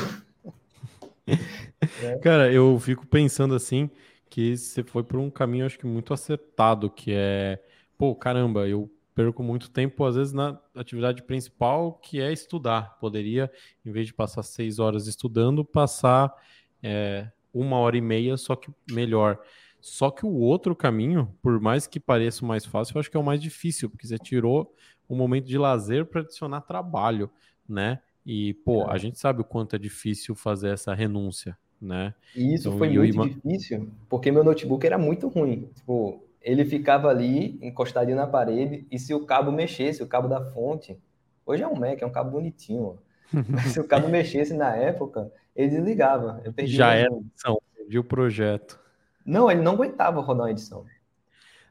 É. 2.02 2.18
Cara, 2.18 2.52
eu 2.52 2.78
fico 2.78 3.06
pensando 3.06 3.54
assim 3.54 3.90
que 4.28 4.56
você 4.56 4.82
foi 4.82 5.02
por 5.02 5.18
um 5.18 5.30
caminho, 5.30 5.66
acho 5.66 5.78
que 5.78 5.86
muito 5.86 6.14
acertado, 6.14 6.88
que 6.88 7.12
é, 7.12 7.62
pô, 7.98 8.14
caramba, 8.14 8.66
eu 8.66 8.90
perco 9.14 9.42
muito 9.42 9.70
tempo, 9.70 10.04
às 10.04 10.16
vezes, 10.16 10.32
na 10.32 10.58
atividade 10.74 11.22
principal, 11.22 11.92
que 11.94 12.20
é 12.20 12.32
estudar. 12.32 12.98
Poderia, 12.98 13.50
em 13.84 13.92
vez 13.92 14.06
de 14.06 14.14
passar 14.14 14.42
seis 14.42 14.78
horas 14.78 15.06
estudando, 15.06 15.64
passar 15.64 16.34
é, 16.82 17.30
uma 17.52 17.76
hora 17.76 17.96
e 17.96 18.00
meia, 18.00 18.36
só 18.36 18.56
que 18.56 18.70
melhor. 18.90 19.38
Só 19.80 20.10
que 20.10 20.24
o 20.24 20.32
outro 20.32 20.74
caminho, 20.76 21.36
por 21.42 21.60
mais 21.60 21.86
que 21.86 22.00
pareça 22.00 22.46
mais 22.46 22.64
fácil, 22.64 22.94
eu 22.94 23.00
acho 23.00 23.10
que 23.10 23.16
é 23.16 23.20
o 23.20 23.24
mais 23.24 23.42
difícil, 23.42 23.90
porque 23.90 24.06
você 24.06 24.16
tirou 24.16 24.74
um 25.10 25.16
momento 25.16 25.46
de 25.46 25.58
lazer 25.58 26.06
para 26.06 26.20
adicionar 26.20 26.60
trabalho, 26.62 27.30
né? 27.68 28.00
E, 28.24 28.54
pô, 28.54 28.84
é. 28.84 28.92
a 28.92 28.96
gente 28.96 29.18
sabe 29.18 29.40
o 29.40 29.44
quanto 29.44 29.74
é 29.76 29.78
difícil 29.78 30.34
fazer 30.34 30.68
essa 30.68 30.94
renúncia, 30.94 31.58
né? 31.82 32.14
E 32.34 32.54
isso 32.54 32.68
então, 32.68 32.78
foi 32.78 32.88
muito 32.88 33.14
ima... 33.14 33.28
difícil, 33.28 33.90
porque 34.08 34.30
meu 34.30 34.44
notebook 34.44 34.86
era 34.86 34.96
muito 34.96 35.28
ruim. 35.28 35.68
Tipo, 35.74 36.22
ele 36.40 36.64
ficava 36.64 37.08
ali, 37.08 37.58
encostadinho 37.60 38.16
na 38.16 38.26
parede, 38.26 38.86
e 38.90 38.98
se 38.98 39.12
o 39.12 39.26
cabo 39.26 39.50
mexesse, 39.50 40.02
o 40.02 40.06
cabo 40.06 40.28
da 40.28 40.40
fonte, 40.40 40.98
hoje 41.44 41.62
é 41.62 41.68
um 41.68 41.74
Mac, 41.74 42.00
é 42.00 42.06
um 42.06 42.12
cabo 42.12 42.30
bonitinho, 42.30 42.98
mas 43.48 43.72
se 43.72 43.80
o 43.80 43.84
cabo 43.84 44.08
mexesse 44.08 44.54
na 44.54 44.74
época, 44.76 45.30
ele 45.54 45.70
desligava. 45.70 46.40
Já 46.64 46.94
era 46.94 47.14
edição, 47.14 47.60
perdi 47.76 47.98
o 47.98 48.04
projeto. 48.04 48.78
Não, 49.24 49.50
ele 49.50 49.60
não 49.60 49.72
aguentava 49.72 50.20
rodar 50.20 50.46
uma 50.46 50.50
edição. 50.50 50.84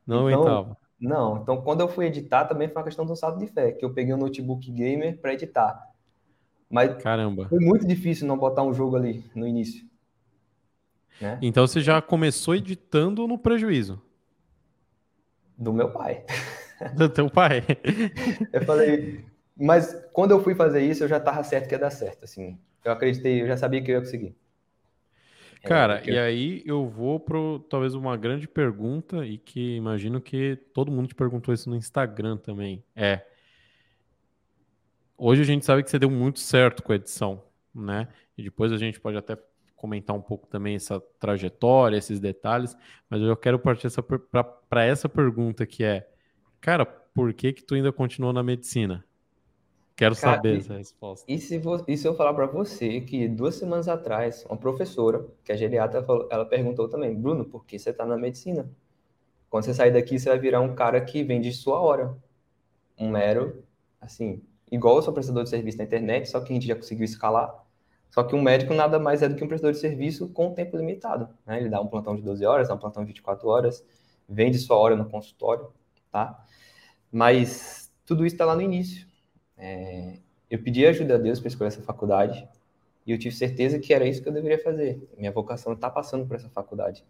Não 0.05 0.29
então, 0.29 0.41
aguentava. 0.41 0.77
Não, 0.99 1.37
então 1.41 1.61
quando 1.61 1.81
eu 1.81 1.87
fui 1.87 2.05
editar 2.05 2.45
também 2.45 2.67
foi 2.67 2.77
uma 2.77 2.85
questão 2.85 3.05
do 3.05 3.15
salto 3.15 3.39
de 3.39 3.47
fé, 3.47 3.71
que 3.71 3.83
eu 3.83 3.93
peguei 3.93 4.13
um 4.13 4.17
notebook 4.17 4.69
gamer 4.71 5.17
para 5.19 5.33
editar. 5.33 5.89
Mas 6.69 7.01
Caramba. 7.01 7.49
foi 7.49 7.59
muito 7.59 7.85
difícil 7.85 8.27
não 8.27 8.37
botar 8.37 8.63
um 8.63 8.73
jogo 8.73 8.95
ali 8.95 9.25
no 9.35 9.45
início. 9.45 9.90
Né? 11.19 11.39
Então 11.41 11.65
você 11.65 11.81
já 11.81 12.01
começou 12.01 12.55
editando 12.55 13.27
no 13.27 13.37
prejuízo? 13.37 14.01
Do 15.57 15.73
meu 15.73 15.91
pai. 15.91 16.25
Do 16.97 17.07
teu 17.09 17.29
pai. 17.29 17.63
eu 18.51 18.61
falei, 18.63 19.23
mas 19.55 19.95
quando 20.11 20.31
eu 20.31 20.43
fui 20.43 20.55
fazer 20.55 20.81
isso, 20.81 21.03
eu 21.03 21.07
já 21.07 21.17
estava 21.17 21.43
certo 21.43 21.67
que 21.67 21.75
ia 21.75 21.79
dar 21.79 21.91
certo, 21.91 22.23
assim. 22.23 22.57
Eu 22.83 22.91
acreditei, 22.91 23.41
eu 23.41 23.47
já 23.47 23.55
sabia 23.55 23.81
que 23.81 23.91
eu 23.91 23.95
ia 23.95 24.01
conseguir. 24.01 24.35
É, 25.63 25.67
Cara, 25.67 26.01
é, 26.03 26.09
e 26.09 26.15
eu... 26.15 26.23
aí 26.23 26.63
eu 26.65 26.87
vou 26.87 27.19
para 27.19 27.37
talvez 27.69 27.93
uma 27.93 28.17
grande 28.17 28.47
pergunta 28.47 29.25
e 29.25 29.37
que 29.37 29.75
imagino 29.75 30.19
que 30.19 30.55
todo 30.73 30.91
mundo 30.91 31.07
te 31.07 31.15
perguntou 31.15 31.53
isso 31.53 31.69
no 31.69 31.75
Instagram 31.75 32.37
também. 32.37 32.83
É, 32.95 33.21
hoje 35.15 35.41
a 35.41 35.45
gente 35.45 35.63
sabe 35.63 35.83
que 35.83 35.91
você 35.91 35.99
deu 35.99 36.09
muito 36.09 36.39
certo 36.39 36.81
com 36.81 36.91
a 36.91 36.95
edição, 36.95 37.43
né? 37.73 38.07
E 38.35 38.41
depois 38.43 38.71
a 38.71 38.77
gente 38.77 38.99
pode 38.99 39.17
até 39.17 39.37
comentar 39.81 40.15
um 40.15 40.21
pouco 40.21 40.45
também 40.45 40.75
essa 40.75 41.01
trajetória, 41.19 41.97
esses 41.97 42.19
detalhes, 42.19 42.77
mas 43.09 43.19
eu 43.19 43.35
quero 43.35 43.57
partir 43.57 43.87
para 44.69 44.85
essa 44.85 45.09
pergunta 45.09 45.65
que 45.65 45.83
é, 45.83 46.07
cara, 46.61 46.85
por 46.85 47.33
que 47.33 47.51
que 47.51 47.63
tu 47.63 47.73
ainda 47.73 47.91
continuou 47.91 48.31
na 48.31 48.43
medicina? 48.43 49.03
Quero 49.95 50.15
cara, 50.15 50.35
saber 50.35 50.55
e, 50.55 50.57
essa 50.59 50.77
resposta. 50.77 51.25
E 51.31 51.39
se, 51.39 51.57
vo, 51.57 51.83
e 51.87 51.97
se 51.97 52.07
eu 52.07 52.15
falar 52.15 52.33
para 52.35 52.45
você 52.45 53.01
que 53.01 53.27
duas 53.27 53.55
semanas 53.55 53.87
atrás, 53.87 54.45
uma 54.45 54.57
professora, 54.57 55.25
que 55.43 55.51
é 55.51 55.57
geriatra, 55.57 56.05
ela 56.29 56.45
perguntou 56.45 56.87
também, 56.87 57.13
Bruno, 57.15 57.43
por 57.43 57.65
que 57.65 57.79
você 57.79 57.89
está 57.89 58.05
na 58.05 58.17
medicina? 58.17 58.69
Quando 59.49 59.65
você 59.65 59.73
sair 59.73 59.91
daqui, 59.91 60.19
você 60.19 60.29
vai 60.29 60.39
virar 60.39 60.61
um 60.61 60.75
cara 60.75 61.01
que 61.01 61.23
vende 61.23 61.51
sua 61.51 61.79
hora. 61.79 62.15
Um 62.97 63.09
mero, 63.09 63.63
assim, 63.99 64.41
igual 64.71 64.95
eu 64.95 65.01
sou 65.01 65.13
prestador 65.13 65.43
de 65.43 65.49
serviço 65.49 65.79
na 65.79 65.83
internet, 65.83 66.29
só 66.29 66.39
que 66.39 66.53
a 66.53 66.55
gente 66.55 66.67
já 66.67 66.75
conseguiu 66.75 67.03
escalar. 67.03 67.60
Só 68.11 68.23
que 68.23 68.35
um 68.35 68.41
médico 68.41 68.73
nada 68.73 68.99
mais 68.99 69.23
é 69.23 69.29
do 69.29 69.35
que 69.35 69.43
um 69.43 69.47
prestador 69.47 69.73
de 69.73 69.79
serviço 69.79 70.27
com 70.29 70.53
tempo 70.53 70.75
limitado. 70.75 71.29
Né? 71.45 71.59
Ele 71.61 71.69
dá 71.69 71.79
um 71.81 71.87
plantão 71.87 72.13
de 72.13 72.21
12 72.21 72.45
horas, 72.45 72.67
dá 72.67 72.75
um 72.75 72.77
plantão 72.77 73.03
de 73.03 73.07
24 73.07 73.47
horas, 73.47 73.83
vende 74.27 74.59
sua 74.59 74.77
hora 74.77 74.97
no 74.97 75.09
consultório, 75.09 75.71
tá? 76.11 76.45
Mas 77.09 77.89
tudo 78.05 78.25
isso 78.25 78.35
está 78.35 78.45
lá 78.45 78.53
no 78.53 78.61
início. 78.61 79.07
É... 79.57 80.17
eu 80.49 80.61
pedi 80.61 80.85
ajuda 80.85 81.15
a 81.15 81.17
Deus 81.17 81.39
para 81.39 81.47
escolher 81.47 81.69
essa 81.69 81.81
faculdade 81.81 82.47
e 83.05 83.11
eu 83.11 83.17
tive 83.17 83.33
certeza 83.35 83.79
que 83.79 83.93
era 83.93 84.05
isso 84.05 84.21
que 84.21 84.27
eu 84.27 84.33
deveria 84.33 84.61
fazer. 84.61 85.09
Minha 85.17 85.31
vocação 85.31 85.73
está 85.73 85.89
passando 85.89 86.25
por 86.25 86.35
essa 86.35 86.49
faculdade. 86.49 87.05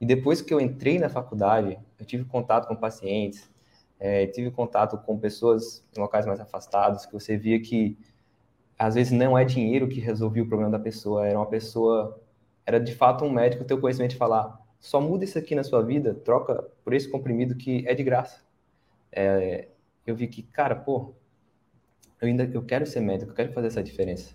E 0.00 0.04
depois 0.04 0.42
que 0.42 0.52
eu 0.52 0.60
entrei 0.60 0.98
na 0.98 1.08
faculdade, 1.08 1.78
eu 1.98 2.04
tive 2.04 2.24
contato 2.24 2.68
com 2.68 2.76
pacientes, 2.76 3.50
é, 3.98 4.26
tive 4.26 4.50
contato 4.50 4.98
com 4.98 5.18
pessoas 5.18 5.82
em 5.96 6.00
locais 6.00 6.26
mais 6.26 6.40
afastados, 6.40 7.06
que 7.06 7.12
você 7.12 7.36
via 7.36 7.60
que 7.60 7.96
às 8.78 8.94
vezes 8.94 9.12
não 9.12 9.36
é 9.36 9.44
dinheiro 9.44 9.88
que 9.88 10.00
resolvia 10.00 10.42
o 10.42 10.48
problema 10.48 10.70
da 10.70 10.78
pessoa, 10.78 11.26
era 11.26 11.38
uma 11.38 11.46
pessoa, 11.46 12.20
era 12.66 12.78
de 12.78 12.94
fato 12.94 13.24
um 13.24 13.30
médico 13.30 13.64
ter 13.64 13.74
o 13.74 13.80
conhecimento 13.80 14.12
de 14.12 14.16
falar, 14.16 14.60
só 14.80 15.00
muda 15.00 15.24
isso 15.24 15.38
aqui 15.38 15.54
na 15.54 15.64
sua 15.64 15.82
vida, 15.82 16.14
troca 16.14 16.62
por 16.84 16.92
esse 16.92 17.08
comprimido 17.08 17.54
que 17.54 17.86
é 17.86 17.94
de 17.94 18.02
graça. 18.02 18.42
É, 19.10 19.68
eu 20.06 20.14
vi 20.14 20.26
que, 20.26 20.42
cara, 20.42 20.74
pô, 20.74 21.14
eu 22.20 22.28
ainda 22.28 22.44
eu 22.52 22.62
quero 22.62 22.84
ser 22.84 23.00
médico, 23.00 23.30
eu 23.30 23.34
quero 23.34 23.52
fazer 23.52 23.68
essa 23.68 23.82
diferença. 23.82 24.34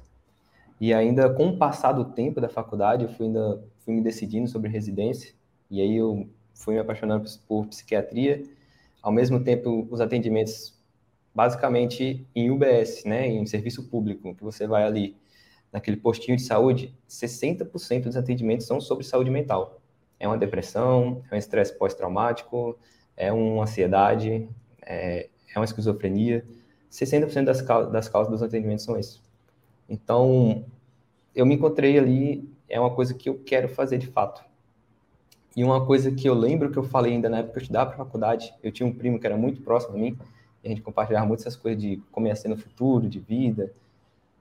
E 0.80 0.94
ainda 0.94 1.30
com 1.34 1.50
o 1.50 1.58
passar 1.58 1.92
do 1.92 2.06
tempo 2.06 2.40
da 2.40 2.50
faculdade, 2.50 3.04
eu 3.04 3.10
fui 3.10 3.28
ainda 3.28 3.64
fui 3.80 3.94
me 3.94 4.02
decidindo 4.02 4.48
sobre 4.48 4.70
residência, 4.70 5.34
e 5.70 5.82
aí 5.82 5.98
eu 5.98 6.28
fui 6.54 6.76
me 6.76 6.80
apaixonando 6.80 7.30
por 7.48 7.68
psiquiatria. 7.68 8.44
Ao 9.02 9.12
mesmo 9.12 9.44
tempo, 9.44 9.88
os 9.92 10.02
atendimentos 10.02 10.79
basicamente 11.34 12.28
em 12.36 12.52
UBS, 12.52 13.04
né, 13.06 13.28
em 13.28 13.46
serviço 13.46 13.88
público, 13.90 14.36
que 14.36 14.44
você 14.44 14.68
vai 14.68 14.84
ali 14.84 15.16
naquele 15.72 15.98
postinho 15.98 16.36
de 16.36 16.44
saúde, 16.44 16.96
60% 17.08 18.04
dos 18.04 18.18
atendimentos 18.18 18.66
são 18.66 18.82
sobre 18.82 19.06
saúde 19.06 19.30
mental. 19.30 19.80
É 20.20 20.28
uma 20.28 20.38
depressão, 20.38 21.24
é 21.32 21.36
um 21.36 21.38
estresse 21.38 21.78
pós-traumático, 21.78 22.78
é 23.16 23.32
uma 23.32 23.64
ansiedade, 23.64 24.50
é, 24.82 25.30
é 25.54 25.60
uma 25.60 25.66
esquizofrenia. 25.66 26.46
60% 26.92 27.46
das, 27.46 27.62
das 27.92 28.10
causas 28.10 28.32
dos 28.32 28.44
atendimentos 28.44 28.84
são 28.84 28.98
isso. 28.98 29.22
Então, 29.88 30.66
eu 31.36 31.46
me 31.46 31.56
encontrei 31.56 31.98
ali, 31.98 32.52
é 32.68 32.80
uma 32.80 32.94
coisa 32.94 33.14
que 33.14 33.30
eu 33.30 33.40
quero 33.40 33.70
fazer 33.70 33.98
de 33.98 34.08
fato. 34.08 34.44
E 35.56 35.64
uma 35.64 35.86
coisa 35.86 36.12
que 36.12 36.28
eu 36.28 36.34
lembro 36.34 36.72
que 36.72 36.78
eu 36.78 36.84
falei 36.84 37.14
ainda 37.14 37.30
na 37.30 37.40
época 37.40 37.54
que 37.54 37.60
eu 37.60 37.64
estudava 37.64 37.90
para 37.92 37.98
faculdade, 37.98 38.54
eu 38.64 38.72
tinha 38.72 38.88
um 38.88 38.94
primo 38.94 39.20
que 39.20 39.26
era 39.26 39.38
muito 39.38 39.62
próximo 39.62 39.96
a 39.96 40.00
mim, 40.00 40.18
a 40.64 40.68
gente 40.68 40.82
compartilhava 40.82 41.26
muito 41.26 41.42
essas 41.42 41.56
coisas 41.56 41.82
de 41.82 42.02
como 42.12 42.28
no 42.28 42.58
futuro, 42.58 43.08
de 43.08 43.20
vida. 43.20 43.72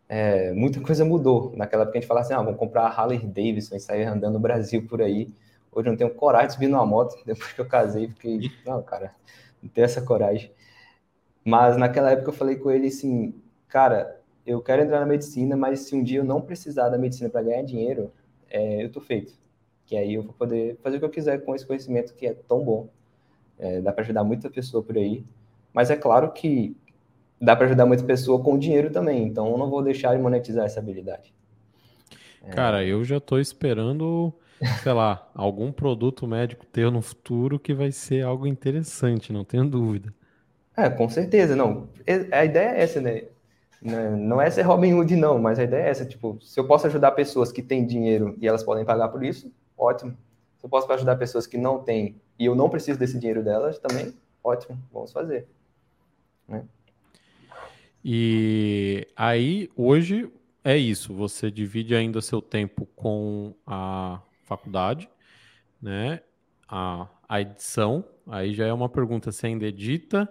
É, 0.08 0.52
muita 0.52 0.80
coisa 0.80 1.04
mudou. 1.04 1.52
Naquela 1.56 1.82
época 1.82 1.98
a 1.98 2.00
gente 2.00 2.08
falava 2.08 2.26
assim, 2.26 2.34
ah, 2.34 2.42
vamos 2.42 2.58
comprar 2.58 2.84
a 2.84 2.88
Harley 2.88 3.18
Davidson 3.18 3.76
e 3.76 3.80
sair 3.80 4.04
andando 4.04 4.34
no 4.34 4.40
Brasil 4.40 4.86
por 4.86 5.02
aí. 5.02 5.30
Hoje 5.70 5.88
eu 5.88 5.92
não 5.92 5.98
tenho 5.98 6.14
coragem 6.14 6.48
de 6.48 6.52
subir 6.54 6.68
numa 6.68 6.86
moto, 6.86 7.14
depois 7.26 7.52
que 7.52 7.60
eu 7.60 7.66
casei, 7.66 8.08
fiquei, 8.08 8.50
não, 8.66 8.82
cara, 8.82 9.14
não 9.62 9.68
tenho 9.68 9.84
essa 9.84 10.02
coragem. 10.02 10.50
Mas 11.44 11.76
naquela 11.76 12.10
época 12.10 12.30
eu 12.30 12.34
falei 12.34 12.56
com 12.56 12.70
ele 12.70 12.88
assim, 12.88 13.34
cara, 13.68 14.20
eu 14.46 14.62
quero 14.62 14.82
entrar 14.82 15.00
na 15.00 15.06
medicina, 15.06 15.56
mas 15.56 15.80
se 15.80 15.94
um 15.94 16.02
dia 16.02 16.20
eu 16.20 16.24
não 16.24 16.40
precisar 16.40 16.88
da 16.88 16.98
medicina 16.98 17.28
para 17.28 17.42
ganhar 17.42 17.62
dinheiro, 17.62 18.10
é, 18.50 18.82
eu 18.84 18.90
tô 18.90 19.00
feito. 19.00 19.34
Que 19.86 19.96
aí 19.96 20.14
eu 20.14 20.22
vou 20.22 20.32
poder 20.32 20.78
fazer 20.82 20.96
o 20.96 21.00
que 21.00 21.04
eu 21.06 21.10
quiser 21.10 21.44
com 21.44 21.54
esse 21.54 21.66
conhecimento 21.66 22.14
que 22.14 22.26
é 22.26 22.34
tão 22.34 22.64
bom. 22.64 22.88
É, 23.58 23.80
dá 23.80 23.92
para 23.92 24.04
ajudar 24.04 24.24
muita 24.24 24.50
pessoa 24.50 24.82
por 24.82 24.96
aí. 24.96 25.24
Mas 25.72 25.90
é 25.90 25.96
claro 25.96 26.32
que 26.32 26.76
dá 27.40 27.54
para 27.54 27.66
ajudar 27.66 27.86
muita 27.86 28.04
pessoa 28.04 28.42
com 28.42 28.58
dinheiro 28.58 28.90
também, 28.90 29.24
então 29.24 29.50
eu 29.50 29.58
não 29.58 29.70
vou 29.70 29.82
deixar 29.82 30.14
de 30.14 30.22
monetizar 30.22 30.66
essa 30.66 30.80
habilidade. 30.80 31.32
É... 32.42 32.50
Cara, 32.50 32.84
eu 32.84 33.04
já 33.04 33.18
estou 33.18 33.38
esperando, 33.38 34.32
sei 34.82 34.92
lá, 34.92 35.28
algum 35.34 35.70
produto 35.70 36.26
médico 36.26 36.66
ter 36.66 36.90
no 36.90 37.02
futuro 37.02 37.58
que 37.58 37.74
vai 37.74 37.92
ser 37.92 38.24
algo 38.24 38.46
interessante, 38.46 39.32
não 39.32 39.44
tenho 39.44 39.64
dúvida. 39.64 40.12
É, 40.76 40.88
com 40.88 41.08
certeza, 41.08 41.56
não. 41.56 41.88
A 42.30 42.44
ideia 42.44 42.70
é 42.70 42.82
essa, 42.82 43.00
né? 43.00 43.24
Não 43.80 44.40
é 44.40 44.50
ser 44.50 44.62
Robin 44.62 44.92
Hood, 44.94 45.14
não, 45.16 45.38
mas 45.38 45.58
a 45.58 45.64
ideia 45.64 45.84
é 45.84 45.90
essa, 45.90 46.04
tipo, 46.04 46.38
se 46.40 46.58
eu 46.58 46.66
posso 46.66 46.86
ajudar 46.86 47.12
pessoas 47.12 47.52
que 47.52 47.62
têm 47.62 47.86
dinheiro 47.86 48.36
e 48.40 48.48
elas 48.48 48.64
podem 48.64 48.84
pagar 48.84 49.08
por 49.08 49.24
isso, 49.24 49.52
ótimo. 49.76 50.16
Se 50.58 50.66
eu 50.66 50.70
posso 50.70 50.92
ajudar 50.92 51.16
pessoas 51.16 51.46
que 51.46 51.56
não 51.56 51.78
têm 51.78 52.20
e 52.38 52.46
eu 52.46 52.54
não 52.56 52.68
preciso 52.68 52.98
desse 52.98 53.18
dinheiro 53.18 53.42
delas, 53.42 53.78
também, 53.78 54.12
ótimo, 54.42 54.76
vamos 54.92 55.12
fazer. 55.12 55.46
Né? 56.48 56.64
E 58.04 59.06
aí, 59.16 59.68
hoje 59.76 60.30
é 60.64 60.76
isso. 60.76 61.12
Você 61.14 61.50
divide 61.50 61.94
ainda 61.94 62.20
seu 62.20 62.40
tempo 62.40 62.86
com 62.96 63.54
a 63.66 64.20
faculdade, 64.44 65.08
né? 65.80 66.20
A, 66.68 67.08
a 67.28 67.40
edição. 67.40 68.04
Aí 68.26 68.54
já 68.54 68.66
é 68.66 68.72
uma 68.72 68.88
pergunta 68.88 69.30
se 69.30 69.46
ainda 69.46 69.66
edita, 69.66 70.28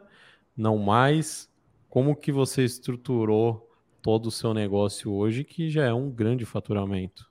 não 0.56 0.77
mais. 0.77 1.49
Como 1.89 2.15
que 2.15 2.32
você 2.32 2.63
estruturou 2.63 3.69
todo 4.01 4.27
o 4.27 4.32
seu 4.32 4.53
negócio 4.53 5.12
hoje, 5.12 5.43
que 5.43 5.69
já 5.69 5.86
é 5.86 5.93
um 5.93 6.10
grande 6.10 6.45
faturamento? 6.45 7.30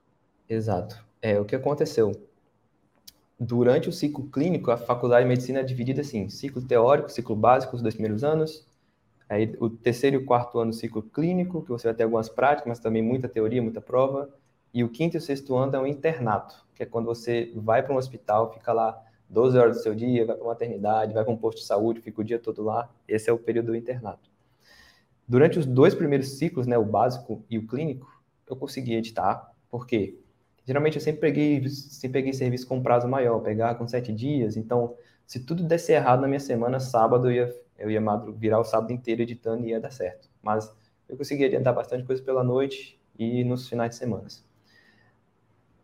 Exato. 0.49 1.05
É 1.21 1.39
o 1.41 1.45
que 1.45 1.57
aconteceu. 1.57 2.13
Durante 3.39 3.89
o 3.89 3.93
ciclo 3.93 4.29
clínico, 4.31 4.71
a 4.71 4.77
faculdade 4.77 5.25
de 5.25 5.29
medicina 5.29 5.61
é 5.61 5.63
dividida 5.63 6.01
assim: 6.01 6.29
ciclo 6.29 6.63
teórico, 6.63 7.11
ciclo 7.11 7.37
básico, 7.37 7.77
os 7.77 7.83
dois 7.83 7.95
primeiros 7.95 8.25
anos, 8.25 8.67
Aí, 9.29 9.55
o 9.59 9.69
terceiro 9.69 10.17
e 10.17 10.19
o 10.19 10.25
quarto 10.25 10.59
ano, 10.59 10.73
ciclo 10.73 11.03
clínico, 11.03 11.63
que 11.63 11.69
você 11.69 11.89
vai 11.89 11.95
ter 11.95 12.05
algumas 12.05 12.29
práticas, 12.29 12.69
mas 12.69 12.79
também 12.79 13.03
muita 13.03 13.29
teoria, 13.29 13.61
muita 13.61 13.81
prova. 13.81 14.33
E 14.73 14.85
o 14.85 14.89
quinto 14.89 15.17
e 15.17 15.19
o 15.19 15.21
sexto 15.21 15.57
ano 15.57 15.75
é 15.75 15.81
um 15.81 15.87
internato, 15.87 16.65
que 16.75 16.83
é 16.83 16.87
quando 16.87 17.07
você 17.07 17.53
vai 17.57 17.83
para 17.83 17.93
um 17.93 17.97
hospital, 17.97 18.53
fica 18.53 18.73
lá 18.73 19.03
12 19.29 19.59
horas 19.59 19.79
do 19.79 19.83
seu 19.83 19.95
dia, 19.95 20.25
vai 20.25 20.37
para 20.37 20.45
uma 20.45 20.53
maternidade, 20.53 21.13
vai 21.13 21.25
para 21.25 21.33
um 21.33 21.37
posto 21.37 21.59
de 21.59 21.65
saúde, 21.65 22.01
fica 22.01 22.21
o 22.21 22.25
dia 22.25 22.39
todo 22.39 22.63
lá. 22.63 22.89
Esse 23.09 23.29
é 23.29 23.33
o 23.33 23.39
período 23.39 23.67
do 23.67 23.77
internato. 23.77 24.31
Durante 25.27 25.59
os 25.59 25.67
dois 25.67 25.95
primeiros 25.95 26.39
ciclos, 26.39 26.67
né, 26.67 26.79
o 26.79 26.85
básico 26.85 27.45
e 27.51 27.59
o 27.59 27.67
clínico, 27.67 28.07
eu 28.49 28.55
consegui 28.55 28.95
editar, 28.95 29.51
porque 29.69 30.21
geralmente 30.65 30.97
eu 30.97 31.01
sempre 31.03 31.21
peguei, 31.21 31.69
sempre 31.69 32.21
peguei 32.21 32.33
serviço 32.33 32.67
com 32.67 32.81
prazo 32.81 33.09
maior, 33.09 33.41
pegar 33.41 33.75
com 33.75 33.89
sete 33.89 34.13
dias, 34.13 34.57
então 34.57 34.95
se 35.27 35.41
tudo 35.41 35.65
desse 35.65 35.93
errado 35.93 36.21
na 36.21 36.29
minha 36.29 36.39
semana, 36.39 36.79
sábado 36.79 37.29
eu 37.29 37.33
ia 37.33 37.66
eu 37.79 37.91
ia 37.91 38.01
virar 38.37 38.61
o 38.61 38.65
sábado 38.65 38.93
inteiro 38.93 39.23
editando 39.23 39.67
e 39.67 39.71
ia 39.71 39.81
dar 39.81 39.91
certo. 39.91 40.29
Mas 40.43 40.75
eu 41.09 41.17
consegui 41.17 41.45
adiantar 41.45 41.75
bastante 41.75 42.05
coisa 42.05 42.23
pela 42.23 42.43
noite 42.43 42.99
e 43.19 43.45
nos 43.45 43.69
finais 43.69 43.91
de 43.91 43.97
semana. 43.97 44.27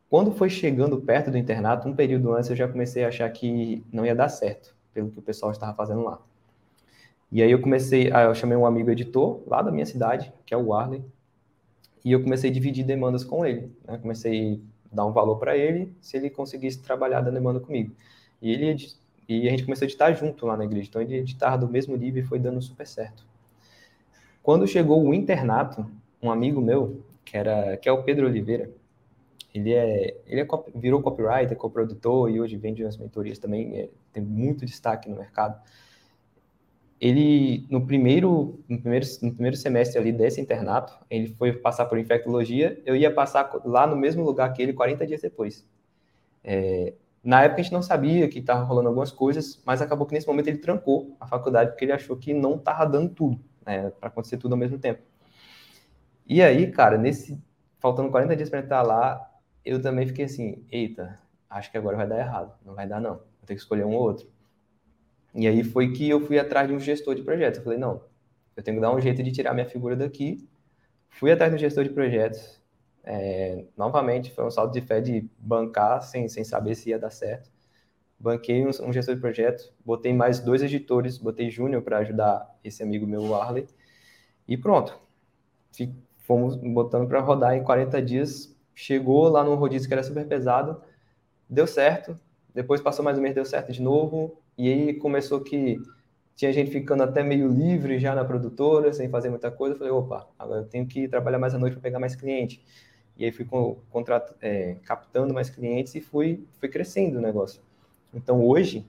Quando 0.09 0.33
foi 0.33 0.51
chegando 0.51 1.01
perto 1.01 1.31
do 1.31 1.39
internato, 1.39 1.89
um 1.89 1.95
período 1.95 2.35
antes, 2.35 2.51
eu 2.51 2.57
já 2.57 2.69
comecei 2.69 3.05
a 3.05 3.09
achar 3.09 3.31
que 3.31 3.83
não 3.91 4.05
ia 4.05 4.15
dar 4.15 4.29
certo, 4.29 4.77
pelo 4.93 5.11
que 5.11 5.19
o 5.19 5.23
pessoal 5.23 5.53
estava 5.53 5.75
fazendo 5.75 6.03
lá. 6.03 6.21
E 7.31 7.43
aí 7.43 7.51
eu 7.51 7.63
comecei, 7.63 8.13
eu 8.13 8.35
chamei 8.35 8.59
um 8.59 8.67
amigo 8.67 8.91
editor 8.91 9.43
lá 9.47 9.63
da 9.63 9.71
minha 9.71 9.87
cidade, 9.87 10.31
que 10.45 10.53
é 10.53 10.57
o 10.57 10.67
Warley, 10.67 11.03
e 12.05 12.13
eu 12.13 12.23
comecei 12.23 12.51
a 12.51 12.53
dividir 12.53 12.85
demandas 12.85 13.25
com 13.25 13.47
ele. 13.47 13.75
Né? 13.87 13.97
Comecei 13.97 14.61
a 14.93 14.97
dar 14.97 15.07
um 15.07 15.13
valor 15.13 15.39
para 15.39 15.57
ele, 15.57 15.97
se 16.01 16.19
ele 16.19 16.29
conseguisse 16.29 16.83
trabalhar 16.83 17.23
da 17.23 17.31
demanda 17.31 17.59
comigo. 17.59 17.95
E 18.43 18.53
ele 18.53 18.77
e 19.29 19.47
a 19.47 19.51
gente 19.51 19.65
começou 19.65 19.85
a 19.85 19.89
editar 19.89 20.13
junto 20.13 20.47
lá 20.47 20.57
na 20.57 20.65
igreja. 20.65 20.89
Então 20.89 21.03
ele 21.03 21.17
editava 21.17 21.59
do 21.59 21.69
mesmo 21.69 21.97
nível 21.97 22.23
e 22.23 22.27
foi 22.27 22.39
dando 22.39 22.61
super 22.61 22.87
certo. 22.87 23.27
Quando 24.43 24.67
chegou 24.67 25.03
o 25.03 25.15
internato, 25.15 25.87
um 26.23 26.31
amigo 26.31 26.61
meu, 26.61 27.05
que 27.25 27.37
era 27.37 27.77
que 27.77 27.89
é 27.89 27.93
o 27.93 28.03
Pedro 28.03 28.27
Oliveira, 28.27 28.71
ele 29.55 29.73
é 29.73 30.17
ele 30.27 30.41
é, 30.41 30.47
virou 30.75 31.03
copywriter, 31.03 31.57
coprodutor 31.57 32.31
e 32.31 32.41
hoje 32.41 32.57
vende 32.57 32.83
umas 32.83 32.97
mentorias 32.97 33.39
também, 33.39 33.77
é, 33.79 33.89
tem 34.13 34.23
muito 34.23 34.65
destaque 34.65 35.09
no 35.09 35.17
mercado. 35.17 35.61
Ele 37.01 37.67
no 37.71 37.85
primeiro 37.87 38.61
no 38.69 38.81
primeiro 38.81 39.07
no 39.23 39.33
primeiro 39.33 39.57
semestre 39.57 39.99
ali 39.99 40.13
desse 40.13 40.41
internato, 40.41 40.99
ele 41.11 41.29
foi 41.29 41.53
passar 41.53 41.87
por 41.87 41.99
infectologia, 41.99 42.81
eu 42.85 42.97
ia 42.97 43.13
passar 43.13 43.51
lá 43.65 43.87
no 43.87 43.97
mesmo 43.97 44.25
lugar 44.25 44.53
que 44.53 44.63
ele 44.63 44.73
40 44.73 45.07
dias 45.07 45.23
depois. 45.23 45.67
É, 46.45 46.95
na 47.23 47.43
época 47.43 47.61
a 47.61 47.65
gente 47.65 47.73
não 47.73 47.83
sabia 47.83 48.29
que 48.29 48.41
estava 48.41 48.65
rolando 48.65 48.89
algumas 48.89 49.13
coisas, 49.13 49.63
mas 49.65 49.81
acabou 49.81 50.07
que 50.07 50.15
nesse 50.15 50.27
momento 50.27 50.49
ele 50.49 50.59
trancou 50.59 51.17
a 51.21 51.27
faculdade 51.27 51.71
porque 51.71 51.85
ele 51.85 51.93
achou 51.93 52.17
que 52.17 52.35
não 52.35 52.57
estava 52.57 52.85
dando 52.85 53.11
tudo, 53.11 53.41
né, 53.65 53.91
para 53.91 54.09
acontecer 54.09 54.37
tudo 54.39 54.53
ao 54.53 54.59
mesmo 54.59 54.79
tempo. 54.79 55.03
E 56.27 56.43
aí, 56.43 56.71
cara, 56.71 56.99
nesse 56.99 57.43
faltando 57.79 58.11
40 58.11 58.37
dias 58.37 58.51
para 58.51 58.61
entrar 58.61 58.83
lá, 58.83 59.31
eu 59.65 59.81
também 59.81 60.07
fiquei 60.07 60.25
assim, 60.25 60.65
eita, 60.71 61.19
acho 61.49 61.71
que 61.71 61.77
agora 61.77 61.97
vai 61.97 62.07
dar 62.07 62.19
errado, 62.19 62.55
não 62.65 62.75
vai 62.75 62.87
dar 62.87 63.01
não, 63.01 63.15
vou 63.15 63.47
ter 63.47 63.55
que 63.55 63.61
escolher 63.61 63.85
um 63.85 63.95
ou 63.95 64.03
outro. 64.03 64.29
E 65.35 65.47
aí 65.47 65.65
foi 65.65 65.93
que 65.93 66.09
eu 66.09 66.21
fui 66.21 66.39
atrás 66.39 66.69
de 66.69 66.75
um 66.75 66.79
gestor 66.79 67.15
de 67.15 67.23
projetos. 67.23 67.59
Eu 67.59 67.65
falei, 67.65 67.79
não, 67.79 68.03
eu 68.57 68.63
tenho 68.63 68.77
que 68.77 68.81
dar 68.81 68.95
um 68.95 69.01
jeito 69.01 69.23
de 69.23 69.33
tirar 69.33 69.55
minha 69.55 69.67
figura 69.67 69.97
daqui. 69.97 70.47
Fui 71.09 71.33
atrás 71.33 71.51
do 71.53 71.59
gestor 71.59 71.85
de 71.85 71.91
projetos, 71.91 72.62
é, 73.05 73.65
novamente, 73.77 74.31
foi 74.33 74.45
um 74.45 74.51
salto 74.51 74.73
de 74.73 74.81
fé 74.81 75.01
de 75.01 75.29
bancar 75.39 76.03
sem, 76.03 76.29
sem 76.29 76.45
saber 76.45 76.75
se 76.75 76.91
ia 76.91 76.99
dar 76.99 77.11
certo. 77.11 77.51
Banquei 78.19 78.65
um, 78.65 78.71
um 78.89 78.93
gestor 78.93 79.15
de 79.17 79.21
projeto, 79.21 79.73
botei 79.85 80.13
mais 80.13 80.39
dois 80.41 80.63
editores, 80.63 81.19
botei 81.19 81.51
Júnior 81.51 81.83
para 81.83 81.99
ajudar 81.99 82.57
esse 82.63 82.83
amigo 82.83 83.07
meu, 83.07 83.35
Arley, 83.35 83.67
e 84.47 84.57
pronto. 84.57 84.99
Fomos 86.19 86.57
botando 86.57 87.09
para 87.09 87.21
rodar 87.21 87.55
em 87.57 87.65
40 87.65 88.01
dias. 88.01 88.57
Chegou 88.75 89.29
lá 89.29 89.43
no 89.45 89.55
rodízio 89.55 89.89
que 89.89 89.95
era 89.95 90.03
super 90.03 90.27
pesado, 90.27 90.81
deu 91.49 91.67
certo. 91.67 92.19
Depois 92.55 92.81
passou 92.81 93.05
mais 93.05 93.19
um 93.19 93.23
mês, 93.23 93.35
deu 93.35 93.45
certo 93.45 93.73
de 93.73 93.83
novo. 93.83 94.39
E 94.57 94.71
aí 94.71 94.95
começou 94.95 95.41
que 95.41 95.79
tinha 96.37 96.53
gente 96.53 96.71
ficando 96.71 97.03
até 97.03 97.23
meio 97.23 97.49
livre 97.49 97.99
já 97.99 98.15
na 98.15 98.25
produtora, 98.25 98.93
sem 98.93 99.09
fazer 99.09 99.31
muita 99.31 99.51
coisa. 99.51 99.75
Eu 99.75 99.79
falei, 99.79 99.93
opa, 99.93 100.29
agora 100.39 100.61
eu 100.61 100.69
tenho 100.69 100.87
que 100.87 101.09
trabalhar 101.09 101.39
mais 101.39 101.55
à 101.55 101.59
noite 101.59 101.75
para 101.75 101.83
pegar 101.83 101.99
mais 101.99 102.15
cliente. 102.15 102.65
E 103.17 103.25
aí 103.25 103.33
fui 103.33 103.47
é, 104.41 104.77
captando 104.85 105.35
mais 105.35 105.51
clientes 105.51 105.95
e 105.95 106.01
fui, 106.01 106.47
fui 106.59 106.69
crescendo 106.69 107.19
o 107.19 107.21
negócio. 107.21 107.63
Então 108.13 108.45
hoje, 108.45 108.87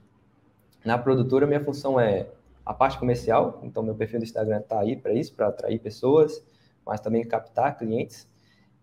na 0.84 0.98
produtora, 0.98 1.46
minha 1.46 1.62
função 1.62 1.98
é 1.98 2.28
a 2.64 2.72
parte 2.72 2.98
comercial, 2.98 3.60
então 3.62 3.82
meu 3.82 3.94
perfil 3.94 4.18
do 4.20 4.24
Instagram 4.24 4.60
está 4.60 4.80
aí 4.80 4.96
para 4.96 5.12
isso, 5.12 5.34
para 5.34 5.48
atrair 5.48 5.78
pessoas, 5.78 6.44
mas 6.84 7.00
também 7.00 7.24
captar 7.24 7.76
clientes, 7.76 8.28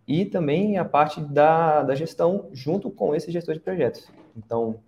e 0.08 0.26
também 0.26 0.78
a 0.78 0.86
parte 0.86 1.22
da, 1.22 1.84
da 1.84 1.96
gestão 1.96 2.50
junto 2.52 2.90
com 2.90 3.16
esse 3.16 3.32
gestor 3.32 3.56
de 3.56 3.60
projetos. 3.60 4.10
Então, 4.36 4.80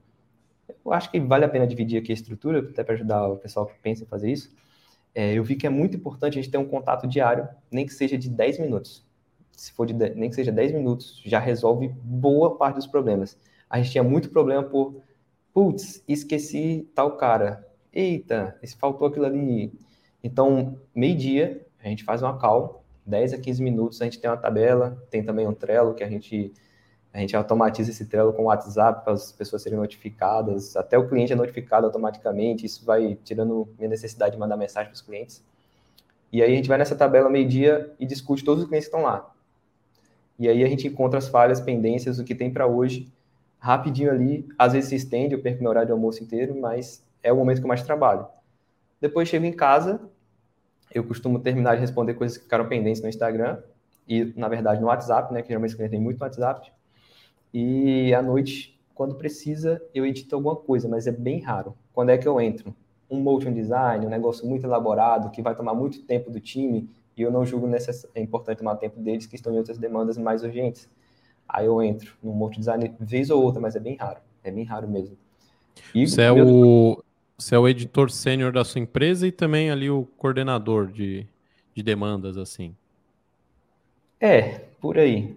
eu 0.86 0.92
acho 0.92 1.10
que 1.10 1.20
vale 1.20 1.46
a 1.46 1.50
pena 1.50 1.68
dividir 1.68 2.02
aqui 2.02 2.12
a 2.12 2.16
estrutura, 2.16 2.60
até 2.60 2.84
para 2.84 2.94
ajudar 2.96 3.28
o 3.28 3.38
pessoal 3.38 3.66
que 3.66 3.78
pensa 3.80 4.04
em 4.04 4.08
fazer 4.08 4.32
isso. 4.32 4.54
É, 5.16 5.34
eu 5.34 5.44
vi 5.44 5.56
que 5.56 5.68
é 5.68 5.70
muito 5.70 5.96
importante 5.96 6.38
a 6.38 6.42
gente 6.42 6.52
ter 6.52 6.58
um 6.58 6.68
contato 6.68 7.08
diário, 7.08 7.48
nem 7.72 7.86
que 7.86 7.94
seja 7.94 8.18
de 8.18 8.30
10 8.30 8.60
minutos. 8.60 9.06
Se 9.54 9.72
for 9.72 9.86
de 9.86 9.94
10, 9.94 10.16
nem 10.16 10.30
que 10.30 10.36
seja 10.36 10.52
10 10.52 10.74
minutos, 10.74 11.22
já 11.26 11.40
resolve 11.40 11.88
boa 12.04 12.58
parte 12.58 12.76
dos 12.76 12.88
problemas. 12.88 13.38
A 13.70 13.78
gente 13.78 13.92
tinha 13.92 14.04
muito 14.04 14.30
problema 14.30 14.64
por, 14.64 15.02
putz, 15.54 16.04
esqueci 16.08 16.90
tal 16.94 17.18
cara. 17.18 17.68
Eita, 17.92 18.60
faltou 18.78 19.08
aquilo 19.08 19.26
ali. 19.26 19.72
Então, 20.24 20.78
meio-dia, 20.96 21.66
a 21.84 21.88
gente 21.88 22.04
faz 22.04 22.22
uma 22.22 22.38
call, 22.38 22.84
10 23.06 23.34
a 23.34 23.38
15 23.38 23.62
minutos, 23.62 24.02
a 24.02 24.06
gente 24.06 24.20
tem 24.20 24.30
uma 24.30 24.38
tabela, 24.38 25.02
tem 25.10 25.24
também 25.24 25.48
um 25.48 25.54
Trello 25.54 25.94
que 25.94 26.04
a 26.04 26.10
gente 26.10 26.54
a 27.14 27.20
gente 27.20 27.36
automatiza 27.36 27.92
esse 27.92 28.08
Trello 28.08 28.34
com 28.34 28.44
o 28.44 28.46
WhatsApp 28.46 29.04
para 29.04 29.14
as 29.14 29.32
pessoas 29.32 29.62
serem 29.62 29.78
notificadas, 29.78 30.76
até 30.76 30.98
o 30.98 31.08
cliente 31.08 31.32
é 31.32 31.36
notificado 31.36 31.86
automaticamente, 31.86 32.66
isso 32.66 32.84
vai 32.84 33.16
tirando 33.24 33.70
minha 33.78 33.88
necessidade 33.88 34.34
de 34.34 34.40
mandar 34.40 34.58
mensagem 34.58 34.90
para 34.90 34.96
os 34.96 35.02
clientes. 35.02 35.46
E 36.32 36.42
aí 36.42 36.52
a 36.52 36.56
gente 36.56 36.68
vai 36.68 36.80
nessa 36.80 36.96
tabela 36.96 37.30
meio-dia 37.30 37.94
e 38.00 38.08
discute 38.08 38.44
todos 38.44 38.64
os 38.64 38.68
clientes 38.68 38.90
que 38.90 38.96
estão 38.96 39.08
lá. 39.08 39.32
E 40.44 40.50
aí 40.50 40.62
a 40.62 40.68
gente 40.68 40.86
encontra 40.86 41.18
as 41.18 41.30
falhas, 41.30 41.62
pendências, 41.62 42.20
o 42.20 42.24
que 42.26 42.36
tem 42.36 42.52
para 42.52 42.68
hoje, 42.68 43.10
rapidinho 43.58 44.12
ali, 44.12 44.46
às 44.60 44.74
vezes 44.74 44.90
se 44.90 44.96
estende, 44.98 45.34
eu 45.34 45.42
perco 45.42 45.62
meu 45.62 45.70
horário 45.70 45.88
de 45.88 45.94
almoço 45.94 46.22
inteiro, 46.22 46.54
mas 46.60 47.02
é 47.24 47.32
o 47.32 47.38
momento 47.38 47.60
que 47.60 47.64
eu 47.64 47.70
mais 47.70 47.82
trabalho. 47.82 48.28
Depois 49.00 49.30
chego 49.30 49.46
em 49.46 49.54
casa, 49.54 50.02
eu 50.94 51.02
costumo 51.06 51.40
terminar 51.40 51.76
de 51.76 51.80
responder 51.80 52.16
coisas 52.16 52.36
que 52.36 52.44
ficaram 52.44 52.68
pendentes 52.68 53.02
no 53.02 53.08
Instagram, 53.08 53.58
e 54.06 54.34
na 54.36 54.50
verdade 54.50 54.82
no 54.82 54.88
WhatsApp, 54.88 55.34
né, 55.34 55.42
que 55.42 55.48
geralmente 55.48 55.78
clientes 55.78 55.92
têm 55.92 56.02
muito 56.02 56.20
no 56.20 56.26
WhatsApp, 56.26 56.74
e 57.54 58.14
à 58.14 58.22
noite, 58.22 58.78
quando 58.94 59.16
precisa, 59.16 59.82
eu 59.96 60.06
edito 60.06 60.36
alguma 60.36 60.58
coisa, 60.58 60.90
mas 60.90 61.08
é 61.08 61.12
bem 61.14 61.40
raro. 61.40 61.74
Quando 61.94 62.10
é 62.10 62.18
que 62.18 62.28
eu 62.28 62.42
entro? 62.42 62.76
Um 63.10 63.22
motion 63.22 63.54
design, 63.54 64.06
um 64.06 64.10
negócio 64.10 64.46
muito 64.46 64.66
elaborado, 64.66 65.30
que 65.30 65.42
vai 65.42 65.56
tomar 65.56 65.74
muito 65.74 66.02
tempo 66.02 66.30
do 66.30 66.42
time, 66.42 66.90
e 67.16 67.22
eu 67.22 67.32
não 67.32 67.46
julgo 67.46 67.68
necess... 67.68 68.08
é 68.16 68.22
importante 68.22 68.60
tomar 68.60 68.76
tempo 68.76 69.00
deles, 69.00 69.26
que 69.26 69.36
estão 69.36 69.54
em 69.54 69.58
outras 69.58 69.78
demandas 69.78 70.18
mais 70.18 70.44
urgentes. 70.44 70.90
Aí 71.48 71.66
eu 71.66 71.82
entro 71.82 72.14
no 72.24 72.34
motion 72.34 72.60
design 72.60 72.96
vez 73.00 73.30
ou 73.30 73.42
outra, 73.44 73.62
mas 73.62 73.76
é 73.76 73.80
bem 73.80 73.96
raro. 73.96 74.20
É 74.44 74.52
bem 74.52 74.64
raro 74.64 74.88
mesmo. 74.88 75.18
E 75.94 76.08
você, 76.08 76.22
é 76.24 76.32
o... 76.32 77.04
você 77.38 77.56
é 77.56 77.60
o 77.60 77.68
editor 77.68 78.10
sênior 78.10 78.52
da 78.52 78.64
sua 78.64 78.82
empresa 78.82 79.28
e 79.28 79.32
também 79.32 79.70
ali 79.70 79.90
o 79.90 80.06
coordenador 80.18 80.88
de, 80.88 81.28
de 81.74 81.84
demandas, 81.84 82.38
assim. 82.38 82.76
É, 84.20 84.60
por 84.80 84.98
aí. 84.98 85.36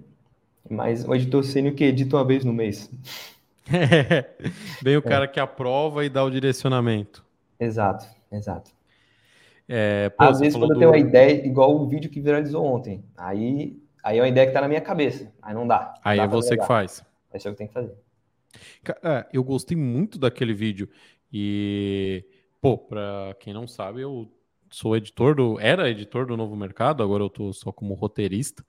Mas 0.68 1.06
o 1.06 1.14
editor 1.14 1.44
sênior 1.44 1.74
que 1.74 1.84
edita 1.84 2.16
uma 2.16 2.24
vez 2.24 2.44
no 2.44 2.52
mês. 2.52 2.90
Bem 4.82 4.96
o 4.96 5.00
é. 5.00 5.02
cara 5.02 5.28
que 5.28 5.40
aprova 5.40 6.04
e 6.04 6.08
dá 6.08 6.22
o 6.24 6.30
direcionamento. 6.30 7.24
Exato, 7.58 8.06
exato. 8.30 8.75
É, 9.68 10.10
pô, 10.10 10.24
Às 10.24 10.40
vezes, 10.40 10.54
quando 10.54 10.68
do... 10.68 10.74
eu 10.74 10.78
tenho 10.78 10.90
uma 10.90 10.98
ideia, 10.98 11.44
igual 11.44 11.74
o 11.74 11.88
vídeo 11.88 12.10
que 12.10 12.20
viralizou 12.20 12.64
ontem, 12.64 13.04
aí, 13.16 13.76
aí 14.02 14.18
é 14.18 14.22
uma 14.22 14.28
ideia 14.28 14.46
que 14.46 14.52
tá 14.52 14.60
na 14.60 14.68
minha 14.68 14.80
cabeça, 14.80 15.32
aí 15.42 15.54
não 15.54 15.66
dá. 15.66 15.94
Não 15.96 16.12
aí 16.12 16.18
dá 16.18 16.24
é 16.24 16.28
você 16.28 16.56
que 16.56 16.66
faz. 16.66 17.04
É 17.32 17.36
isso 17.36 17.50
que 17.50 17.56
tem 17.56 17.66
que 17.66 17.74
fazer. 17.74 17.94
É, 19.02 19.26
eu 19.32 19.42
gostei 19.42 19.76
muito 19.76 20.18
daquele 20.18 20.54
vídeo 20.54 20.88
e, 21.32 22.24
pô, 22.60 22.78
pra 22.78 23.34
quem 23.40 23.52
não 23.52 23.66
sabe, 23.66 24.00
eu 24.00 24.30
sou 24.70 24.96
editor 24.96 25.34
do, 25.34 25.58
era 25.60 25.90
editor 25.90 26.26
do 26.26 26.36
Novo 26.36 26.56
Mercado, 26.56 27.02
agora 27.02 27.22
eu 27.22 27.30
tô 27.30 27.52
só 27.52 27.72
como 27.72 27.94
roteirista 27.94 28.64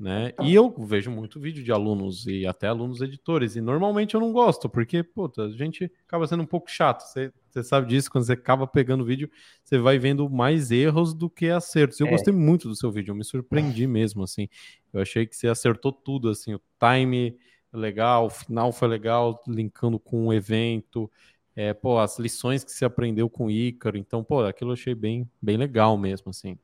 né? 0.00 0.32
E 0.40 0.54
eu 0.54 0.74
vejo 0.78 1.10
muito 1.10 1.38
vídeo 1.38 1.62
de 1.62 1.70
alunos 1.70 2.26
e 2.26 2.46
até 2.46 2.66
alunos 2.66 3.02
editores, 3.02 3.54
e 3.54 3.60
normalmente 3.60 4.14
eu 4.14 4.20
não 4.20 4.32
gosto, 4.32 4.66
porque, 4.66 5.02
puta, 5.02 5.42
a 5.42 5.50
gente 5.50 5.92
acaba 6.06 6.26
sendo 6.26 6.42
um 6.42 6.46
pouco 6.46 6.70
chato. 6.70 7.02
Você, 7.02 7.30
você 7.50 7.62
sabe 7.62 7.86
disso, 7.86 8.10
quando 8.10 8.24
você 8.24 8.32
acaba 8.32 8.66
pegando 8.66 9.04
vídeo, 9.04 9.30
você 9.62 9.76
vai 9.78 9.98
vendo 9.98 10.30
mais 10.30 10.70
erros 10.70 11.12
do 11.12 11.28
que 11.28 11.50
acertos. 11.50 12.00
Eu 12.00 12.06
é. 12.06 12.10
gostei 12.12 12.32
muito 12.32 12.66
do 12.66 12.74
seu 12.74 12.90
vídeo, 12.90 13.12
eu 13.12 13.14
me 13.14 13.22
surpreendi 13.22 13.86
mesmo, 13.86 14.22
assim. 14.22 14.48
Eu 14.90 15.02
achei 15.02 15.26
que 15.26 15.36
você 15.36 15.48
acertou 15.48 15.92
tudo, 15.92 16.30
assim, 16.30 16.54
o 16.54 16.60
time 16.78 17.36
legal, 17.70 18.26
o 18.26 18.30
final 18.30 18.72
foi 18.72 18.88
legal, 18.88 19.42
linkando 19.46 19.98
com 19.98 20.28
o 20.28 20.32
evento. 20.32 21.10
É, 21.54 21.74
pô, 21.74 21.98
as 21.98 22.18
lições 22.18 22.64
que 22.64 22.72
você 22.72 22.86
aprendeu 22.86 23.28
com 23.28 23.46
o 23.46 23.50
Ícaro, 23.50 23.98
então, 23.98 24.24
pô, 24.24 24.42
aquilo 24.44 24.70
eu 24.70 24.74
achei 24.74 24.94
bem, 24.94 25.28
bem 25.42 25.58
legal 25.58 25.98
mesmo, 25.98 26.30
assim. 26.30 26.56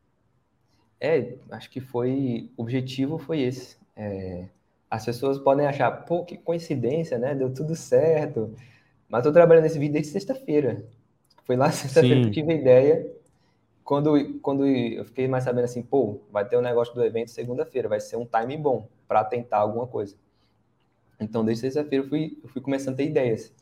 É, 1.00 1.34
acho 1.50 1.70
que 1.70 1.80
foi. 1.80 2.50
O 2.56 2.62
objetivo 2.62 3.18
foi 3.18 3.40
esse. 3.40 3.76
É, 3.96 4.48
as 4.90 5.04
pessoas 5.04 5.38
podem 5.38 5.66
achar, 5.66 5.90
pô, 5.90 6.24
que 6.24 6.36
coincidência, 6.36 7.18
né? 7.18 7.34
Deu 7.34 7.52
tudo 7.52 7.74
certo. 7.74 8.54
Mas 9.08 9.24
eu 9.24 9.30
tô 9.30 9.34
trabalhando 9.34 9.64
nesse 9.64 9.78
vídeo 9.78 9.94
desde 9.94 10.12
sexta-feira. 10.12 10.84
Foi 11.44 11.56
lá 11.56 11.70
sexta-feira 11.72 12.20
que 12.22 12.26
eu 12.28 12.32
tive 12.32 12.52
a 12.52 12.56
ideia. 12.56 13.12
Quando, 13.84 14.40
quando 14.40 14.66
eu 14.66 15.04
fiquei 15.04 15.28
mais 15.28 15.44
sabendo 15.44 15.64
assim, 15.64 15.82
pô, 15.82 16.20
vai 16.30 16.44
ter 16.44 16.56
um 16.56 16.60
negócio 16.60 16.92
do 16.92 17.04
evento 17.04 17.30
segunda-feira, 17.30 17.88
vai 17.88 18.00
ser 18.00 18.16
um 18.16 18.26
time 18.26 18.56
bom 18.56 18.88
para 19.06 19.22
tentar 19.24 19.58
alguma 19.58 19.86
coisa. 19.86 20.16
Então, 21.20 21.44
desde 21.44 21.62
sexta-feira 21.62 22.04
eu 22.04 22.08
fui, 22.08 22.38
eu 22.42 22.48
fui 22.48 22.60
começando 22.60 22.94
a 22.94 22.96
ter 22.96 23.06
ideias. 23.06 23.52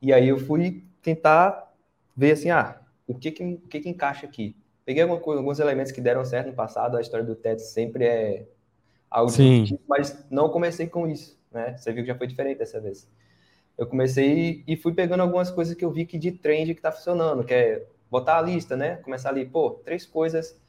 E 0.00 0.12
aí 0.12 0.28
eu 0.28 0.38
fui 0.38 0.84
tentar 1.02 1.74
ver 2.16 2.32
assim, 2.32 2.50
ah, 2.50 2.80
o 3.06 3.14
que 3.14 3.30
que, 3.32 3.44
o 3.44 3.68
que, 3.68 3.80
que 3.80 3.88
encaixa 3.88 4.26
aqui? 4.26 4.54
Peguei 4.84 5.02
alguns 5.02 5.60
elementos 5.60 5.92
que 5.92 6.00
deram 6.00 6.24
certo 6.24 6.48
no 6.48 6.54
passado, 6.54 6.96
a 6.96 7.00
história 7.00 7.24
do 7.24 7.36
teto 7.36 7.60
sempre 7.60 8.04
é 8.04 8.46
algo 9.10 9.30
Sim. 9.30 9.78
mas 9.88 10.24
não 10.30 10.48
comecei 10.48 10.86
com 10.86 11.06
isso, 11.06 11.38
né? 11.52 11.76
Você 11.76 11.92
viu 11.92 12.02
que 12.02 12.08
já 12.08 12.16
foi 12.16 12.26
diferente 12.26 12.58
dessa 12.58 12.80
vez. 12.80 13.08
Eu 13.78 13.86
comecei 13.86 14.64
e 14.66 14.76
fui 14.76 14.92
pegando 14.92 15.20
algumas 15.22 15.50
coisas 15.50 15.74
que 15.74 15.84
eu 15.84 15.90
vi 15.90 16.04
que 16.04 16.18
de 16.18 16.32
trend 16.32 16.74
que 16.74 16.80
tá 16.80 16.90
funcionando, 16.90 17.44
que 17.44 17.54
é 17.54 17.86
botar 18.10 18.38
a 18.38 18.42
lista, 18.42 18.76
né? 18.76 18.96
Começar 18.96 19.30
ali, 19.30 19.46
pô, 19.46 19.70
três 19.84 20.04
coisas 20.04 20.60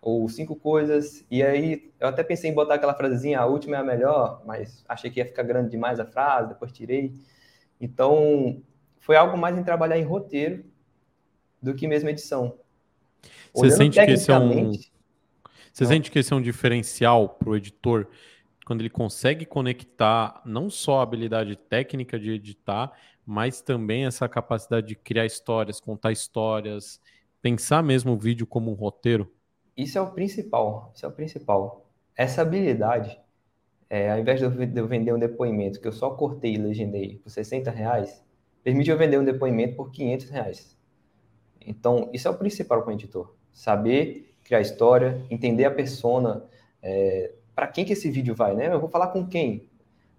ou 0.00 0.26
cinco 0.28 0.56
coisas, 0.56 1.26
e 1.30 1.42
aí 1.42 1.92
eu 2.00 2.08
até 2.08 2.22
pensei 2.22 2.50
em 2.50 2.54
botar 2.54 2.74
aquela 2.74 2.94
frasezinha, 2.94 3.38
a 3.38 3.44
última 3.46 3.76
é 3.76 3.80
a 3.80 3.84
melhor, 3.84 4.42
mas 4.46 4.82
achei 4.88 5.10
que 5.10 5.20
ia 5.20 5.26
ficar 5.26 5.42
grande 5.42 5.70
demais 5.70 6.00
a 6.00 6.06
frase, 6.06 6.48
depois 6.48 6.72
tirei. 6.72 7.14
Então, 7.78 8.62
foi 8.98 9.16
algo 9.16 9.36
mais 9.36 9.58
em 9.58 9.62
trabalhar 9.62 9.98
em 9.98 10.04
roteiro 10.04 10.64
do 11.60 11.74
que 11.74 11.86
mesmo 11.86 12.08
edição. 12.08 12.58
Você 13.54 13.70
sente 13.70 14.04
que 14.04 14.10
esse 14.10 14.30
é 14.30 14.38
um. 14.38 14.72
Você 15.72 15.86
sente 15.86 16.10
que 16.10 16.18
esse 16.18 16.32
é 16.32 16.36
um 16.36 16.42
diferencial 16.42 17.28
para 17.28 17.50
o 17.50 17.56
editor 17.56 18.06
quando 18.66 18.82
ele 18.82 18.90
consegue 18.90 19.44
conectar 19.44 20.40
não 20.44 20.70
só 20.70 21.00
a 21.00 21.02
habilidade 21.02 21.56
técnica 21.56 22.18
de 22.18 22.30
editar, 22.30 22.92
mas 23.26 23.60
também 23.60 24.06
essa 24.06 24.28
capacidade 24.28 24.86
de 24.86 24.94
criar 24.94 25.26
histórias, 25.26 25.80
contar 25.80 26.12
histórias, 26.12 27.00
pensar 27.42 27.82
mesmo 27.82 28.12
o 28.12 28.16
vídeo 28.16 28.46
como 28.46 28.70
um 28.70 28.74
roteiro? 28.74 29.32
Isso 29.76 29.98
é 29.98 30.00
o 30.00 30.12
principal. 30.12 30.92
Isso 30.94 31.04
é 31.04 31.08
o 31.08 31.12
principal. 31.12 31.86
Essa 32.16 32.42
habilidade, 32.42 33.18
é, 33.88 34.12
ao 34.12 34.18
invés 34.18 34.38
de 34.38 34.44
eu 34.44 34.86
vender 34.86 35.12
um 35.12 35.18
depoimento 35.18 35.80
que 35.80 35.88
eu 35.88 35.92
só 35.92 36.10
cortei 36.10 36.54
e 36.54 36.58
legendei 36.58 37.18
por 37.18 37.30
60 37.30 37.70
reais, 37.70 38.24
permite 38.62 38.90
eu 38.90 38.98
vender 38.98 39.18
um 39.18 39.24
depoimento 39.24 39.76
por 39.76 39.90
500 39.90 40.30
reais. 40.30 40.78
Então, 41.60 42.08
isso 42.12 42.28
é 42.28 42.30
o 42.30 42.38
principal 42.38 42.82
para 42.82 42.90
o 42.90 42.94
editor 42.94 43.39
saber 43.52 44.34
criar 44.42 44.60
história, 44.60 45.20
entender 45.30 45.64
a 45.64 45.70
persona, 45.70 46.44
é, 46.82 47.32
para 47.54 47.66
quem 47.66 47.84
que 47.84 47.92
esse 47.92 48.10
vídeo 48.10 48.34
vai, 48.34 48.54
né? 48.54 48.72
Eu 48.72 48.80
vou 48.80 48.88
falar 48.88 49.08
com 49.08 49.26
quem? 49.26 49.68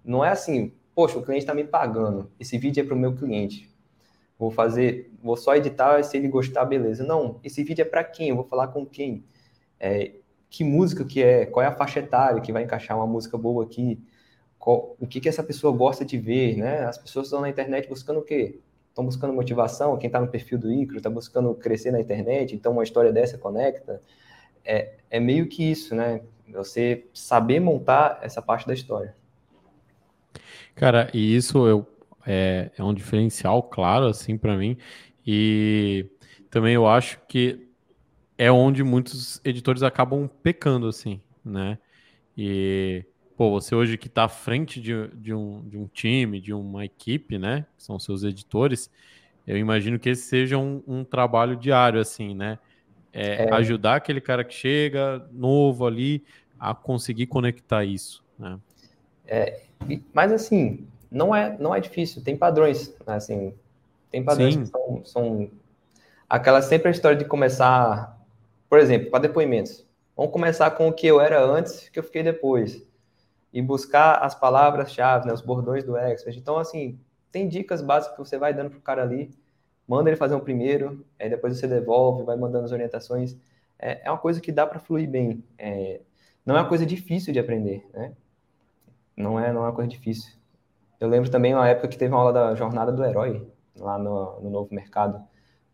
Não 0.04 0.24
é 0.24 0.30
assim, 0.30 0.72
poxa, 0.96 1.18
o 1.18 1.24
cliente 1.24 1.44
está 1.44 1.54
me 1.54 1.64
pagando, 1.64 2.32
esse 2.40 2.58
vídeo 2.58 2.82
é 2.82 2.86
para 2.86 2.96
o 2.96 2.98
meu 2.98 3.16
cliente. 3.16 3.70
Vou 4.38 4.50
fazer, 4.50 5.12
vou 5.22 5.38
só 5.38 5.56
editar 5.56 6.02
se 6.04 6.18
ele 6.18 6.28
gostar, 6.28 6.66
beleza. 6.66 7.04
Não, 7.04 7.40
esse 7.44 7.64
vídeo 7.64 7.84
é 7.84 7.86
para 7.86 8.04
quem? 8.04 8.30
Eu 8.30 8.36
vou 8.36 8.46
falar 8.46 8.70
com 8.70 8.86
quem? 8.86 9.24
É, 9.80 10.14
que 10.50 10.64
música 10.64 11.06
que 11.06 11.22
é? 11.22 11.46
Qual 11.46 11.64
é 11.64 11.68
a 11.68 11.72
faixa 11.76 12.00
etária 12.00 12.42
que 12.42 12.52
vai 12.52 12.64
encaixar 12.64 12.98
uma 12.98 13.06
música 13.06 13.38
boa 13.38 13.64
aqui? 13.64 14.04
Qual, 14.58 14.96
o 15.00 15.06
que 15.06 15.20
que 15.22 15.30
essa 15.30 15.44
pessoa 15.44 15.76
gosta 15.76 16.04
de 16.04 16.18
ver, 16.18 16.58
né? 16.58 16.86
As 16.86 16.98
pessoas 16.98 17.28
estão 17.28 17.42
na 17.42 17.50
internet 17.50 17.88
buscando 17.88 18.20
o 18.20 18.24
quê? 18.24 18.60
Estão 18.92 19.06
buscando 19.06 19.34
motivação, 19.34 19.98
quem 19.98 20.08
está 20.08 20.20
no 20.20 20.28
perfil 20.28 20.60
do 20.60 20.72
Icro 20.72 20.98
está 20.98 21.10
buscando 21.10 21.56
crescer 21.56 21.92
na 21.92 22.00
internet, 22.00 22.54
então 22.54 22.74
uma 22.74 22.84
história 22.84 23.12
dessa 23.12 23.38
conecta. 23.38 24.02
É, 24.64 24.98
é 25.10 25.20
meio 25.20 25.48
que 25.48 25.64
isso, 25.64 25.96
né? 25.96 26.22
Você 26.50 27.08
saber 27.14 27.60
montar 27.60 28.20
essa 28.22 28.42
parte 28.42 28.68
da 28.68 28.74
história. 28.74 29.16
Cara, 30.76 31.10
e 31.14 31.36
isso 31.36 31.66
eu, 31.68 31.88
é, 32.28 32.70
é 32.78 32.84
um 32.84 32.94
diferencial, 32.94 33.64
claro, 33.64 34.08
assim, 34.08 34.38
para 34.38 34.58
mim. 34.58 34.78
E 35.26 36.06
também 36.50 36.76
eu 36.76 36.86
acho 36.86 37.20
que 37.28 37.68
é 38.38 38.52
onde 38.52 38.84
muitos 38.84 39.40
editores 39.46 39.84
acabam 39.84 40.30
pecando, 40.44 40.88
assim, 40.88 41.22
né? 41.44 41.78
E 42.38 43.06
pô, 43.42 43.50
você 43.50 43.74
hoje 43.74 43.98
que 43.98 44.06
está 44.06 44.26
à 44.26 44.30
frente 44.30 44.80
de, 44.80 45.08
de, 45.16 45.34
um, 45.34 45.68
de 45.68 45.76
um 45.76 45.88
time, 45.88 46.40
de 46.40 46.54
uma 46.54 46.86
equipe, 46.86 47.40
né? 47.40 47.66
Que 47.76 47.84
são 47.84 47.98
seus 47.98 48.24
editores, 48.24 48.88
Eu 49.48 49.58
imagino 49.58 49.98
que 49.98 50.10
esse 50.10 50.22
seja 50.22 50.60
um, 50.60 50.84
um 50.88 51.04
trabalho 51.04 51.56
diário, 51.56 52.00
assim, 52.00 52.36
né? 52.36 52.60
É, 53.12 53.46
é. 53.46 53.54
Ajudar 53.56 53.96
aquele 53.96 54.22
cara 54.22 54.44
que 54.44 54.54
chega 54.54 55.28
novo 55.32 55.88
ali 55.88 56.24
a 56.60 56.76
conseguir 56.76 57.26
conectar 57.26 57.84
isso, 57.84 58.24
né? 58.38 58.60
É, 59.26 59.62
mas 60.14 60.32
assim, 60.32 60.86
não 61.10 61.36
é, 61.36 61.58
não 61.58 61.74
é 61.74 61.80
difícil, 61.80 62.24
tem 62.24 62.38
padrões, 62.38 62.90
né? 63.08 63.16
assim, 63.16 63.56
tem 64.12 64.24
padrões 64.24 64.54
Sim. 64.54 64.62
que 64.62 64.68
são, 64.68 65.02
são 65.04 65.52
aquela 66.30 66.62
sempre 66.62 66.90
a 66.90 66.92
história 66.92 67.18
de 67.18 67.26
começar, 67.26 68.22
por 68.70 68.78
exemplo, 68.78 69.10
para 69.10 69.22
depoimentos. 69.22 69.84
Vamos 70.16 70.32
começar 70.32 70.70
com 70.70 70.88
o 70.88 70.94
que 70.94 71.08
eu 71.08 71.20
era 71.20 71.44
antes, 71.44 71.90
que 71.90 71.98
eu 71.98 72.04
fiquei 72.04 72.22
depois. 72.22 72.91
E 73.54 73.62
buscar 73.62 74.16
as 74.24 74.34
palavras-chave, 74.34 75.28
né, 75.28 75.34
os 75.34 75.42
bordões 75.42 75.84
do 75.84 75.98
expert. 75.98 76.38
Então, 76.38 76.58
assim, 76.58 77.00
tem 77.32 77.48
dicas 77.48 77.82
básicas 77.82 78.16
que 78.16 78.24
você 78.24 78.38
vai 78.38 78.54
dando 78.54 78.70
para 78.70 78.80
o 78.80 78.82
cara 78.82 79.02
ali, 79.02 79.30
manda 79.88 80.10
ele 80.10 80.18
fazer 80.18 80.36
um 80.36 80.40
primeiro, 80.40 81.06
aí 81.20 81.30
depois 81.30 81.58
você 81.58 81.68
devolve, 81.68 82.24
vai 82.24 82.38
mandando 82.38 82.66
as 82.66 82.72
orientações. 82.72 83.36
É, 83.78 84.08
é 84.08 84.12
uma 84.12 84.18
coisa 84.18 84.40
que 84.40 84.52
dá 84.52 84.66
para 84.66 84.80
fluir 84.80 85.10
bem. 85.10 85.44
É, 85.58 86.02
não 86.46 86.56
é 86.56 86.62
uma 86.62 86.70
coisa 86.70 86.86
difícil 86.86 87.34
de 87.34 87.40
aprender, 87.40 87.86
né? 87.94 88.14
Não 89.16 89.40
é, 89.40 89.52
não 89.52 89.62
é 89.62 89.66
uma 89.66 89.74
coisa 89.74 89.90
difícil. 89.90 90.32
Eu 91.00 91.10
lembro 91.10 91.30
também 91.30 91.54
uma 91.54 91.68
época 91.68 91.88
que 91.88 91.98
teve 91.98 92.14
uma 92.14 92.22
aula 92.22 92.34
da 92.34 92.56
Jornada 92.56 92.92
do 92.92 93.04
Herói, 93.04 93.48
lá 93.76 93.98
no, 93.98 94.40
no 94.40 94.50
Novo 94.50 94.74
Mercado. 94.74 95.22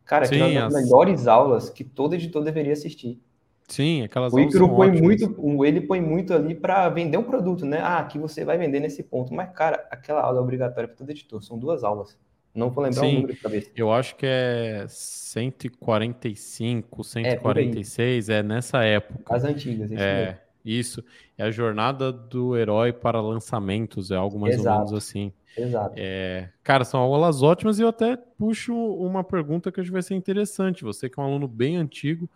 Cara, 0.05 0.25
Sim, 0.25 0.41
uma 0.41 0.53
das 0.53 0.73
as... 0.75 0.83
melhores 0.83 1.27
aulas 1.27 1.69
que 1.69 1.83
todo 1.83 2.15
editor 2.15 2.43
deveria 2.43 2.73
assistir. 2.73 3.21
Sim, 3.67 4.03
aquelas 4.03 4.33
o 4.33 4.39
Icaro 4.39 4.69
põe 4.69 4.91
muito, 4.91 5.65
ele 5.65 5.81
põe 5.81 5.99
muito 5.99 6.33
ali 6.33 6.55
para 6.55 6.87
vender 6.87 7.17
um 7.17 7.23
produto, 7.23 7.65
né? 7.65 7.79
Ah, 7.81 7.99
aqui 7.99 8.17
você 8.17 8.45
vai 8.45 8.57
vender 8.57 8.79
nesse 8.79 9.03
ponto. 9.03 9.33
Mas, 9.33 9.51
cara, 9.51 9.85
aquela 9.91 10.21
aula 10.21 10.39
é 10.39 10.41
obrigatória 10.41 10.87
para 10.87 10.95
todo 10.95 11.09
editor. 11.09 11.43
São 11.43 11.59
duas 11.59 11.83
aulas. 11.83 12.17
Não 12.55 12.71
vou 12.71 12.83
lembrar 12.83 13.01
Sim, 13.01 13.09
o 13.09 13.13
número 13.15 13.33
de 13.33 13.39
cabeça. 13.39 13.69
Eu 13.75 13.91
acho 13.91 14.15
que 14.15 14.25
é 14.25 14.85
145, 14.87 17.03
146, 17.03 18.29
é, 18.29 18.39
é 18.39 18.43
nessa 18.43 18.83
época. 18.83 19.35
As 19.35 19.43
antigas, 19.43 19.91
isso 19.91 20.01
é. 20.01 20.25
Mesmo. 20.25 20.39
Isso, 20.65 21.03
é 21.37 21.43
a 21.43 21.51
jornada 21.51 22.11
do 22.11 22.57
herói 22.57 22.91
para 22.91 23.21
lançamentos, 23.21 24.11
é 24.11 24.15
algo 24.15 24.37
mais 24.37 24.55
Exato. 24.55 24.69
ou 24.69 24.85
menos 24.85 24.93
assim. 24.93 25.31
Exato. 25.57 25.93
É, 25.95 26.49
cara, 26.61 26.83
são 26.83 26.99
aulas 26.99 27.41
ótimas 27.41 27.79
e 27.79 27.83
eu 27.83 27.87
até 27.87 28.17
puxo 28.17 28.75
uma 28.75 29.23
pergunta 29.23 29.71
que 29.71 29.79
acho 29.79 29.89
que 29.89 29.93
vai 29.93 30.01
ser 30.01 30.15
interessante. 30.15 30.83
Você 30.83 31.09
que 31.09 31.19
é 31.19 31.23
um 31.23 31.25
aluno 31.25 31.47
bem 31.47 31.77
antigo 31.77 32.29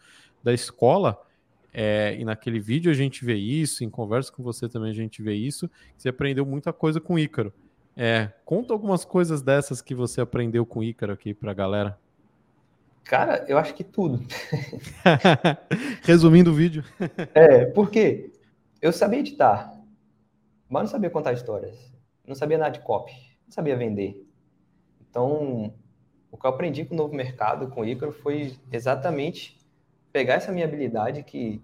da 0.43 0.53
escola, 0.53 1.21
é, 1.73 2.15
e 2.19 2.25
naquele 2.25 2.59
vídeo 2.59 2.91
a 2.91 2.93
gente 2.93 3.23
vê 3.23 3.35
isso, 3.35 3.83
em 3.83 3.89
conversa 3.89 4.31
com 4.31 4.43
você 4.43 4.67
também 4.67 4.91
a 4.91 4.95
gente 4.95 5.21
vê 5.21 5.33
isso, 5.33 5.69
você 5.97 6.09
aprendeu 6.09 6.45
muita 6.45 6.73
coisa 6.73 6.99
com 6.99 7.17
Ícaro. 7.17 7.53
É, 7.95 8.31
conta 8.45 8.73
algumas 8.73 9.05
coisas 9.05 9.41
dessas 9.41 9.81
que 9.81 9.95
você 9.95 10.21
aprendeu 10.21 10.65
com 10.65 10.83
Ícaro 10.83 11.13
aqui 11.13 11.33
para 11.33 11.51
a 11.51 11.53
galera. 11.53 11.97
Cara, 13.03 13.45
eu 13.47 13.57
acho 13.57 13.73
que 13.73 13.83
tudo. 13.83 14.25
Resumindo 16.03 16.51
o 16.51 16.53
vídeo. 16.53 16.83
é, 17.33 17.65
porque 17.65 18.31
eu 18.81 18.91
sabia 18.91 19.19
editar, 19.19 19.73
mas 20.69 20.83
não 20.83 20.89
sabia 20.89 21.09
contar 21.09 21.33
histórias. 21.33 21.91
Não 22.25 22.35
sabia 22.35 22.57
nada 22.57 22.71
de 22.71 22.79
copy, 22.81 23.13
não 23.45 23.51
sabia 23.51 23.75
vender. 23.75 24.25
Então, 25.09 25.73
o 26.31 26.37
que 26.37 26.45
eu 26.45 26.49
aprendi 26.49 26.85
com 26.85 26.93
o 26.93 26.97
novo 26.97 27.13
mercado, 27.13 27.67
com 27.69 27.81
o 27.81 27.85
Ícaro, 27.85 28.11
foi 28.11 28.55
exatamente 28.71 29.60
pegar 30.11 30.35
essa 30.35 30.51
minha 30.51 30.65
habilidade 30.65 31.23
que 31.23 31.61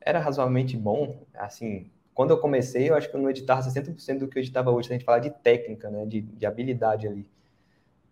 era 0.00 0.18
razoavelmente 0.18 0.76
bom. 0.76 1.22
Assim, 1.34 1.90
quando 2.14 2.30
eu 2.30 2.38
comecei, 2.38 2.90
eu 2.90 2.94
acho 2.94 3.08
que 3.10 3.16
eu 3.16 3.20
não 3.20 3.30
editava 3.30 3.62
60% 3.62 4.18
do 4.18 4.28
que 4.28 4.38
eu 4.38 4.42
editava 4.42 4.70
hoje, 4.70 4.88
se 4.88 4.92
a 4.92 4.96
gente 4.96 5.04
falar 5.04 5.18
de 5.20 5.30
técnica, 5.30 5.90
né, 5.90 6.04
de, 6.06 6.20
de 6.20 6.46
habilidade 6.46 7.06
ali. 7.06 7.28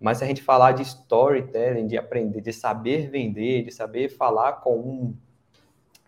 Mas 0.00 0.18
se 0.18 0.24
a 0.24 0.26
gente 0.26 0.42
falar 0.42 0.72
de 0.72 0.82
storytelling, 0.82 1.86
de 1.86 1.96
aprender, 1.96 2.40
de 2.40 2.52
saber 2.52 3.10
vender, 3.10 3.64
de 3.64 3.72
saber 3.72 4.08
falar 4.08 4.54
com 4.54 4.76
um, 4.78 5.16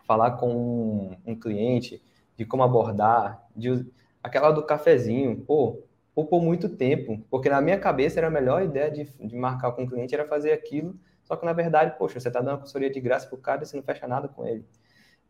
falar 0.06 0.32
com 0.32 0.50
um, 0.50 1.16
um 1.26 1.34
cliente, 1.34 2.00
de 2.36 2.44
como 2.44 2.62
abordar, 2.62 3.44
de, 3.54 3.84
aquela 4.22 4.52
do 4.52 4.62
cafezinho, 4.62 5.36
pô, 5.38 5.82
por 6.14 6.42
muito 6.42 6.68
tempo, 6.68 7.22
porque 7.30 7.48
na 7.48 7.60
minha 7.60 7.78
cabeça 7.78 8.20
era 8.20 8.26
a 8.26 8.30
melhor 8.30 8.62
ideia 8.62 8.90
de, 8.90 9.04
de 9.04 9.36
marcar 9.36 9.72
com 9.72 9.84
o 9.84 9.88
cliente 9.88 10.14
era 10.14 10.26
fazer 10.26 10.52
aquilo, 10.52 10.98
só 11.30 11.36
que 11.36 11.46
na 11.46 11.52
verdade, 11.52 11.96
poxa, 11.96 12.18
você 12.18 12.26
está 12.26 12.40
dando 12.40 12.58
consultoria 12.58 12.90
de 12.90 13.00
graça 13.00 13.28
para 13.28 13.36
o 13.36 13.40
cara 13.40 13.62
e 13.62 13.66
você 13.66 13.76
não 13.76 13.84
fecha 13.84 14.08
nada 14.08 14.26
com 14.26 14.44
ele. 14.44 14.64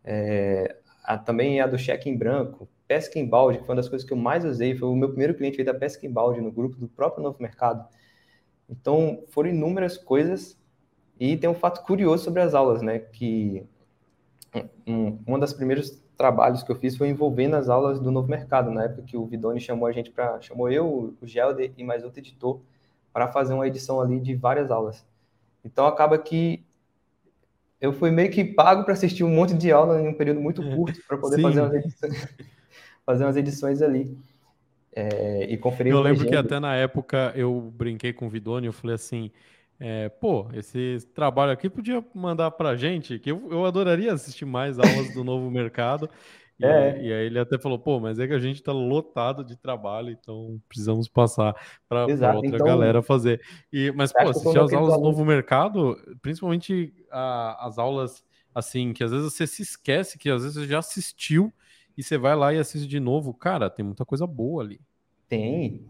É, 0.02 0.78
a, 1.04 1.18
também 1.18 1.60
a 1.60 1.66
do 1.66 1.76
cheque 1.76 2.08
em 2.08 2.16
branco, 2.16 2.66
pesca 2.88 3.18
em 3.18 3.28
balde, 3.28 3.58
que 3.58 3.66
foi 3.66 3.74
uma 3.74 3.82
das 3.82 3.88
coisas 3.90 4.08
que 4.08 4.14
eu 4.14 4.16
mais 4.16 4.42
usei, 4.42 4.74
foi 4.74 4.88
o 4.88 4.96
meu 4.96 5.10
primeiro 5.10 5.34
cliente 5.34 5.58
veio 5.58 5.66
da 5.66 5.74
pesca 5.74 6.06
em 6.06 6.10
balde 6.10 6.40
no 6.40 6.50
grupo 6.50 6.78
do 6.78 6.88
próprio 6.88 7.22
Novo 7.22 7.36
Mercado. 7.38 7.86
Então, 8.66 9.22
foram 9.28 9.50
inúmeras 9.50 9.98
coisas. 9.98 10.58
E 11.18 11.36
tem 11.36 11.50
um 11.50 11.54
fato 11.54 11.82
curioso 11.82 12.24
sobre 12.24 12.40
as 12.40 12.54
aulas, 12.54 12.80
né? 12.80 12.98
Que 12.98 13.68
um, 14.86 15.18
uma 15.26 15.38
das 15.38 15.52
primeiros 15.52 16.02
trabalhos 16.16 16.62
que 16.62 16.72
eu 16.72 16.76
fiz 16.76 16.96
foi 16.96 17.10
envolvendo 17.10 17.56
as 17.56 17.68
aulas 17.68 18.00
do 18.00 18.10
Novo 18.10 18.26
Mercado, 18.26 18.70
na 18.70 18.84
época 18.84 19.02
que 19.02 19.18
o 19.18 19.26
Vidoni 19.26 19.60
chamou 19.60 19.86
a 19.86 19.92
gente 19.92 20.10
para. 20.10 20.40
chamou 20.40 20.70
eu, 20.70 21.14
o 21.20 21.26
Gelder 21.26 21.74
e 21.76 21.84
mais 21.84 22.04
outro 22.04 22.20
editor 22.20 22.58
para 23.12 23.28
fazer 23.28 23.52
uma 23.52 23.66
edição 23.66 24.00
ali 24.00 24.18
de 24.18 24.34
várias 24.34 24.70
aulas. 24.70 25.04
Então, 25.64 25.86
acaba 25.86 26.18
que 26.18 26.64
eu 27.80 27.92
fui 27.92 28.10
meio 28.10 28.30
que 28.30 28.44
pago 28.44 28.84
para 28.84 28.92
assistir 28.92 29.24
um 29.24 29.30
monte 29.30 29.54
de 29.54 29.72
aula 29.72 30.00
em 30.00 30.08
um 30.08 30.14
período 30.14 30.40
muito 30.40 30.62
é, 30.62 30.76
curto 30.76 31.00
para 31.08 31.16
poder 31.16 31.40
fazer 31.40 31.60
umas, 31.60 31.74
edições, 31.74 32.28
fazer 33.06 33.24
umas 33.24 33.36
edições 33.36 33.82
ali. 33.82 34.16
É, 34.92 35.44
e 35.44 35.56
conferir 35.56 35.92
Eu 35.92 36.00
lembro 36.00 36.26
que 36.26 36.34
até 36.34 36.58
na 36.58 36.74
época 36.74 37.32
eu 37.36 37.72
brinquei 37.74 38.12
com 38.12 38.26
o 38.26 38.28
Vidoni, 38.28 38.66
eu 38.66 38.72
falei 38.72 38.96
assim, 38.96 39.30
é, 39.78 40.08
pô, 40.08 40.48
esse 40.52 40.98
trabalho 41.14 41.52
aqui 41.52 41.70
podia 41.70 42.04
mandar 42.12 42.50
pra 42.50 42.76
gente, 42.76 43.18
que 43.18 43.30
eu, 43.30 43.48
eu 43.50 43.64
adoraria 43.64 44.12
assistir 44.12 44.44
mais 44.44 44.78
aulas 44.78 45.14
do 45.14 45.24
novo 45.24 45.50
mercado. 45.50 46.10
E, 46.60 46.66
é. 46.66 47.02
e 47.02 47.12
aí 47.12 47.26
ele 47.26 47.38
até 47.38 47.58
falou, 47.58 47.78
pô, 47.78 47.98
mas 47.98 48.18
é 48.18 48.26
que 48.26 48.34
a 48.34 48.38
gente 48.38 48.62
tá 48.62 48.70
lotado 48.70 49.42
de 49.42 49.56
trabalho, 49.56 50.10
então 50.10 50.60
precisamos 50.68 51.08
passar 51.08 51.54
para 51.88 52.02
outra 52.02 52.46
então, 52.46 52.66
galera 52.66 53.02
fazer. 53.02 53.40
E, 53.72 53.90
mas, 53.92 54.12
pô, 54.12 54.28
assistir 54.28 54.58
as 54.58 54.72
aulas 54.72 54.94
do 54.94 55.00
novo 55.00 55.24
mercado, 55.24 55.96
principalmente 56.20 56.92
a, 57.10 57.66
as 57.66 57.78
aulas 57.78 58.22
assim, 58.54 58.92
que 58.92 59.02
às 59.02 59.10
vezes 59.10 59.32
você 59.32 59.46
se 59.46 59.62
esquece, 59.62 60.18
que 60.18 60.28
às 60.28 60.42
vezes 60.42 60.58
você 60.58 60.66
já 60.66 60.80
assistiu 60.80 61.50
e 61.96 62.02
você 62.02 62.18
vai 62.18 62.36
lá 62.36 62.52
e 62.52 62.58
assiste 62.58 62.86
de 62.86 63.00
novo, 63.00 63.32
cara, 63.32 63.70
tem 63.70 63.84
muita 63.84 64.04
coisa 64.04 64.26
boa 64.26 64.62
ali. 64.62 64.80
Tem. 65.28 65.86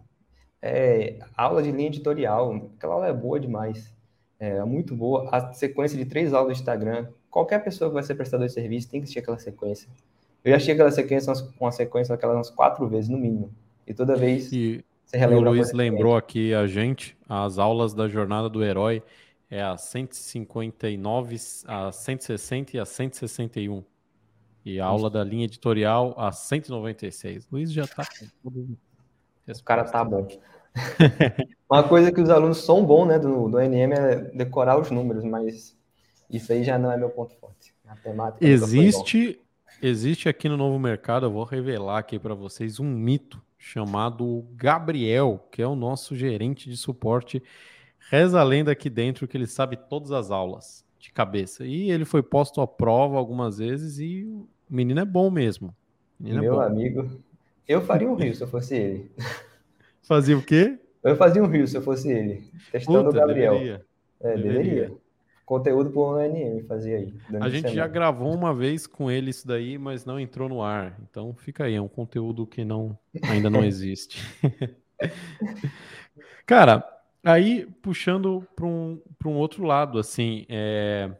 É, 0.63 1.19
aula 1.37 1.63
de 1.63 1.73
linha 1.73 1.89
editorial, 1.89 2.71
aquela 2.77 2.95
aula 2.95 3.09
é 3.09 3.13
boa 3.13 3.41
demais. 3.41 3.93
É 4.39 4.63
muito 4.65 4.95
boa. 4.95 5.29
A 5.31 5.53
sequência 5.53 5.99
de 5.99 6.05
três 6.05 6.33
aulas 6.33 6.57
do 6.57 6.61
Instagram, 6.61 7.09
qualquer 7.29 7.63
pessoa 7.65 7.91
que 7.91 7.95
vai 7.95 8.03
ser 8.03 8.15
prestador 8.15 8.47
de 8.47 8.53
serviço 8.53 8.89
tem 8.89 9.01
que 9.01 9.05
assistir 9.05 9.19
aquela 9.19 9.39
sequência. 9.39 9.91
Eu 10.45 10.51
já 10.53 10.57
achei 10.57 10.75
aquela 10.75 10.91
sequência, 10.91 11.33
uma 11.61 11.73
sequência 11.73 12.15
aquelas 12.15 12.37
umas 12.37 12.51
quatro 12.51 12.89
vezes, 12.89 13.09
no 13.09 13.19
mínimo. 13.19 13.53
E 13.87 13.93
toda 13.93 14.17
vez 14.17 14.53
e, 14.53 14.85
você 15.05 15.17
relembra. 15.17 15.51
o 15.51 15.53
Luiz 15.55 15.73
lembrou 15.73 16.17
aqui 16.17 16.55
a 16.55 16.67
gente, 16.67 17.17
as 17.29 17.59
aulas 17.59 17.93
da 17.93 18.09
Jornada 18.09 18.49
do 18.49 18.63
Herói 18.63 19.03
é 19.51 19.61
a 19.61 19.77
159, 19.77 21.37
a 21.67 21.91
160 21.91 22.77
e 22.77 22.81
a 22.81 22.85
161. 22.85 23.83
E 24.65 24.79
a 24.79 24.87
aula 24.87 25.11
da 25.11 25.25
linha 25.25 25.47
editorial 25.47 26.15
a 26.17 26.31
196. 26.31 27.49
Luiz 27.51 27.73
já 27.73 27.87
tá 27.87 28.05
com 28.05 28.27
tudo. 28.43 28.79
O 29.49 29.65
cara 29.65 29.85
tá 29.85 30.05
bom. 30.05 30.29
Uma 31.69 31.83
coisa 31.83 32.13
que 32.13 32.21
os 32.21 32.31
alunos 32.31 32.59
são 32.59 32.85
bons, 32.85 33.07
né, 33.07 33.19
do, 33.19 33.49
do 33.49 33.59
NM 33.59 33.93
é 33.93 34.17
decorar 34.33 34.79
os 34.79 34.91
números, 34.91 35.25
mas 35.25 35.77
isso 36.31 36.53
aí 36.53 36.63
já 36.63 36.79
não 36.79 36.93
é 36.93 36.97
meu 36.97 37.11
ponto 37.11 37.35
forte. 37.37 37.75
Matemática 37.85 38.47
existe, 38.47 39.41
existe 39.83 40.29
aqui 40.29 40.49
no 40.49 40.57
novo 40.57 40.79
mercado, 40.79 41.27
eu 41.27 41.31
vou 41.31 41.45
revelar 41.45 41.99
aqui 41.99 42.19
para 42.19 42.35
vocês 42.35 42.81
um 42.81 42.91
mito 42.91 43.43
chamado 43.59 44.45
Gabriel, 44.55 45.47
que 45.51 45.61
é 45.61 45.67
o 45.67 45.77
nosso 45.77 46.17
gerente 46.17 46.69
de 46.69 46.77
suporte. 46.77 47.43
Reza 48.11 48.41
a 48.41 48.45
lenda 48.45 48.73
aqui 48.73 48.89
dentro 48.89 49.29
que 49.29 49.37
ele 49.37 49.47
sabe 49.47 49.77
todas 49.77 50.11
as 50.13 50.31
aulas 50.31 50.85
de 50.99 51.13
cabeça. 51.13 51.65
E 51.65 51.91
ele 51.91 52.05
foi 52.05 52.23
posto 52.23 52.61
à 52.61 52.67
prova 52.67 53.17
algumas 53.17 53.59
vezes 53.59 53.99
e 53.99 54.25
o 54.25 54.47
menino 54.69 55.01
é 55.01 55.05
bom 55.05 55.31
mesmo. 55.31 55.75
Menino 56.19 56.39
é 56.39 56.43
Meu 56.43 56.63
é 56.63 56.67
amigo, 56.67 57.23
eu 57.67 57.81
faria 57.81 58.09
um 58.09 58.15
rio 58.15 58.35
se 58.35 58.43
eu 58.43 58.49
fosse 58.49 58.75
ele. 58.75 59.11
Fazia 60.03 60.37
o 60.37 60.43
quê? 60.43 60.79
Eu 61.05 61.17
fazia 61.17 61.43
um 61.43 61.47
rio 61.47 61.67
se 61.69 61.77
eu 61.77 61.83
fosse 61.83 62.11
ele. 62.11 62.51
Testando 62.73 63.05
Puta, 63.05 63.17
o 63.17 63.21
Gabriel. 63.21 63.53
Deveria. 63.53 63.87
É, 64.21 64.37
deveria. 64.37 64.63
deveria. 64.63 65.00
Conteúdo 65.51 65.91
por 65.91 66.17
ONM 66.17 66.63
fazia 66.69 66.99
aí. 66.99 67.15
A 67.41 67.49
gente 67.49 67.63
semana. 67.63 67.75
já 67.75 67.89
gravou 67.89 68.33
uma 68.33 68.55
vez 68.55 68.87
com 68.87 69.11
ele 69.11 69.31
isso 69.31 69.47
daí, 69.47 69.79
mas 69.79 70.05
não 70.05 70.21
entrou 70.21 70.49
no 70.49 70.63
ar. 70.63 70.97
Então 71.11 71.35
fica 71.35 71.65
aí, 71.65 71.75
é 71.75 71.83
um 71.83 71.89
conteúdo 71.89 72.47
que 72.47 72.65
não 72.65 72.97
ainda 73.23 73.51
não 73.51 73.63
existe. 73.65 74.23
Cara, 76.47 76.85
Aí, 77.23 77.67
puxando 77.83 78.47
para 78.57 78.67
um, 78.67 79.01
um 79.27 79.37
outro 79.37 79.65
lado, 79.65 79.99
assim, 79.99 80.47
é, 80.49 81.11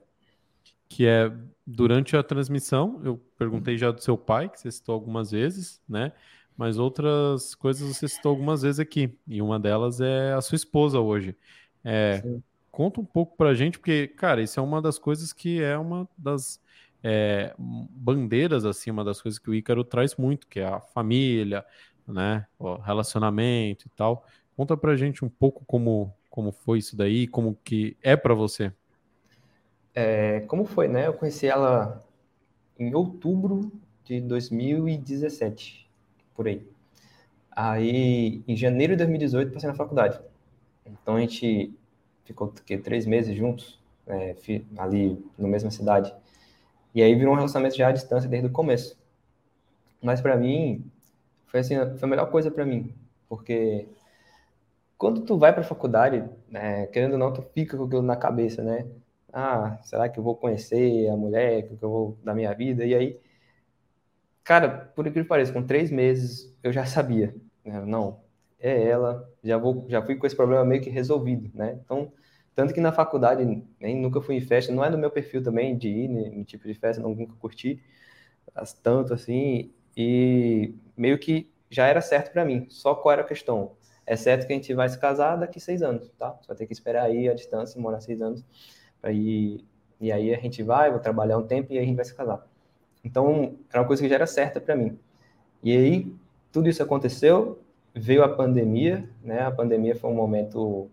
que 0.89 1.07
é 1.07 1.31
durante 1.67 2.17
a 2.17 2.23
transmissão, 2.23 3.01
eu 3.05 3.21
perguntei 3.37 3.77
já 3.77 3.91
do 3.91 4.03
seu 4.03 4.17
pai, 4.17 4.49
que 4.49 4.59
você 4.59 4.71
citou 4.71 4.95
algumas 4.95 5.31
vezes, 5.31 5.81
né? 5.87 6.13
Mas 6.57 6.79
outras 6.79 7.55
coisas 7.55 7.87
você 7.87 8.09
citou 8.09 8.31
algumas 8.31 8.63
vezes 8.63 8.81
aqui, 8.81 9.15
e 9.27 9.43
uma 9.43 9.61
delas 9.61 10.01
é 10.01 10.33
a 10.33 10.41
sua 10.41 10.57
esposa 10.57 11.01
hoje. 11.01 11.37
É, 11.85 12.23
conta 12.71 13.01
um 13.01 13.05
pouco 13.05 13.37
pra 13.37 13.55
gente, 13.55 13.79
porque, 13.79 14.09
cara, 14.09 14.43
isso 14.43 14.59
é 14.59 14.63
uma 14.63 14.81
das 14.81 14.99
coisas 14.99 15.33
que 15.33 15.63
é 15.63 15.77
uma 15.77 16.09
das 16.17 16.61
é, 17.03 17.55
bandeiras, 17.59 18.65
assim, 18.65 18.91
uma 18.91 19.05
das 19.05 19.21
coisas 19.21 19.39
que 19.39 19.51
o 19.51 19.55
Ícaro 19.55 19.85
traz 19.85 20.17
muito, 20.17 20.47
que 20.47 20.61
é 20.61 20.67
a 20.67 20.81
família, 20.81 21.65
né, 22.07 22.47
o 22.59 22.75
relacionamento 22.75 23.87
e 23.87 23.91
tal. 23.91 24.25
Conta 24.57 24.77
pra 24.77 24.97
gente 24.97 25.25
um 25.25 25.29
pouco 25.29 25.65
como, 25.65 26.15
como 26.29 26.53
foi 26.53 26.79
isso 26.79 26.97
daí, 26.97 27.27
como 27.27 27.57
que 27.65 27.97
é 28.03 28.17
para 28.17 28.35
você. 28.35 28.73
É, 29.95 30.41
como 30.41 30.65
foi, 30.65 30.87
né? 30.87 31.07
Eu 31.07 31.15
conheci 31.15 31.47
ela 31.47 32.03
em 32.79 32.95
outubro 32.95 33.73
de 34.05 34.21
2017, 34.21 35.89
por 36.35 36.47
aí. 36.47 36.67
Aí, 37.51 38.43
em 38.47 38.57
janeiro 38.57 38.93
de 38.93 38.99
2018, 38.99 39.53
passei 39.53 39.69
na 39.69 39.75
faculdade. 39.75 40.21
Então, 40.87 41.17
a 41.17 41.21
gente 41.21 41.75
ficou 42.31 42.49
que, 42.65 42.79
três 42.79 43.07
meses 43.07 43.37
juntos, 43.37 43.79
é, 44.07 44.35
ali 44.79 45.23
na 45.39 45.49
mesma 45.49 45.71
cidade. 45.71 46.15
E 46.95 47.03
aí 47.03 47.15
virou 47.15 47.33
um 47.33 47.37
relacionamento 47.37 47.77
já 47.77 47.89
à 47.89 47.93
distância 47.93 48.29
desde 48.29 48.49
o 48.49 48.53
começo. 48.53 48.99
Mas 50.03 50.21
para 50.21 50.37
mim, 50.37 50.85
foi 51.47 51.61
assim, 51.61 51.77
foi 51.77 52.07
a 52.07 52.07
melhor 52.07 52.31
coisa 52.31 52.51
para 52.51 52.65
mim, 52.65 52.95
porque 53.29 53.87
quando 54.97 55.23
tu 55.23 55.39
vai 55.39 55.53
para 55.53 55.63
faculdade, 55.63 56.25
né, 56.49 56.87
querendo 56.89 57.13
ou 57.13 57.19
não, 57.19 57.33
tu 57.33 57.43
fica 57.55 57.77
com 57.77 57.85
aquilo 57.85 58.03
na 58.03 58.17
cabeça, 58.17 58.63
né? 58.63 58.87
Ah, 59.33 59.79
será 59.83 60.09
que 60.09 60.19
eu 60.19 60.25
vou 60.25 60.37
conhecer 60.37 61.09
a 61.09 61.17
mulher 61.17 61.63
que 61.69 61.73
eu 61.83 61.91
vou 61.91 62.19
da 62.25 62.35
minha 62.35 62.53
vida? 62.55 62.85
E 62.85 62.95
aí, 62.95 63.21
cara, 64.45 64.69
por 64.95 65.07
incrível 65.07 65.25
que 65.25 65.29
pareça, 65.29 65.53
com 65.53 65.63
três 65.63 65.91
meses 65.91 66.55
eu 66.63 66.73
já 66.73 66.85
sabia, 66.85 67.35
né? 67.65 67.81
não, 67.87 68.21
é 68.61 68.89
ela, 68.89 69.29
já 69.43 69.57
vou, 69.59 69.87
já 69.89 70.03
fui 70.03 70.17
com 70.17 70.27
esse 70.27 70.37
problema 70.37 70.65
meio 70.65 70.83
que 70.83 70.91
resolvido, 70.91 71.51
né? 71.55 71.79
Então, 71.85 72.13
tanto 72.55 72.75
que 72.75 72.81
na 72.81 72.93
faculdade 72.93 73.45
nem 73.81 73.97
nunca 73.97 74.21
fui 74.21 74.37
em 74.37 74.41
festa, 74.41 74.73
não 74.73 74.85
é 74.85 74.91
do 74.91 74.99
meu 74.99 75.11
perfil 75.11 75.43
também 75.43 75.77
de 75.77 75.89
ir 75.89 76.11
em 76.11 76.43
tipo 76.45 76.67
de 76.67 76.75
festa, 76.75 77.03
não 77.03 77.15
nunca 77.15 77.35
curti 77.37 77.83
tanto 78.83 79.15
assim, 79.15 79.73
e 79.97 80.75
meio 80.97 81.19
que 81.19 81.51
já 81.71 81.87
era 81.87 82.01
certo 82.01 82.33
para 82.33 82.45
mim. 82.45 82.67
Só 82.69 82.95
qual 82.95 83.13
era 83.13 83.23
a 83.23 83.25
questão? 83.25 83.73
É 84.07 84.17
certo 84.17 84.47
que 84.47 84.53
a 84.53 84.57
gente 84.57 84.75
vai 84.75 84.89
se 84.89 84.99
casar 84.99 85.37
daqui 85.37 85.61
seis 85.61 85.83
anos, 85.83 86.11
tá? 86.19 86.37
Só 86.43 86.55
tem 86.55 86.67
que 86.67 86.73
esperar 86.73 87.05
aí 87.05 87.29
a 87.29 87.35
distância, 87.35 87.81
morar 87.81 88.01
seis 88.01 88.21
anos, 88.21 88.45
para 89.01 89.13
ir. 89.13 89.65
E 90.01 90.11
aí 90.11 90.35
a 90.35 90.39
gente 90.39 90.63
vai, 90.63 90.91
vou 90.91 90.99
trabalhar 91.01 91.39
um 91.39 91.47
tempo 91.47 91.73
e 91.73 91.79
aí 91.79 91.85
a 91.85 91.87
gente 91.87 91.97
vai 91.97 92.05
se 92.05 92.15
casar. 92.15 92.45
Então, 93.05 93.57
era 93.71 93.81
uma 93.81 93.87
coisa 93.87 94.03
que 94.03 94.09
já 94.09 94.17
era 94.17 94.27
certa 94.27 94.61
para 94.61 94.75
mim. 94.75 94.99
E 95.63 95.77
aí, 95.77 96.13
tudo 96.51 96.69
isso 96.69 96.83
aconteceu, 96.83 97.61
veio 97.95 98.23
a 98.23 98.29
pandemia, 98.29 99.09
né? 99.23 99.43
A 99.43 99.51
pandemia 99.51 99.95
foi 99.97 100.11
um 100.11 100.15
momento 100.15 100.91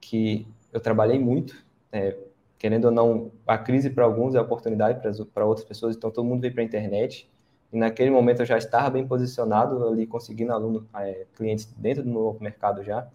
que 0.00 0.46
eu 0.72 0.80
trabalhei 0.80 1.18
muito, 1.18 1.54
é, 1.92 2.16
querendo 2.58 2.86
ou 2.86 2.90
não, 2.90 3.32
a 3.46 3.58
crise 3.58 3.90
para 3.90 4.04
alguns 4.04 4.34
é 4.34 4.38
a 4.38 4.42
oportunidade 4.42 5.00
para 5.32 5.44
outras 5.44 5.66
pessoas, 5.66 5.96
então 5.96 6.10
todo 6.10 6.24
mundo 6.24 6.40
veio 6.40 6.52
para 6.52 6.62
a 6.62 6.66
internet, 6.66 7.30
e 7.72 7.78
naquele 7.78 8.10
momento 8.10 8.40
eu 8.42 8.46
já 8.46 8.58
estava 8.58 8.90
bem 8.90 9.06
posicionado 9.06 9.86
ali, 9.86 10.06
conseguindo 10.06 10.52
aluno, 10.52 10.86
é, 10.94 11.26
clientes 11.34 11.72
dentro 11.76 12.02
do 12.02 12.10
novo 12.10 12.42
mercado 12.42 12.82
já. 12.82 13.08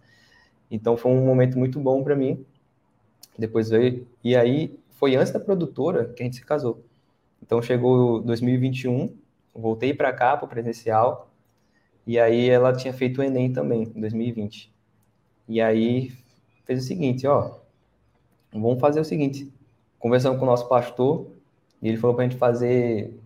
Então 0.70 0.96
foi 0.96 1.12
um 1.12 1.24
momento 1.24 1.58
muito 1.58 1.78
bom 1.78 2.02
para 2.02 2.16
mim. 2.16 2.44
Depois 3.38 3.68
veio 3.68 4.06
e 4.24 4.34
aí 4.34 4.78
foi 4.92 5.14
antes 5.14 5.30
da 5.30 5.38
produtora 5.38 6.06
que 6.06 6.22
a 6.22 6.24
gente 6.24 6.36
se 6.36 6.44
casou. 6.44 6.82
Então 7.42 7.60
chegou 7.60 8.20
2021, 8.22 9.14
voltei 9.54 9.92
para 9.92 10.12
cá 10.12 10.36
para 10.36 10.48
presencial 10.48 11.25
e 12.06 12.18
aí 12.18 12.48
ela 12.48 12.72
tinha 12.72 12.92
feito 12.92 13.20
o 13.20 13.24
ENEM 13.24 13.52
também 13.52 13.82
em 13.82 14.00
2020. 14.00 14.72
E 15.48 15.60
aí 15.60 16.12
fez 16.64 16.84
o 16.84 16.86
seguinte, 16.86 17.26
ó, 17.26 17.58
vamos 18.52 18.80
fazer 18.80 19.00
o 19.00 19.04
seguinte. 19.04 19.52
Conversamos 19.98 20.38
com 20.38 20.44
o 20.44 20.48
nosso 20.48 20.68
pastor 20.68 21.26
e 21.82 21.88
ele 21.88 21.96
falou 21.96 22.14
para 22.14 22.24
a 22.24 22.28
gente 22.28 22.38
fazer 22.38 23.18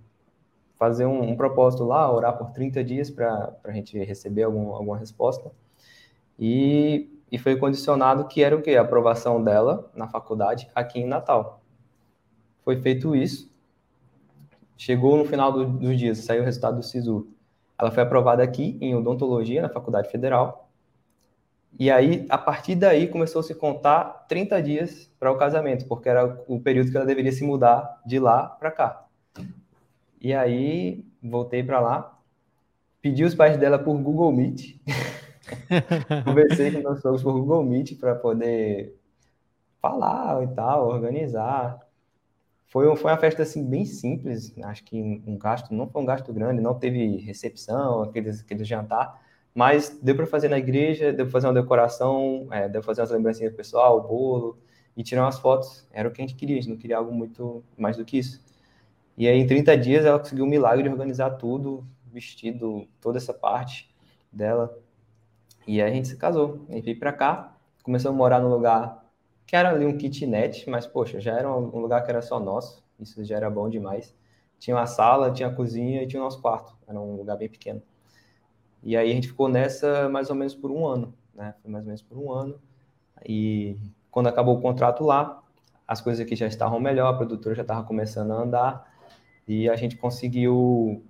fazer 0.78 1.04
um, 1.04 1.32
um, 1.32 1.36
propósito 1.36 1.84
lá, 1.84 2.10
orar 2.10 2.38
por 2.38 2.52
30 2.52 2.82
dias 2.82 3.10
para 3.10 3.54
a 3.64 3.70
gente 3.70 3.98
receber 3.98 4.44
algum, 4.44 4.74
alguma 4.74 4.96
resposta. 4.96 5.52
E, 6.38 7.20
e 7.30 7.36
foi 7.36 7.56
condicionado 7.58 8.26
que 8.26 8.42
era 8.42 8.56
o 8.56 8.62
quê? 8.62 8.76
A 8.76 8.80
aprovação 8.80 9.44
dela 9.44 9.90
na 9.94 10.08
faculdade 10.08 10.70
aqui 10.74 11.00
em 11.00 11.06
Natal. 11.06 11.60
Foi 12.64 12.80
feito 12.80 13.14
isso. 13.14 13.50
Chegou 14.74 15.18
no 15.18 15.26
final 15.26 15.52
do, 15.52 15.66
dos 15.66 15.98
dias, 15.98 16.16
saiu 16.18 16.40
o 16.40 16.44
resultado 16.46 16.78
do 16.78 16.82
SISU. 16.82 17.28
Ela 17.80 17.90
foi 17.90 18.02
aprovada 18.02 18.42
aqui 18.42 18.76
em 18.78 18.94
odontologia 18.94 19.62
na 19.62 19.70
Faculdade 19.70 20.10
Federal. 20.10 20.68
E 21.78 21.90
aí, 21.90 22.26
a 22.28 22.36
partir 22.36 22.74
daí, 22.74 23.08
começou 23.08 23.40
a 23.40 23.42
se 23.42 23.54
contar 23.54 24.26
30 24.28 24.60
dias 24.60 25.10
para 25.18 25.32
o 25.32 25.38
casamento, 25.38 25.86
porque 25.86 26.08
era 26.08 26.42
o 26.46 26.60
período 26.60 26.90
que 26.90 26.96
ela 26.96 27.06
deveria 27.06 27.32
se 27.32 27.42
mudar 27.42 28.02
de 28.04 28.18
lá 28.18 28.46
para 28.46 28.70
cá. 28.70 29.06
E 30.20 30.34
aí, 30.34 31.06
voltei 31.22 31.62
para 31.62 31.80
lá, 31.80 32.18
pedi 33.00 33.24
os 33.24 33.34
pais 33.34 33.56
dela 33.56 33.78
por 33.78 33.96
Google 33.96 34.30
Meet. 34.30 34.76
Conversei 36.24 36.72
com 36.72 36.80
meus 36.80 37.00
sogros 37.00 37.22
por 37.22 37.32
Google 37.32 37.64
Meet 37.64 37.98
para 37.98 38.14
poder 38.14 38.94
falar 39.80 40.42
e 40.42 40.48
tal, 40.48 40.86
organizar. 40.86 41.78
Foi, 42.70 42.96
foi 42.96 43.10
uma 43.10 43.18
festa 43.18 43.42
assim 43.42 43.64
bem 43.68 43.84
simples, 43.84 44.56
acho 44.62 44.84
que 44.84 44.96
um 45.26 45.36
gasto, 45.36 45.74
não 45.74 45.88
foi 45.88 46.02
um 46.02 46.06
gasto 46.06 46.32
grande, 46.32 46.62
não 46.62 46.72
teve 46.72 47.16
recepção, 47.16 48.02
aqueles, 48.02 48.40
aquele 48.42 48.64
jantar, 48.64 49.20
mas 49.52 49.98
deu 50.00 50.14
para 50.14 50.24
fazer 50.24 50.48
na 50.48 50.56
igreja, 50.56 51.12
deu 51.12 51.26
para 51.26 51.32
fazer 51.32 51.48
uma 51.48 51.54
decoração, 51.54 52.46
é, 52.52 52.68
deu 52.68 52.80
para 52.80 52.86
fazer 52.86 53.00
umas 53.00 53.10
lembrancinhas 53.10 53.52
pessoal, 53.54 53.98
o 53.98 54.02
bolo 54.02 54.58
e 54.96 55.02
tirar 55.02 55.24
umas 55.24 55.38
fotos. 55.38 55.84
Era 55.92 56.08
o 56.08 56.12
que 56.12 56.22
a 56.22 56.26
gente 56.26 56.36
queria, 56.36 56.56
a 56.56 56.60
gente 56.60 56.70
não 56.70 56.76
queria 56.76 56.96
algo 56.98 57.12
muito 57.12 57.64
mais 57.76 57.96
do 57.96 58.04
que 58.04 58.18
isso. 58.18 58.40
E 59.18 59.26
aí, 59.26 59.38
em 59.38 59.46
30 59.46 59.76
dias, 59.76 60.04
ela 60.04 60.18
conseguiu 60.18 60.44
o 60.44 60.48
milagre 60.48 60.84
de 60.84 60.88
organizar 60.88 61.30
tudo, 61.30 61.84
vestido, 62.12 62.86
toda 63.00 63.18
essa 63.18 63.34
parte 63.34 63.92
dela. 64.32 64.78
E 65.66 65.82
aí 65.82 65.90
a 65.90 65.94
gente 65.94 66.08
se 66.08 66.16
casou. 66.16 66.64
Gente 66.70 66.84
veio 66.84 66.98
para 66.98 67.12
cá, 67.12 67.56
começou 67.82 68.12
a 68.12 68.14
morar 68.14 68.40
num 68.40 68.48
lugar 68.48 68.99
que 69.50 69.56
era 69.56 69.70
ali 69.70 69.84
um 69.84 69.98
kitnet, 69.98 70.70
mas, 70.70 70.86
poxa, 70.86 71.18
já 71.18 71.36
era 71.36 71.52
um 71.52 71.80
lugar 71.80 72.04
que 72.04 72.10
era 72.12 72.22
só 72.22 72.38
nosso. 72.38 72.84
Isso 73.00 73.24
já 73.24 73.34
era 73.34 73.50
bom 73.50 73.68
demais. 73.68 74.14
Tinha 74.60 74.76
uma 74.76 74.86
sala, 74.86 75.32
tinha 75.32 75.48
a 75.48 75.52
cozinha 75.52 76.04
e 76.04 76.06
tinha 76.06 76.22
o 76.22 76.24
nosso 76.24 76.40
quarto. 76.40 76.78
Era 76.86 77.00
um 77.00 77.16
lugar 77.16 77.36
bem 77.36 77.48
pequeno. 77.48 77.82
E 78.80 78.96
aí 78.96 79.10
a 79.10 79.12
gente 79.12 79.26
ficou 79.26 79.48
nessa 79.48 80.08
mais 80.08 80.30
ou 80.30 80.36
menos 80.36 80.54
por 80.54 80.70
um 80.70 80.86
ano, 80.86 81.12
né? 81.34 81.56
Foi 81.60 81.68
mais 81.68 81.82
ou 81.82 81.88
menos 81.88 82.00
por 82.00 82.16
um 82.16 82.30
ano. 82.30 82.60
E 83.26 83.76
quando 84.08 84.28
acabou 84.28 84.56
o 84.56 84.60
contrato 84.60 85.02
lá, 85.02 85.42
as 85.84 86.00
coisas 86.00 86.24
aqui 86.24 86.36
já 86.36 86.46
estavam 86.46 86.78
melhor, 86.78 87.12
a 87.12 87.16
produtora 87.16 87.52
já 87.52 87.62
estava 87.62 87.82
começando 87.82 88.30
a 88.30 88.36
andar. 88.36 88.94
E 89.48 89.68
a 89.68 89.74
gente 89.74 89.96
conseguiu 89.96 91.02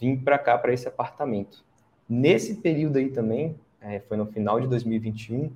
vir 0.00 0.16
para 0.24 0.38
cá, 0.38 0.56
para 0.56 0.72
esse 0.72 0.88
apartamento. 0.88 1.62
Nesse 2.08 2.54
período 2.54 2.96
aí 2.96 3.10
também, 3.10 3.60
é, 3.82 4.00
foi 4.00 4.16
no 4.16 4.24
final 4.24 4.58
de 4.58 4.66
2021, 4.66 5.52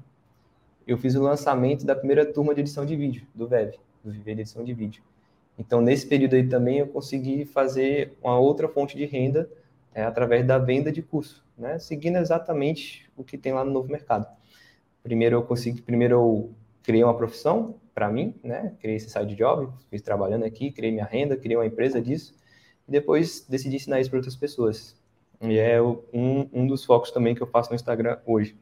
eu 0.86 0.98
fiz 0.98 1.14
o 1.14 1.22
lançamento 1.22 1.84
da 1.84 1.94
primeira 1.94 2.24
turma 2.24 2.54
de 2.54 2.60
edição 2.60 2.84
de 2.84 2.94
vídeo, 2.96 3.26
do 3.34 3.46
VEV, 3.46 3.78
do 4.02 4.10
Viver 4.10 4.34
de 4.34 4.40
Edição 4.42 4.64
de 4.64 4.74
Vídeo. 4.74 5.02
Então, 5.58 5.80
nesse 5.80 6.06
período 6.06 6.34
aí 6.34 6.48
também, 6.48 6.78
eu 6.78 6.86
consegui 6.88 7.44
fazer 7.44 8.12
uma 8.22 8.38
outra 8.38 8.68
fonte 8.68 8.96
de 8.96 9.04
renda 9.04 9.48
é, 9.94 10.02
através 10.02 10.46
da 10.46 10.58
venda 10.58 10.90
de 10.90 11.00
curso, 11.00 11.44
né? 11.56 11.78
seguindo 11.78 12.16
exatamente 12.16 13.08
o 13.16 13.22
que 13.22 13.38
tem 13.38 13.52
lá 13.52 13.64
no 13.64 13.70
novo 13.70 13.90
mercado. 13.90 14.26
Primeiro 15.02 15.36
eu 15.36 15.42
consegui, 15.42 15.80
primeiro 15.80 16.14
eu 16.14 16.50
criei 16.82 17.04
uma 17.04 17.16
profissão, 17.16 17.76
para 17.94 18.10
mim, 18.10 18.34
né? 18.42 18.74
Criei 18.80 18.96
esse 18.96 19.08
side 19.08 19.36
job, 19.36 19.72
fiz 19.88 20.02
trabalhando 20.02 20.44
aqui, 20.44 20.72
criei 20.72 20.90
minha 20.90 21.04
renda, 21.04 21.36
criei 21.36 21.56
uma 21.56 21.64
empresa 21.64 22.02
disso, 22.02 22.34
e 22.88 22.90
depois 22.90 23.46
decidi 23.48 23.76
ensinar 23.76 24.00
isso 24.00 24.10
para 24.10 24.18
outras 24.18 24.34
pessoas. 24.34 24.96
E 25.40 25.58
é 25.58 25.80
um, 25.80 26.48
um 26.52 26.66
dos 26.66 26.84
focos 26.84 27.10
também 27.12 27.34
que 27.34 27.42
eu 27.42 27.46
faço 27.46 27.70
no 27.70 27.76
Instagram 27.76 28.18
hoje. 28.26 28.56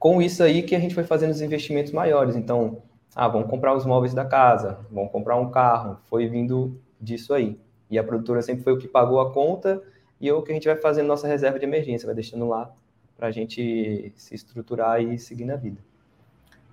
Com 0.00 0.22
isso 0.22 0.42
aí 0.42 0.62
que 0.62 0.74
a 0.74 0.80
gente 0.80 0.94
foi 0.94 1.04
fazendo 1.04 1.30
os 1.30 1.42
investimentos 1.42 1.92
maiores. 1.92 2.34
Então, 2.34 2.82
ah, 3.14 3.28
vamos 3.28 3.50
comprar 3.50 3.74
os 3.74 3.84
móveis 3.84 4.14
da 4.14 4.24
casa, 4.24 4.78
vamos 4.90 5.12
comprar 5.12 5.36
um 5.36 5.50
carro, 5.50 5.98
foi 6.08 6.26
vindo 6.26 6.80
disso 6.98 7.34
aí. 7.34 7.60
E 7.90 7.98
a 7.98 8.02
produtora 8.02 8.40
sempre 8.40 8.64
foi 8.64 8.72
o 8.72 8.78
que 8.78 8.88
pagou 8.88 9.20
a 9.20 9.30
conta 9.30 9.82
e 10.18 10.26
é 10.26 10.32
o 10.32 10.40
que 10.40 10.52
a 10.52 10.54
gente 10.54 10.66
vai 10.66 10.76
fazendo 10.76 11.06
nossa 11.06 11.28
reserva 11.28 11.58
de 11.58 11.66
emergência, 11.66 12.06
vai 12.06 12.14
deixando 12.14 12.48
lá 12.48 12.72
para 13.14 13.28
a 13.28 13.30
gente 13.30 14.10
se 14.16 14.34
estruturar 14.34 15.02
e 15.02 15.18
seguir 15.18 15.44
na 15.44 15.56
vida. 15.56 15.82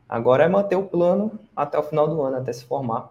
Agora 0.07 0.45
é 0.45 0.47
manter 0.47 0.77
o 0.77 0.83
plano 0.83 1.37
até 1.53 1.77
o 1.77 1.83
final 1.83 2.07
do 2.07 2.21
ano, 2.21 2.37
até 2.37 2.53
se 2.53 2.63
formar. 2.63 3.09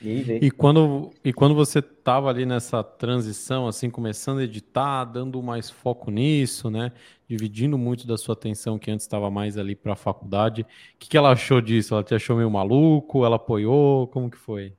E, 0.00 0.38
e 0.42 0.50
quando 0.50 1.10
e 1.24 1.32
quando 1.32 1.54
você 1.56 1.80
estava 1.80 2.28
ali 2.28 2.46
nessa 2.46 2.84
transição, 2.84 3.66
assim, 3.66 3.90
começando 3.90 4.38
a 4.38 4.44
editar, 4.44 5.04
dando 5.04 5.42
mais 5.42 5.68
foco 5.68 6.10
nisso, 6.10 6.70
né? 6.70 6.92
Dividindo 7.26 7.76
muito 7.76 8.06
da 8.06 8.16
sua 8.16 8.34
atenção 8.34 8.78
que 8.78 8.90
antes 8.90 9.04
estava 9.04 9.28
mais 9.30 9.58
ali 9.58 9.74
para 9.74 9.94
a 9.94 9.96
faculdade, 9.96 10.62
o 10.62 10.66
que, 10.98 11.08
que 11.08 11.16
ela 11.16 11.32
achou 11.32 11.60
disso? 11.60 11.94
Ela 11.94 12.04
te 12.04 12.14
achou 12.14 12.36
meio 12.36 12.50
maluco? 12.50 13.24
Ela 13.24 13.36
apoiou? 13.36 14.06
Como 14.08 14.30
que 14.30 14.36
foi? 14.38 14.72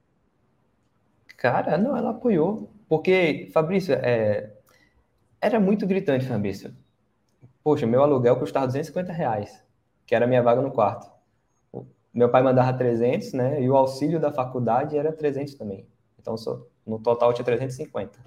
Cara, 1.35 1.77
não, 1.77 1.95
ela 1.97 2.11
apoiou. 2.11 2.69
Porque, 2.87 3.49
Fabrício, 3.53 3.93
é... 3.95 4.53
era 5.41 5.59
muito 5.59 5.85
gritante, 5.85 6.25
Fabrício. 6.25 6.73
Poxa, 7.63 7.85
meu 7.85 8.01
aluguel 8.01 8.37
custava 8.37 8.67
250 8.67 9.11
reais, 9.11 9.63
que 10.05 10.15
era 10.15 10.25
a 10.25 10.27
minha 10.27 10.41
vaga 10.41 10.61
no 10.61 10.71
quarto 10.71 11.18
meu 12.13 12.29
pai 12.29 12.41
mandava 12.41 12.75
300, 12.77 13.33
né? 13.33 13.61
E 13.61 13.69
o 13.69 13.75
auxílio 13.75 14.19
da 14.19 14.31
faculdade 14.31 14.97
era 14.97 15.11
300 15.11 15.55
também. 15.55 15.85
Então, 16.19 16.35
no 16.85 16.99
total 16.99 17.33
tinha 17.33 17.45
350. 17.45 18.19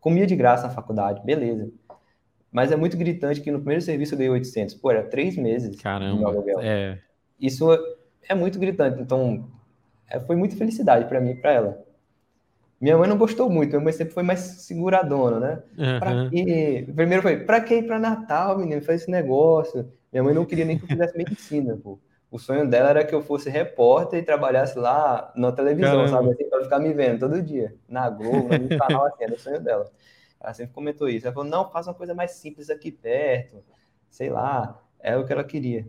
Comia 0.00 0.26
de 0.26 0.36
graça 0.36 0.66
na 0.66 0.72
faculdade, 0.72 1.22
beleza. 1.24 1.70
Mas 2.50 2.70
é 2.70 2.76
muito 2.76 2.96
gritante 2.96 3.40
que 3.40 3.50
no 3.50 3.58
primeiro 3.58 3.82
serviço 3.82 4.14
eu 4.14 4.18
ganhei 4.18 4.32
800. 4.32 4.76
Pô, 4.76 4.90
era 4.90 5.02
três 5.02 5.36
meses. 5.36 5.80
Caramba, 5.80 6.32
é. 6.60 6.98
Isso 7.40 7.66
é 8.28 8.34
muito 8.34 8.58
gritante. 8.58 9.00
Então, 9.00 9.48
é, 10.08 10.20
foi 10.20 10.36
muita 10.36 10.56
felicidade 10.56 11.06
para 11.08 11.20
mim 11.20 11.30
e 11.30 11.34
para 11.34 11.52
ela. 11.52 11.84
Minha 12.80 12.98
mãe 12.98 13.08
não 13.08 13.16
gostou 13.16 13.48
muito, 13.48 13.70
minha 13.70 13.80
mãe 13.80 13.92
sempre 13.92 14.12
foi 14.12 14.22
mais 14.22 14.40
seguradona, 14.40 15.40
né? 15.40 15.62
Uhum. 15.78 16.94
Primeiro 16.94 17.22
foi, 17.22 17.38
pra 17.38 17.60
que 17.60 17.76
ir 17.76 17.86
pra 17.86 17.98
Natal, 17.98 18.58
menino? 18.58 18.82
Faz 18.82 19.02
esse 19.02 19.10
negócio. 19.10 19.90
Minha 20.12 20.22
mãe 20.22 20.34
não 20.34 20.44
queria 20.44 20.64
nem 20.64 20.76
que 20.76 20.84
eu 20.84 20.88
fizesse 20.88 21.16
medicina, 21.16 21.78
pô. 21.82 21.98
O 22.34 22.38
sonho 22.40 22.68
dela 22.68 22.90
era 22.90 23.04
que 23.04 23.14
eu 23.14 23.22
fosse 23.22 23.48
repórter 23.48 24.18
e 24.18 24.22
trabalhasse 24.24 24.76
lá 24.76 25.32
na 25.36 25.52
televisão, 25.52 26.04
Caramba. 26.04 26.08
sabe? 26.08 26.30
Assim, 26.32 26.50
pra 26.50 26.64
ficar 26.64 26.80
me 26.80 26.92
vendo 26.92 27.20
todo 27.20 27.40
dia, 27.40 27.76
na 27.88 28.10
Globo, 28.10 28.48
no 28.48 28.76
canal, 28.76 29.06
assim, 29.06 29.22
era 29.22 29.34
o 29.34 29.38
sonho 29.38 29.60
dela. 29.60 29.88
Ela 30.40 30.52
sempre 30.52 30.74
comentou 30.74 31.08
isso. 31.08 31.24
Ela 31.24 31.32
falou, 31.32 31.48
não, 31.48 31.70
faz 31.70 31.86
uma 31.86 31.94
coisa 31.94 32.12
mais 32.12 32.32
simples 32.32 32.70
aqui 32.70 32.90
perto, 32.90 33.62
sei 34.10 34.30
lá, 34.30 34.82
é 34.98 35.16
o 35.16 35.24
que 35.24 35.32
ela 35.32 35.44
queria. 35.44 35.88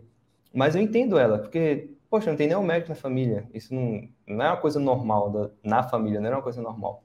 Mas 0.54 0.76
eu 0.76 0.80
entendo 0.80 1.18
ela, 1.18 1.36
porque 1.36 1.90
poxa, 2.08 2.30
não 2.30 2.36
tem 2.36 2.46
nenhum 2.46 2.62
médico 2.62 2.90
na 2.90 2.94
família. 2.94 3.50
Isso 3.52 3.74
não, 3.74 4.08
não 4.24 4.44
é 4.44 4.48
uma 4.48 4.56
coisa 4.56 4.78
normal 4.78 5.30
da, 5.30 5.50
na 5.64 5.82
família, 5.82 6.20
não 6.20 6.28
era 6.28 6.36
uma 6.36 6.42
coisa 6.44 6.62
normal. 6.62 7.02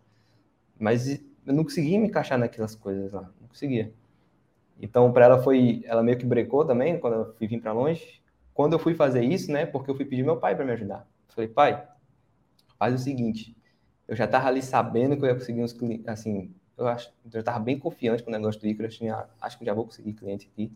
Mas 0.78 1.10
eu 1.10 1.54
não 1.54 1.64
conseguia 1.64 1.98
me 2.00 2.06
encaixar 2.06 2.38
naquelas 2.38 2.76
coisas 2.76 3.12
lá, 3.12 3.24
não 3.42 3.48
conseguia. 3.48 3.92
Então, 4.80 5.12
para 5.12 5.26
ela 5.26 5.42
foi, 5.42 5.82
ela 5.86 6.04
meio 6.04 6.20
que 6.20 6.28
brecou 6.28 6.64
também 6.64 7.00
quando 7.00 7.14
eu 7.16 7.34
fui 7.34 7.48
vir 7.48 7.60
para 7.60 7.74
longe. 7.74 8.22
Quando 8.54 8.74
eu 8.74 8.80
fui 8.80 8.94
fazer 8.94 9.24
isso, 9.24 9.52
né, 9.52 9.66
porque 9.66 9.90
eu 9.90 9.96
fui 9.96 10.06
pedir 10.06 10.24
meu 10.24 10.38
pai 10.38 10.56
para 10.56 10.66
me 10.66 10.72
ajudar. 10.72 11.08
Falei, 11.30 11.50
pai, 11.50 11.88
faz 12.78 12.94
o 12.94 12.98
seguinte, 12.98 13.56
eu 14.08 14.16
já 14.16 14.28
tava 14.28 14.48
ali 14.48 14.62
sabendo 14.62 15.16
que 15.16 15.24
eu 15.24 15.30
ia 15.30 15.36
conseguir 15.36 15.64
uns 15.64 15.74
clientes, 15.74 16.08
assim, 16.08 16.54
eu 16.78 16.88
acho, 16.88 17.14
eu 17.26 17.32
já 17.32 17.44
tava 17.44 17.60
bem 17.60 17.80
confiante 17.80 18.24
com 18.24 18.30
o 18.30 18.34
negócio 18.34 18.60
do 18.60 18.68
Icarus, 18.68 18.98
tinha, 18.98 19.26
acho 19.40 19.58
que 19.58 19.66
já 19.66 19.74
vou 19.74 19.86
conseguir 19.86 20.14
cliente 20.14 20.50
aqui. 20.52 20.72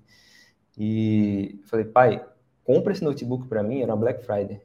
E 0.78 1.60
falei, 1.66 1.86
pai, 1.86 2.26
compra 2.64 2.92
esse 2.94 3.04
notebook 3.04 3.48
para 3.48 3.64
mim, 3.64 3.82
era 3.82 3.94
uma 3.94 4.00
Black 4.00 4.24
Friday. 4.24 4.62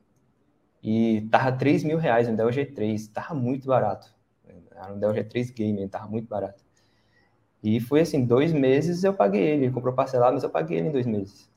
E 0.82 1.28
tava 1.30 1.52
3 1.52 1.84
mil 1.84 1.98
reais 1.98 2.28
um 2.28 2.34
Dell 2.34 2.48
G3, 2.48 3.10
tava 3.12 3.34
muito 3.34 3.66
barato. 3.66 4.14
Era 4.70 4.92
um 4.92 4.98
Dell 4.98 5.12
G3 5.12 5.52
Gamer, 5.52 5.88
tava 5.88 6.08
muito 6.08 6.26
barato. 6.26 6.64
E 7.62 7.78
foi 7.80 8.00
assim, 8.00 8.24
dois 8.24 8.52
meses 8.52 9.04
eu 9.04 9.12
paguei 9.12 9.42
ele. 9.42 9.64
Ele 9.66 9.72
comprou 9.72 9.94
parcelado, 9.94 10.34
mas 10.34 10.42
eu 10.42 10.50
paguei 10.50 10.78
ele 10.78 10.88
em 10.88 10.92
dois 10.92 11.06
meses. 11.06 11.49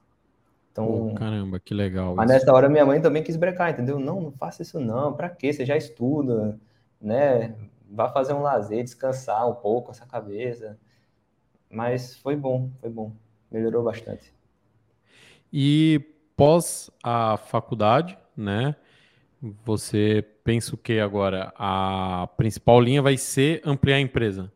Então, 0.74 1.14
caramba, 1.14 1.60
que 1.60 1.72
legal. 1.72 2.16
Mas 2.16 2.26
isso. 2.26 2.40
nessa 2.40 2.52
hora 2.52 2.68
minha 2.68 2.84
mãe 2.84 3.00
também 3.00 3.22
quis 3.22 3.38
brecar, 3.38 3.72
entendeu? 3.72 4.00
Não, 4.00 4.20
não 4.20 4.32
faça 4.32 4.64
isso 4.64 4.80
não. 4.80 5.14
Para 5.14 5.30
quê? 5.30 5.54
Você 5.54 5.64
já 5.68 5.78
estuda, 5.78 6.60
né? 7.00 7.56
Vá 7.90 8.10
fazer 8.10 8.34
um 8.34 8.42
lazer, 8.42 8.84
descansar 8.84 9.48
um 9.48 9.54
pouco 9.54 9.92
essa 9.92 10.04
cabeça. 10.08 10.76
Mas 11.70 12.18
foi 12.18 12.36
bom, 12.36 12.72
foi 12.82 12.90
bom. 12.90 13.12
Melhorou 13.52 13.84
bastante. 13.84 14.34
E 15.52 16.02
pós 16.36 16.90
a 17.04 17.38
faculdade, 17.38 18.18
né? 18.36 18.76
Você 19.64 20.26
pensa 20.44 20.74
o 20.74 20.78
que 20.78 21.00
agora? 21.00 21.54
A 21.56 22.28
principal 22.36 22.82
linha 22.82 23.02
vai 23.02 23.16
ser 23.16 23.62
ampliar 23.64 23.98
a 23.98 24.02
empresa? 24.02 24.52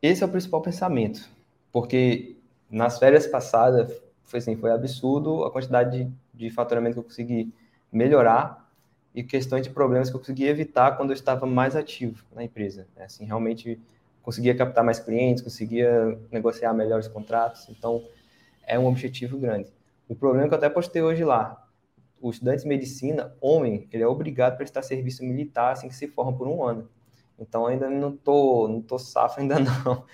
Esse 0.00 0.24
é 0.24 0.26
o 0.26 0.28
principal 0.28 0.60
pensamento, 0.60 1.28
porque 1.70 2.36
nas 2.68 2.98
férias 2.98 3.28
passadas 3.28 4.01
foi 4.32 4.38
assim, 4.38 4.56
foi 4.56 4.70
absurdo 4.70 5.44
a 5.44 5.50
quantidade 5.50 6.04
de, 6.04 6.12
de 6.32 6.50
faturamento 6.50 6.94
que 6.94 7.00
eu 7.00 7.04
consegui 7.04 7.52
melhorar 7.92 8.66
e 9.14 9.22
questões 9.22 9.62
de 9.62 9.68
problemas 9.68 10.08
que 10.08 10.16
eu 10.16 10.20
consegui 10.20 10.46
evitar 10.46 10.96
quando 10.96 11.10
eu 11.10 11.14
estava 11.14 11.44
mais 11.44 11.76
ativo 11.76 12.24
na 12.34 12.42
empresa. 12.42 12.86
Né? 12.96 13.04
Assim, 13.04 13.26
realmente 13.26 13.78
conseguia 14.22 14.54
captar 14.54 14.82
mais 14.82 14.98
clientes, 14.98 15.42
conseguia 15.42 16.18
negociar 16.30 16.72
melhores 16.72 17.06
contratos. 17.08 17.68
Então, 17.68 18.02
é 18.66 18.78
um 18.78 18.86
objetivo 18.86 19.36
grande. 19.36 19.70
O 20.08 20.14
problema 20.14 20.48
que 20.48 20.54
eu 20.54 20.58
até 20.58 20.70
postei 20.70 21.02
hoje 21.02 21.22
lá. 21.22 21.68
O 22.18 22.30
estudante 22.30 22.62
de 22.62 22.68
medicina, 22.68 23.34
homem, 23.38 23.86
ele 23.92 24.02
é 24.02 24.06
obrigado 24.06 24.54
a 24.54 24.56
prestar 24.56 24.80
serviço 24.80 25.22
militar 25.22 25.72
assim 25.72 25.88
que 25.88 25.94
se 25.94 26.08
forma 26.08 26.32
por 26.32 26.48
um 26.48 26.64
ano. 26.64 26.88
Então 27.38 27.66
ainda 27.66 27.90
não 27.90 28.16
tô, 28.16 28.66
não 28.66 28.80
tô 28.80 28.98
safo 28.98 29.40
ainda 29.40 29.56
não. 29.84 30.06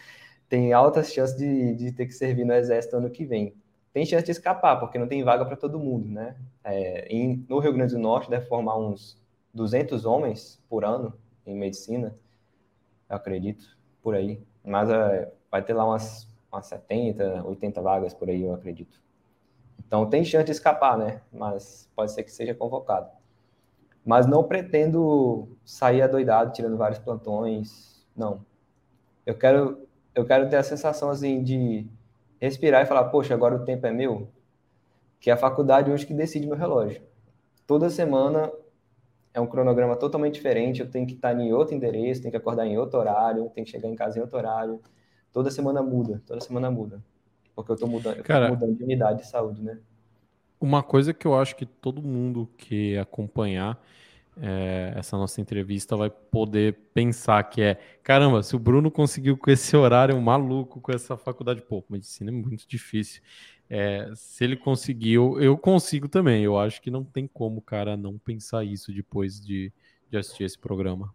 Tem 0.49 0.73
altas 0.73 1.13
chances 1.13 1.37
de, 1.37 1.75
de 1.75 1.93
ter 1.93 2.07
que 2.07 2.13
servir 2.13 2.45
no 2.45 2.55
exército 2.55 2.97
ano 2.97 3.11
que 3.11 3.25
vem. 3.25 3.55
Tem 3.99 4.07
chance 4.07 4.25
de 4.25 4.31
escapar, 4.31 4.79
porque 4.79 4.97
não 4.97 5.09
tem 5.09 5.25
vaga 5.25 5.45
para 5.45 5.57
todo 5.57 5.77
mundo, 5.77 6.07
né? 6.07 6.37
É, 6.63 7.09
em, 7.13 7.45
no 7.49 7.59
Rio 7.59 7.73
Grande 7.73 7.95
do 7.95 7.99
Norte 7.99 8.31
deve 8.31 8.47
formar 8.47 8.79
uns 8.79 9.21
200 9.53 10.05
homens 10.05 10.63
por 10.69 10.85
ano 10.85 11.13
em 11.45 11.57
medicina, 11.57 12.15
eu 13.11 13.17
acredito, 13.17 13.77
por 14.01 14.15
aí. 14.15 14.41
Mas 14.65 14.89
é, 14.89 15.33
vai 15.51 15.65
ter 15.65 15.73
lá 15.73 15.85
umas, 15.85 16.33
umas 16.53 16.67
70, 16.67 17.43
80 17.45 17.83
vagas 17.83 18.15
por 18.15 18.31
aí, 18.31 18.41
eu 18.41 18.55
acredito. 18.55 19.03
Então 19.85 20.09
tem 20.09 20.25
chance 20.25 20.45
de 20.45 20.53
escapar, 20.53 20.97
né? 20.97 21.21
Mas 21.33 21.91
pode 21.97 22.13
ser 22.13 22.23
que 22.23 22.31
seja 22.31 22.55
convocado. 22.55 23.11
Mas 24.07 24.29
não 24.29 24.45
pretendo 24.45 25.49
sair 25.65 26.03
adoidado 26.03 26.53
tirando 26.53 26.77
vários 26.77 27.01
plantões, 27.01 28.07
não. 28.15 28.47
Eu 29.27 29.37
quero 29.37 29.89
eu 30.15 30.25
quero 30.25 30.49
ter 30.49 30.57
a 30.57 30.63
sensação 30.63 31.11
assim 31.11 31.43
de 31.43 31.85
respirar 32.41 32.83
e 32.83 32.87
falar, 32.87 33.05
poxa, 33.05 33.35
agora 33.35 33.57
o 33.57 33.65
tempo 33.65 33.87
é 33.87 33.91
meu, 33.91 34.29
que 35.21 35.31
é 35.31 35.33
a 35.33 35.37
faculdade 35.37 35.91
hoje 35.91 36.07
que 36.07 36.15
decide 36.15 36.47
meu 36.47 36.57
relógio. 36.57 37.03
Toda 37.67 37.91
semana 37.91 38.51
é 39.35 39.41
um 39.41 39.47
cronograma 39.47 39.97
totalmente 39.97 40.35
diferente, 40.35 40.81
eu 40.81 40.91
tenho 40.91 41.07
que 41.07 41.15
estar 41.15 41.39
em 41.39 41.53
outro 41.53 41.75
endereço, 41.75 42.23
tenho 42.23 42.31
que 42.31 42.37
acordar 42.37 42.67
em 42.67 42.79
outro 42.79 42.99
horário, 42.99 43.51
tenho 43.55 43.65
que 43.65 43.71
chegar 43.71 43.89
em 43.89 43.95
casa 43.95 44.19
em 44.19 44.23
outro 44.23 44.39
horário. 44.39 44.81
Toda 45.33 45.51
semana 45.51 45.83
muda, 45.83 46.23
toda 46.27 46.41
semana 46.41 46.71
muda. 46.71 47.03
Porque 47.55 47.73
eu 47.73 47.77
tô 47.77 47.87
mudando, 47.87 48.23
Cara, 48.23 48.47
eu 48.47 48.51
mudando 48.55 48.77
de 48.77 48.85
unidade 48.85 49.23
de 49.23 49.27
saúde, 49.27 49.63
né? 49.63 49.79
Uma 50.61 50.83
coisa 50.83 51.13
que 51.13 51.27
eu 51.27 51.39
acho 51.39 51.55
que 51.57 51.67
todo 51.67 52.03
mundo 52.03 52.49
que 52.57 52.97
acompanhar 52.97 53.81
é, 54.41 54.93
essa 54.97 55.17
nossa 55.17 55.41
entrevista 55.41 55.97
vai 55.97 56.11
poder 56.11 56.77
pensar 56.95 57.43
que 57.45 57.63
é, 57.63 57.79
caramba, 58.03 58.43
se 58.43 58.55
o 58.55 58.59
Bruno 58.59 58.91
conseguiu 58.91 59.37
com 59.37 59.51
esse 59.51 59.77
horário 59.77 60.21
maluco, 60.21 60.81
com 60.81 60.93
essa 60.93 61.17
faculdade, 61.17 61.63
pô, 61.63 61.85
medicina 61.89 62.31
é 62.31 62.35
muito 62.35 62.67
difícil. 62.69 63.23
É, 63.71 64.11
se 64.15 64.45
ele 64.45 64.57
conseguiu, 64.57 65.41
eu 65.41 65.57
consigo 65.59 66.09
também. 66.09 66.43
Eu 66.43 66.59
acho 66.59 66.81
que 66.81 66.91
não 66.91 67.05
tem 67.05 67.27
como 67.27 67.61
cara 67.61 67.97
não 67.97 68.19
pensar 68.19 68.65
isso 68.65 68.93
depois 68.93 69.41
de, 69.41 69.73
de 70.11 70.17
assistir 70.17 70.45
esse 70.45 70.59
programa. 70.59 71.15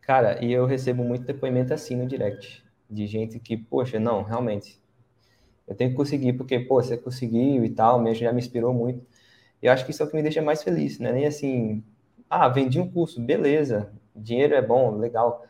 Cara, 0.00 0.42
e 0.42 0.50
eu 0.50 0.66
recebo 0.66 1.04
muito 1.04 1.24
depoimento 1.24 1.74
assim 1.74 1.94
no 1.94 2.06
direct, 2.06 2.64
de 2.90 3.06
gente 3.06 3.38
que, 3.38 3.56
poxa, 3.56 4.00
não, 4.00 4.22
realmente, 4.22 4.80
eu 5.66 5.74
tenho 5.74 5.90
que 5.90 5.96
conseguir, 5.96 6.32
porque, 6.32 6.58
pô, 6.58 6.82
você 6.82 6.96
conseguiu 6.96 7.62
e 7.64 7.68
tal, 7.68 8.00
mesmo 8.00 8.24
já 8.24 8.32
me 8.32 8.38
inspirou 8.38 8.72
muito. 8.72 9.06
Eu 9.60 9.70
acho 9.70 9.84
que 9.84 9.90
isso 9.90 10.02
é 10.02 10.06
o 10.06 10.08
que 10.08 10.16
me 10.16 10.22
deixa 10.22 10.40
mais 10.40 10.62
feliz, 10.62 10.98
né? 10.98 11.12
Nem 11.12 11.26
assim, 11.26 11.84
ah, 12.28 12.48
vendi 12.48 12.80
um 12.80 12.90
curso, 12.90 13.20
beleza, 13.20 13.92
dinheiro 14.14 14.54
é 14.54 14.62
bom, 14.62 14.96
legal, 14.96 15.44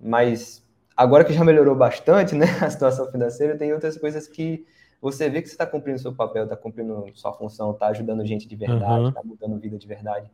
mas 0.00 0.64
agora 0.96 1.24
que 1.24 1.32
já 1.32 1.44
melhorou 1.44 1.74
bastante, 1.74 2.34
né, 2.34 2.46
a 2.62 2.70
situação 2.70 3.10
financeira, 3.10 3.56
tem 3.56 3.72
outras 3.72 3.96
coisas 3.96 4.26
que 4.26 4.66
você 5.00 5.30
vê 5.30 5.40
que 5.40 5.48
você 5.48 5.54
está 5.54 5.66
cumprindo 5.66 5.98
seu 5.98 6.14
papel, 6.14 6.44
está 6.44 6.56
cumprindo 6.56 7.06
sua 7.14 7.32
função, 7.32 7.70
está 7.70 7.86
ajudando 7.88 8.26
gente 8.26 8.48
de 8.48 8.56
verdade, 8.56 9.08
está 9.08 9.20
uhum. 9.20 9.28
mudando 9.28 9.60
vida 9.60 9.78
de 9.78 9.86
verdade. 9.86 10.28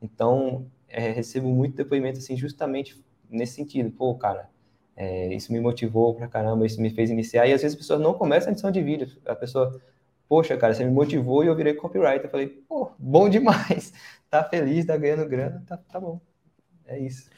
Então, 0.00 0.66
é, 0.88 1.10
recebo 1.10 1.48
muito 1.48 1.76
depoimento, 1.76 2.18
assim, 2.18 2.36
justamente 2.36 3.02
nesse 3.28 3.54
sentido. 3.54 3.90
Pô, 3.90 4.14
cara, 4.14 4.48
é, 4.96 5.32
isso 5.34 5.52
me 5.52 5.60
motivou 5.60 6.14
pra 6.14 6.26
caramba, 6.26 6.66
isso 6.66 6.80
me 6.80 6.90
fez 6.90 7.10
iniciar. 7.10 7.46
E 7.46 7.52
às 7.52 7.60
vezes 7.60 7.76
as 7.76 7.80
pessoas 7.80 8.00
não 8.00 8.14
começam 8.14 8.48
a 8.48 8.52
edição 8.52 8.70
de 8.70 8.82
vídeo. 8.82 9.08
A 9.26 9.34
pessoa, 9.34 9.80
poxa, 10.28 10.56
cara, 10.56 10.74
você 10.74 10.84
me 10.84 10.90
motivou 10.90 11.44
e 11.44 11.48
eu 11.48 11.54
virei 11.54 11.74
copyright. 11.74 12.24
Eu 12.24 12.30
falei, 12.30 12.48
pô, 12.48 12.90
bom 12.98 13.28
demais. 13.28 13.92
Tá 14.30 14.44
feliz, 14.44 14.86
tá 14.86 14.96
ganhando 14.96 15.28
grana, 15.28 15.62
tá, 15.66 15.76
tá 15.76 16.00
bom. 16.00 16.20
É 16.86 16.98
isso. 16.98 17.28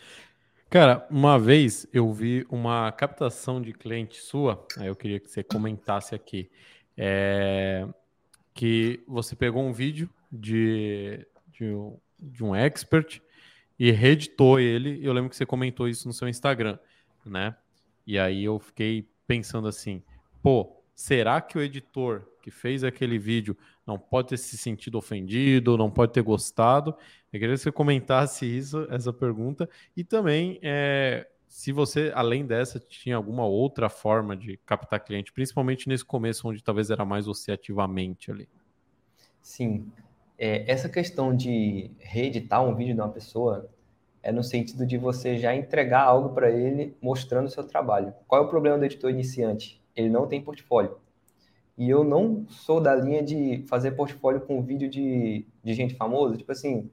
Cara, 0.69 1.07
uma 1.11 1.39
vez 1.39 1.87
eu 1.93 2.13
vi 2.13 2.47
uma 2.51 2.91
captação 2.93 3.61
de 3.61 3.73
cliente 3.73 4.21
sua, 4.21 4.67
aí 4.79 4.87
eu 4.87 4.97
queria 4.97 5.19
que 5.19 5.31
você 5.31 5.43
comentasse 5.43 6.15
aqui. 6.15 6.51
É, 6.97 7.87
que 8.55 9.03
você 9.09 9.35
pegou 9.35 9.63
um 9.63 9.73
vídeo 9.73 10.09
de, 10.31 11.27
de, 11.49 11.73
de 12.19 12.45
um 12.45 12.55
expert 12.55 13.21
e 13.79 13.91
reeditou 13.91 14.61
ele. 14.61 15.01
Eu 15.03 15.13
lembro 15.13 15.31
que 15.31 15.37
você 15.37 15.47
comentou 15.47 15.89
isso 15.89 16.07
no 16.07 16.13
seu 16.13 16.29
Instagram 16.29 16.79
né? 17.25 17.55
E 18.07 18.19
aí 18.19 18.45
eu 18.45 18.59
fiquei 18.59 19.09
pensando 19.27 19.69
assim, 19.69 20.03
pô, 20.43 20.83
será 20.95 21.41
que 21.41 21.57
o 21.57 21.63
editor 21.63 22.27
que 22.43 22.51
fez 22.51 22.83
aquele 22.83 23.19
vídeo 23.19 23.57
não 23.93 23.99
pode 23.99 24.29
ter 24.29 24.37
se 24.37 24.57
sentido 24.57 24.99
ofendido, 24.99 25.77
não 25.77 25.91
pode 25.91 26.13
ter 26.13 26.23
gostado? 26.23 26.95
Eu 27.33 27.39
queria 27.39 27.55
que 27.55 27.61
você 27.61 27.73
comentasse 27.73 28.47
isso, 28.47 28.87
essa 28.91 29.13
pergunta, 29.13 29.69
e 29.97 30.03
também 30.03 30.59
é, 30.63 31.27
se 31.47 31.71
você, 31.71 32.11
além 32.15 32.47
dessa, 32.47 32.81
tinha 32.81 33.15
alguma 33.15 33.45
outra 33.45 33.91
forma 33.91 34.35
de 34.35 34.57
captar 34.65 35.01
cliente, 35.01 35.33
principalmente 35.33 35.87
nesse 35.89 36.05
começo, 36.05 36.49
onde 36.49 36.65
talvez 36.65 36.91
era 36.91 37.05
mais 37.05 37.27
associativamente 37.27 38.31
ali. 38.31 38.49
Sim. 39.41 39.87
É, 40.39 40.71
essa 40.71 40.89
questão 40.89 41.37
de 41.37 41.91
reeditar 41.99 42.65
um 42.65 42.75
vídeo 42.75 42.95
de 42.95 43.01
uma 43.01 43.11
pessoa 43.11 43.69
é 44.23 44.33
no 44.33 44.43
sentido 44.43 44.87
de 44.87 44.97
você 44.97 45.37
já 45.37 45.55
entregar 45.55 46.05
algo 46.05 46.31
para 46.31 46.51
ele 46.51 46.97
mostrando 47.03 47.47
o 47.47 47.51
seu 47.51 47.65
trabalho. 47.65 48.15
Qual 48.27 48.43
é 48.43 48.45
o 48.47 48.49
problema 48.49 48.79
do 48.79 48.85
editor 48.85 49.11
iniciante? 49.11 49.79
Ele 49.95 50.09
não 50.09 50.27
tem 50.27 50.41
portfólio. 50.41 50.97
E 51.83 51.91
eu 51.91 52.05
não 52.05 52.47
sou 52.49 52.81
da 52.81 52.95
linha 52.95 53.21
de 53.21 53.65
fazer 53.69 53.91
portfólio 53.91 54.43
com 54.43 54.63
vídeo 54.63 54.89
de, 54.89 55.45
de 55.65 55.75
gente 55.75 55.97
famosa. 55.97 56.37
Tipo 56.37 56.53
assim, 56.53 56.89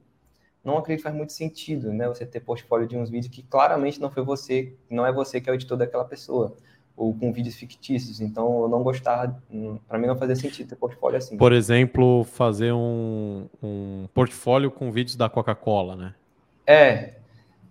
não 0.64 0.76
acredito 0.76 0.98
que 0.98 1.04
faz 1.04 1.14
muito 1.14 1.32
sentido, 1.32 1.92
né? 1.92 2.08
Você 2.08 2.26
ter 2.26 2.40
portfólio 2.40 2.88
de 2.88 2.96
uns 2.96 3.08
vídeos 3.08 3.32
que 3.32 3.40
claramente 3.40 4.00
não 4.00 4.10
foi 4.10 4.24
você, 4.24 4.74
não 4.90 5.06
é 5.06 5.12
você 5.12 5.40
que 5.40 5.48
é 5.48 5.52
o 5.52 5.54
editor 5.54 5.78
daquela 5.78 6.04
pessoa 6.04 6.56
ou 6.96 7.14
com 7.14 7.32
vídeos 7.32 7.54
fictícios. 7.54 8.20
Então, 8.20 8.62
eu 8.62 8.68
não 8.68 8.82
gostava, 8.82 9.40
para 9.86 9.96
mim 9.96 10.08
não 10.08 10.18
fazia 10.18 10.34
sentido 10.34 10.70
ter 10.70 10.74
portfólio 10.74 11.18
assim. 11.18 11.36
Por 11.36 11.52
exemplo, 11.52 12.24
fazer 12.24 12.72
um, 12.72 13.46
um 13.62 14.08
portfólio 14.12 14.72
com 14.72 14.90
vídeos 14.90 15.14
da 15.14 15.28
Coca-Cola, 15.28 15.94
né? 15.94 16.14
É. 16.66 17.14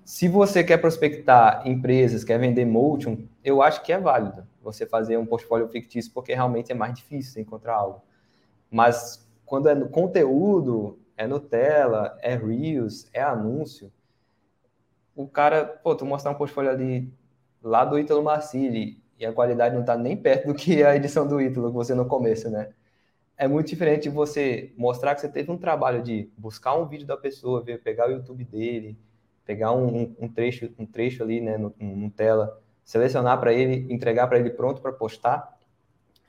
Se 0.09 0.27
você 0.27 0.63
quer 0.63 0.79
prospectar 0.79 1.61
empresas, 1.67 2.23
quer 2.23 2.39
vender 2.39 2.65
Motion, 2.65 3.15
eu 3.43 3.61
acho 3.61 3.83
que 3.83 3.93
é 3.93 3.99
válido 3.99 4.43
você 4.59 4.83
fazer 4.83 5.17
um 5.17 5.25
portfólio 5.25 5.67
fictício, 5.67 6.11
porque 6.11 6.33
realmente 6.33 6.71
é 6.71 6.75
mais 6.75 6.95
difícil 6.95 7.39
encontrar 7.39 7.75
algo. 7.75 8.01
Mas 8.71 9.29
quando 9.45 9.69
é 9.69 9.75
no 9.75 9.87
conteúdo, 9.87 10.97
é 11.15 11.27
Nutella, 11.27 12.17
é 12.23 12.35
Reels, 12.35 13.07
é 13.13 13.21
anúncio, 13.21 13.91
o 15.15 15.27
cara, 15.27 15.63
pô, 15.63 15.93
tu 15.93 16.07
mostrar 16.07 16.31
um 16.31 16.35
portfólio 16.35 16.71
ali 16.71 17.13
lá 17.61 17.85
do 17.85 17.99
Ítalo 17.99 18.23
Marcilli 18.23 18.99
e 19.15 19.27
a 19.27 19.31
qualidade 19.31 19.75
não 19.75 19.81
está 19.81 19.95
nem 19.95 20.17
perto 20.17 20.47
do 20.47 20.55
que 20.55 20.81
a 20.83 20.95
edição 20.95 21.27
do 21.27 21.39
Ítalo 21.39 21.67
que 21.67 21.75
você 21.75 21.93
no 21.93 22.07
começo, 22.07 22.49
né? 22.49 22.71
É 23.37 23.47
muito 23.47 23.67
diferente 23.67 24.09
você 24.09 24.73
mostrar 24.75 25.13
que 25.13 25.21
você 25.21 25.29
teve 25.29 25.51
um 25.51 25.57
trabalho 25.57 26.01
de 26.01 26.31
buscar 26.35 26.75
um 26.75 26.87
vídeo 26.87 27.05
da 27.05 27.15
pessoa, 27.15 27.61
ver, 27.61 27.83
pegar 27.83 28.09
o 28.09 28.11
YouTube 28.11 28.43
dele, 28.43 28.97
pegar 29.49 29.71
um, 29.71 30.15
um 30.19 30.27
trecho, 30.27 30.71
um 30.77 30.85
trecho 30.85 31.23
ali, 31.23 31.41
né, 31.41 31.57
no, 31.57 31.73
no 31.79 32.11
tela, 32.11 32.61
selecionar 32.83 33.39
para 33.39 33.51
ele, 33.51 33.91
entregar 33.91 34.27
para 34.27 34.37
ele 34.37 34.51
pronto 34.51 34.79
para 34.79 34.91
postar, 34.91 35.57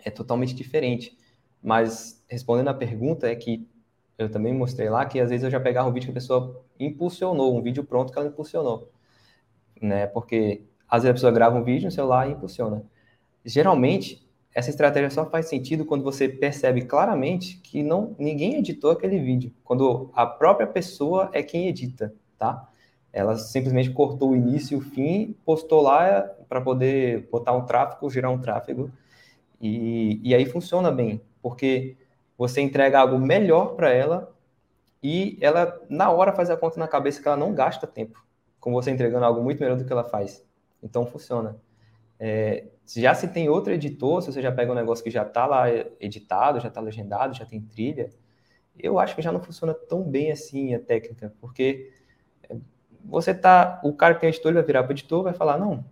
é 0.03 0.11
totalmente 0.11 0.55
diferente. 0.55 1.19
Mas 1.63 2.25
respondendo 2.27 2.69
a 2.69 2.75
pergunta 2.75 3.31
é 3.31 3.37
que 3.37 3.69
eu 4.17 4.31
também 4.31 4.55
mostrei 4.55 4.89
lá 4.89 5.05
que 5.05 5.21
às 5.21 5.29
vezes 5.29 5.45
eu 5.45 5.51
já 5.51 5.61
pegava 5.61 5.87
um 5.87 5.93
vídeo 5.93 6.07
que 6.07 6.13
a 6.13 6.15
pessoa 6.15 6.65
impulsionou, 6.79 7.55
um 7.55 7.61
vídeo 7.61 7.85
pronto 7.85 8.11
que 8.11 8.19
ela 8.19 8.29
impulsionou, 8.29 8.91
né? 9.83 10.07
Porque 10.07 10.63
às 10.89 11.03
vezes 11.03 11.11
a 11.11 11.15
pessoa 11.15 11.31
grava 11.31 11.59
um 11.59 11.63
vídeo 11.63 11.85
no 11.85 11.91
celular 11.91 12.27
e 12.27 12.33
impulsiona. 12.33 12.83
Geralmente, 13.45 14.27
essa 14.55 14.71
estratégia 14.71 15.11
só 15.11 15.27
faz 15.27 15.45
sentido 15.47 15.85
quando 15.85 16.03
você 16.03 16.27
percebe 16.27 16.87
claramente 16.87 17.59
que 17.59 17.83
não 17.83 18.17
ninguém 18.19 18.55
editou 18.57 18.93
aquele 18.93 19.19
vídeo, 19.19 19.53
quando 19.63 20.11
a 20.15 20.25
própria 20.25 20.67
pessoa 20.67 21.29
é 21.35 21.43
quem 21.43 21.69
edita, 21.69 22.15
tá? 22.39 22.70
Ela 23.13 23.37
simplesmente 23.37 23.91
cortou 23.91 24.31
o 24.31 24.37
início 24.37 24.75
e 24.75 24.79
o 24.79 24.81
fim, 24.81 25.35
postou 25.45 25.81
lá 25.81 26.23
para 26.49 26.61
poder 26.61 27.29
botar 27.31 27.53
um 27.53 27.65
tráfego, 27.65 28.11
gerar 28.11 28.31
um 28.31 28.39
tráfego, 28.39 28.91
e, 29.61 30.21
e 30.23 30.35
aí 30.35 30.47
funciona 30.47 30.91
bem, 30.91 31.21
porque 31.43 31.97
você 32.39 32.61
entrega 32.61 33.01
algo 33.01 33.19
melhor 33.19 33.75
para 33.75 33.91
ela 33.91 34.33
e 35.03 35.39
ela, 35.41 35.81
na 35.89 36.11
hora, 36.11 36.33
faz 36.33 36.51
a 36.51 36.57
conta 36.57 36.79
na 36.79 36.89
cabeça 36.89 37.21
que 37.21 37.29
ela 37.29 37.37
não 37.37 37.55
gasta 37.55 37.87
tempo 37.87 38.23
com 38.61 38.73
você 38.73 38.91
entregando 38.91 39.25
algo 39.25 39.43
muito 39.43 39.59
melhor 39.59 39.77
do 39.77 39.85
que 39.85 39.93
ela 39.93 40.05
faz. 40.05 40.45
Então 40.83 41.07
funciona. 41.07 41.57
É, 42.19 42.67
já 42.87 43.15
se 43.15 43.29
tem 43.29 43.49
outro 43.49 43.73
editor, 43.73 44.21
se 44.21 44.31
você 44.31 44.43
já 44.43 44.53
pega 44.53 44.71
um 44.71 44.75
negócio 44.75 45.03
que 45.03 45.11
já 45.11 45.23
está 45.23 45.47
lá 45.47 45.65
editado, 45.99 46.61
já 46.61 46.69
está 46.69 46.81
legendado, 46.81 47.35
já 47.35 47.47
tem 47.47 47.61
trilha, 47.61 48.11
eu 48.79 48.99
acho 48.99 49.17
que 49.17 49.23
já 49.23 49.33
não 49.33 49.41
funciona 49.41 49.73
tão 49.73 50.03
bem 50.03 50.31
assim 50.31 50.75
a 50.75 50.79
técnica, 50.79 51.35
porque 51.41 51.91
você 53.05 53.35
tá, 53.35 53.81
o 53.83 53.93
cara 53.93 54.15
que 54.15 54.27
é 54.27 54.29
editor 54.29 54.53
vai 54.53 54.63
virar 54.63 54.83
para 54.83 54.91
o 54.91 54.93
editor, 54.93 55.23
vai 55.23 55.33
falar 55.33 55.59
não, 55.59 55.85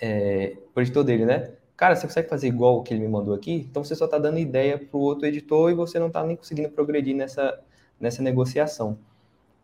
é, 0.00 0.56
o 0.74 0.80
editor 0.80 1.04
dele, 1.04 1.24
né? 1.24 1.52
Cara, 1.76 1.96
você 1.96 2.06
consegue 2.06 2.28
fazer 2.28 2.48
igual 2.48 2.78
o 2.78 2.82
que 2.82 2.92
ele 2.92 3.00
me 3.00 3.08
mandou 3.08 3.34
aqui? 3.34 3.66
Então 3.70 3.82
você 3.82 3.94
só 3.94 4.04
está 4.04 4.18
dando 4.18 4.38
ideia 4.38 4.78
para 4.78 4.98
o 4.98 5.00
outro 5.00 5.26
editor 5.26 5.70
e 5.70 5.74
você 5.74 5.98
não 5.98 6.08
está 6.08 6.24
nem 6.24 6.36
conseguindo 6.36 6.68
progredir 6.68 7.16
nessa, 7.16 7.58
nessa 7.98 8.22
negociação. 8.22 8.98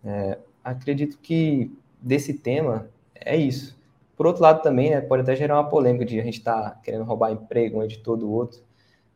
É, 0.05 0.39
acredito 0.65 1.19
que 1.19 1.71
desse 2.01 2.35
tema 2.35 2.89
é 3.15 3.37
isso. 3.37 3.77
Por 4.17 4.27
outro 4.27 4.43
lado, 4.43 4.63
também, 4.63 4.91
né, 4.91 5.01
pode 5.01 5.23
até 5.23 5.37
gerar 5.37 5.57
uma 5.57 5.69
polêmica 5.69 6.05
de 6.05 6.19
a 6.19 6.25
gente 6.25 6.39
estar 6.39 6.71
tá 6.71 6.81
querendo 6.83 7.05
roubar 7.05 7.33
emprego 7.33 7.79
um 7.79 7.83
editor 7.83 8.17
do 8.17 8.31
outro, 8.31 8.63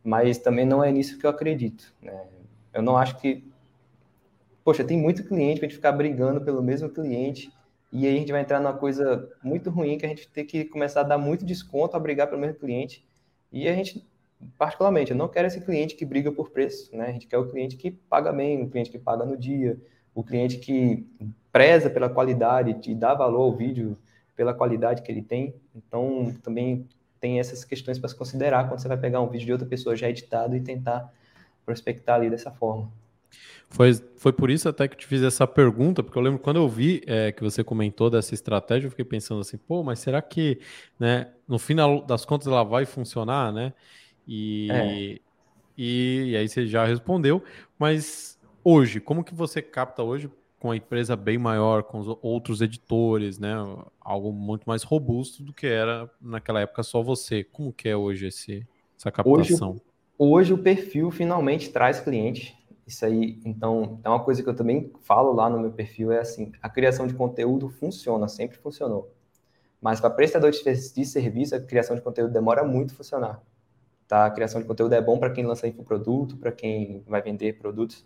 mas 0.05 0.37
também 0.39 0.67
não 0.67 0.85
é 0.85 0.93
nisso 0.93 1.19
que 1.19 1.25
eu 1.25 1.31
acredito. 1.31 1.93
Né? 2.03 2.13
Eu 2.73 2.83
não 2.83 2.97
acho 2.97 3.19
que. 3.19 3.45
Poxa, 4.65 4.85
tem 4.85 4.99
muito 4.99 5.25
cliente 5.25 5.59
para 5.59 5.67
a 5.67 5.69
gente 5.69 5.77
ficar 5.77 5.93
brigando 5.93 6.41
pelo 6.41 6.63
mesmo 6.63 6.89
cliente, 6.89 7.51
e 7.93 8.07
aí 8.07 8.15
a 8.15 8.19
gente 8.19 8.31
vai 8.31 8.43
entrar 8.43 8.61
numa 8.61 8.75
coisa 8.75 9.29
muito 9.43 9.71
ruim 9.71 9.99
que 9.99 10.07
a 10.07 10.09
gente 10.09 10.29
tem 10.29 10.45
que 10.45 10.65
começar 10.65 11.01
a 11.01 11.05
dar 11.05 11.19
muito 11.19 11.45
desconto 11.45 11.97
a 11.97 12.01
brigar 12.01 12.29
pelo 12.29 12.41
mesmo 12.41 12.59
cliente. 12.59 13.05
E 13.53 13.67
a 13.67 13.75
gente, 13.75 14.07
particularmente, 14.57 15.11
eu 15.11 15.17
não 15.17 15.29
quero 15.29 15.49
esse 15.49 15.61
cliente 15.61 15.97
que 15.97 16.05
briga 16.05 16.31
por 16.31 16.51
preço, 16.51 16.95
né? 16.97 17.07
A 17.07 17.13
gente 17.13 17.27
quer 17.27 17.39
o 17.39 17.51
cliente 17.51 17.77
que 17.77 17.91
paga 17.91 18.33
bem, 18.33 18.63
o 18.63 18.71
cliente 18.71 18.91
que 18.91 18.99
paga 18.99 19.25
no 19.25 19.37
dia, 19.37 19.77
o 20.15 20.23
cliente 20.23 20.59
que 20.59 21.05
preza 21.51 21.91
pela 21.91 22.09
qualidade, 22.09 22.75
te 22.75 22.95
dá 22.95 23.13
valor 23.13 23.43
ao 23.43 23.57
vídeo 23.57 23.97
pela 24.37 24.55
qualidade 24.55 25.03
que 25.03 25.11
ele 25.11 25.23
tem. 25.23 25.55
Então, 25.75 26.33
também 26.43 26.87
tem 27.19 27.41
essas 27.41 27.65
questões 27.65 27.99
para 27.99 28.09
se 28.09 28.15
considerar 28.15 28.69
quando 28.69 28.81
você 28.81 28.89
vai 28.89 28.97
pegar 28.97 29.21
um 29.21 29.29
vídeo 29.29 29.47
de 29.47 29.53
outra 29.53 29.67
pessoa 29.67 29.97
já 29.97 30.09
editado 30.09 30.55
e 30.55 30.61
tentar 30.61 31.13
prospectar 31.67 32.17
ali 32.17 32.31
dessa 32.31 32.53
forma. 32.53 32.91
Foi, 33.69 33.95
foi 34.17 34.33
por 34.33 34.51
isso 34.51 34.69
até 34.69 34.89
que 34.89 34.95
eu 34.95 34.99
te 34.99 35.07
fiz 35.07 35.23
essa 35.23 35.47
pergunta, 35.47 36.03
porque 36.03 36.19
eu 36.19 36.23
lembro 36.23 36.41
quando 36.41 36.57
eu 36.57 36.69
vi 36.69 37.03
é, 37.07 37.31
que 37.31 37.43
você 37.43 37.63
comentou 37.63 38.11
dessa 38.11 38.35
estratégia, 38.35 38.87
eu 38.87 38.91
fiquei 38.91 39.05
pensando 39.05 39.41
assim, 39.41 39.57
pô, 39.57 39.83
mas 39.83 40.01
será 40.01 40.21
que, 40.21 40.59
né, 40.99 41.29
no 41.47 41.59
final 41.59 42.03
das 42.03 42.25
contas 42.25 42.49
ela 42.49 42.65
vai 42.65 42.85
funcionar, 42.85 43.53
né? 43.53 43.73
E, 44.27 44.69
é. 44.71 45.19
e, 45.79 46.31
e 46.31 46.37
aí 46.37 46.49
você 46.49 46.67
já 46.67 46.85
respondeu, 46.85 47.43
mas 47.79 48.39
hoje, 48.65 49.01
como 49.01 49.23
que 49.23 49.35
você 49.35 49.63
capta 49.63 50.03
hoje 50.03 50.29
com 50.61 50.71
a 50.71 50.77
empresa 50.77 51.17
bem 51.17 51.39
maior, 51.39 51.83
com 51.83 51.99
os 51.99 52.19
outros 52.21 52.61
editores, 52.61 53.39
né? 53.39 53.55
Algo 53.99 54.31
muito 54.31 54.65
mais 54.67 54.83
robusto 54.83 55.43
do 55.43 55.55
que 55.55 55.67
era 55.67 56.09
naquela 56.21 56.61
época 56.61 56.83
só 56.83 57.03
você. 57.03 57.43
Como 57.43 57.73
que 57.73 57.89
é 57.89 57.97
hoje 57.97 58.27
esse, 58.27 58.67
essa 58.99 59.11
captação? 59.11 59.71
Hoje, 59.71 59.83
hoje 60.19 60.53
o 60.53 60.59
perfil 60.59 61.11
finalmente 61.11 61.71
traz 61.71 61.99
clientes. 61.99 62.60
Isso 62.91 63.07
aí, 63.07 63.41
então, 63.45 64.01
é 64.03 64.09
uma 64.09 64.19
coisa 64.19 64.43
que 64.43 64.49
eu 64.49 64.55
também 64.55 64.93
falo 65.03 65.33
lá 65.33 65.49
no 65.49 65.61
meu 65.61 65.71
perfil, 65.71 66.11
é 66.11 66.19
assim, 66.19 66.51
a 66.61 66.69
criação 66.69 67.07
de 67.07 67.15
conteúdo 67.15 67.69
funciona, 67.69 68.27
sempre 68.27 68.59
funcionou. 68.59 69.15
Mas 69.81 70.01
para 70.01 70.11
prestador 70.11 70.51
de, 70.51 71.05
serviço, 71.07 71.55
a 71.55 71.61
criação 71.61 71.95
de 71.95 72.03
conteúdo 72.03 72.33
demora 72.33 72.65
muito 72.65 72.93
a 72.93 72.97
funcionar. 72.97 73.41
Tá? 74.09 74.27
A 74.27 74.31
criação 74.33 74.61
de 74.61 74.67
conteúdo 74.67 74.93
é 74.93 75.01
bom 75.01 75.21
para 75.21 75.31
quem 75.31 75.47
lança 75.47 75.69
infoproduto, 75.69 76.37
para 76.37 76.51
quem 76.51 77.05
vai 77.07 77.23
vender 77.23 77.61
produtos, 77.61 78.05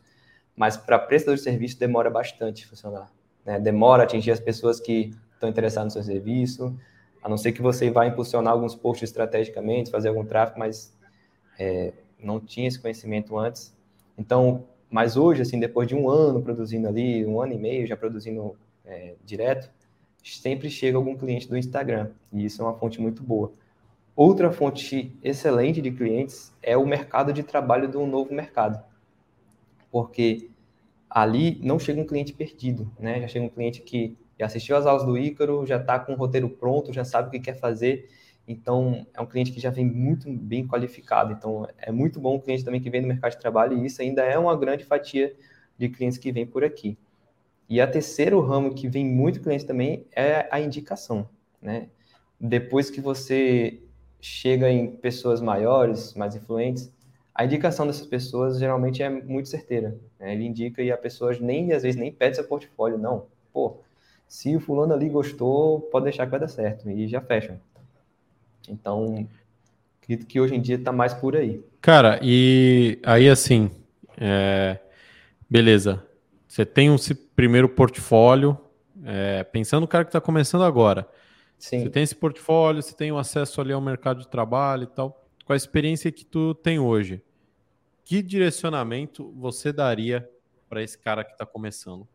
mas 0.55 0.76
para 0.76 0.99
prestador 0.99 1.37
de 1.37 1.43
serviço 1.43 1.78
demora 1.78 2.11
bastante 2.11 2.66
funcionar. 2.66 3.11
Né? 3.43 3.59
Demora 3.59 4.03
a 4.03 4.05
atingir 4.05 4.32
as 4.32 4.41
pessoas 4.41 4.80
que 4.80 5.16
estão 5.32 5.49
interessadas 5.49 5.95
no 5.95 6.03
seu 6.03 6.12
serviço, 6.12 6.78
a 7.22 7.28
não 7.30 7.39
ser 7.39 7.53
que 7.53 7.62
você 7.62 7.91
vá 7.91 8.07
impulsionar 8.07 8.53
alguns 8.53 8.74
posts 8.74 9.09
estrategicamente, 9.09 9.91
fazer 9.91 10.09
algum 10.09 10.26
tráfego, 10.26 10.59
mas 10.59 10.95
é, 11.59 11.95
não 12.18 12.39
tinha 12.39 12.68
esse 12.68 12.78
conhecimento 12.78 13.39
antes. 13.39 13.74
Então, 14.18 14.66
mas 14.95 15.16
hoje, 15.16 15.42
assim, 15.42 15.59
depois 15.59 15.88
de 15.88 15.95
um 15.95 16.09
ano 16.09 16.40
produzindo 16.40 16.86
ali, 16.86 17.26
um 17.26 17.40
ano 17.40 17.53
e 17.55 17.59
meio 17.59 17.84
já 17.84 17.97
produzindo 17.97 18.57
é, 18.84 19.14
direto, 19.24 19.68
sempre 20.22 20.70
chega 20.70 20.97
algum 20.97 21.16
cliente 21.16 21.49
do 21.49 21.57
Instagram, 21.57 22.11
e 22.32 22.45
isso 22.45 22.62
é 22.62 22.64
uma 22.64 22.74
fonte 22.74 23.01
muito 23.01 23.20
boa. 23.20 23.53
Outra 24.14 24.53
fonte 24.53 25.12
excelente 25.22 25.82
de 25.82 25.90
clientes 25.90 26.53
é 26.62 26.76
o 26.76 26.86
mercado 26.86 27.32
de 27.32 27.42
trabalho 27.42 27.88
do 27.88 28.07
novo 28.07 28.32
mercado 28.32 28.80
porque 29.95 30.51
ali 31.09 31.61
não 31.62 31.78
chega 31.78 32.01
um 32.01 32.05
cliente 32.05 32.32
perdido, 32.32 32.90
né? 32.99 33.20
Já 33.20 33.28
chega 33.28 33.45
um 33.45 33.49
cliente 33.49 33.80
que 33.80 34.16
já 34.36 34.47
assistiu 34.47 34.76
às 34.76 34.86
aulas 34.86 35.05
do 35.05 35.16
Ícaro, 35.16 35.64
já 35.64 35.76
está 35.76 36.01
com 36.01 36.14
o 36.14 36.16
roteiro 36.16 36.49
pronto, 36.49 36.92
já 36.92 37.05
sabe 37.05 37.28
o 37.28 37.30
que 37.30 37.38
quer 37.38 37.55
fazer. 37.55 38.11
Então, 38.47 39.07
é 39.14 39.20
um 39.20 39.26
cliente 39.26 39.53
que 39.53 39.61
já 39.61 39.70
vem 39.70 39.86
muito 39.86 40.30
bem 40.30 40.66
qualificado. 40.66 41.32
Então, 41.32 41.66
é 41.78 41.90
muito 41.90 42.20
bom 42.20 42.36
o 42.36 42.40
cliente 42.40 42.64
também 42.64 42.80
que 42.80 42.90
vem 42.90 43.01
do 43.01 43.09
mercado 43.09 43.32
de 43.32 43.38
trabalho, 43.38 43.78
e 43.78 43.86
isso 43.86 44.03
ainda 44.03 44.22
é 44.22 44.38
uma 44.38 44.57
grande 44.57 44.84
fatia 44.84 45.34
de 45.78 45.88
clientes 45.88 46.18
que 46.18 46.30
vem 46.30 46.47
por 46.47 46.62
aqui. 46.62 46.97
E 47.68 47.80
a 47.80 47.86
terceiro 47.86 48.40
ramo 48.40 48.74
que 48.74 48.88
vem 48.88 49.05
muito 49.05 49.40
cliente 49.40 49.64
também 49.64 50.07
é 50.14 50.47
a 50.51 50.61
indicação, 50.61 51.28
né? 51.61 51.88
Depois 52.38 52.90
que 52.90 53.01
você 53.01 53.80
chega 54.20 54.70
em 54.70 54.88
pessoas 54.88 55.40
maiores, 55.40 56.14
mais 56.14 56.34
influentes, 56.34 56.92
a 57.34 57.45
indicação 57.45 57.86
dessas 57.86 58.07
pessoas 58.07 58.59
geralmente 58.59 59.03
é 59.03 59.09
muito 59.09 59.49
certeira. 59.49 59.99
Né? 60.20 60.34
Ele 60.34 60.45
indica 60.45 60.82
e 60.82 60.92
a 60.92 60.97
pessoa 60.97 61.32
nem 61.40 61.72
às 61.72 61.82
vezes 61.82 61.99
nem 61.99 62.12
pede 62.12 62.36
seu 62.36 62.45
portfólio, 62.45 62.97
não. 62.97 63.26
Pô, 63.53 63.78
se 64.28 64.55
o 64.55 64.61
fulano 64.61 64.95
ali 64.95 65.09
gostou, 65.09 65.80
pode 65.80 66.05
deixar 66.05 66.26
que 66.26 66.30
vai 66.30 66.40
dar 66.40 66.49
certo 66.49 66.88
e 66.90 67.09
já 67.09 67.20
fecha. 67.20 67.59
Então, 68.69 69.29
acredito 70.03 70.27
que 70.27 70.41
hoje 70.41 70.55
em 70.55 70.61
dia 70.61 70.77
está 70.77 70.93
mais 70.93 71.15
por 71.15 71.37
aí. 71.37 71.62
Cara, 71.81 72.19
e 72.23 72.99
aí 73.05 73.29
assim, 73.29 73.71
é... 74.17 74.79
Beleza. 75.49 76.03
Você 76.49 76.65
tem 76.65 76.91
um 76.91 76.97
primeiro 77.37 77.69
portfólio, 77.69 78.59
é, 79.05 79.45
pensando 79.45 79.83
no 79.83 79.89
cara 79.89 80.05
que 80.05 80.09
está 80.09 80.21
começando 80.21 80.65
agora. 80.65 81.09
Sim. 81.59 81.83
Você 81.83 81.91
tem 81.91 82.03
esse 82.03 82.17
portfólio, 82.17 82.83
você 82.83 82.95
tem 82.95 83.12
o 83.12 83.19
acesso 83.19 83.61
ali 83.61 83.73
ao 83.73 83.81
mercado 83.81 84.21
de 84.21 84.29
trabalho 84.29 84.85
e 84.85 84.87
tal. 84.87 85.25
Com 85.45 85.53
a 85.53 85.57
experiência 85.57 86.11
que 86.11 86.25
tu 86.25 86.55
tem 86.55 86.79
hoje, 86.79 87.23
que 88.05 88.23
direcionamento 88.23 89.33
você 89.37 89.73
daria 89.73 90.29
para 90.69 90.83
esse 90.83 90.99
cara 90.99 91.23
que 91.23 91.33
está 91.33 91.47
começando? 91.47 92.07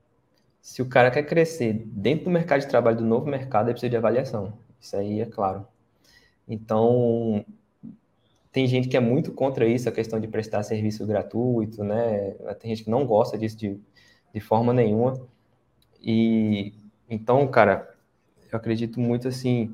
Se 0.61 0.81
o 0.81 0.85
cara 0.85 1.09
quer 1.11 1.23
crescer 1.23 1.83
dentro 1.85 2.25
do 2.25 2.31
mercado 2.31 2.61
de 2.61 2.67
trabalho 2.67 2.97
do 2.97 3.05
novo 3.05 3.25
mercado, 3.25 3.67
ele 3.67 3.73
precisa 3.73 3.89
de 3.89 3.97
avaliação. 3.97 4.57
Isso 4.79 4.97
aí 4.97 5.21
é 5.21 5.25
claro. 5.25 5.65
Então, 6.49 7.45
tem 8.51 8.67
gente 8.67 8.87
que 8.89 8.97
é 8.97 8.99
muito 8.99 9.31
contra 9.31 9.65
isso, 9.67 9.87
a 9.87 9.91
questão 9.91 10.19
de 10.19 10.27
prestar 10.27 10.63
serviço 10.63 11.05
gratuito, 11.05 11.83
né? 11.83 12.31
Tem 12.59 12.71
gente 12.71 12.83
que 12.83 12.89
não 12.89 13.05
gosta 13.05 13.37
disso 13.37 13.55
de, 13.57 13.79
de 14.33 14.39
forma 14.39 14.73
nenhuma. 14.73 15.21
E 16.01 16.73
então, 17.09 17.47
cara, 17.47 17.95
eu 18.51 18.57
acredito 18.57 18.99
muito 18.99 19.27
assim 19.27 19.73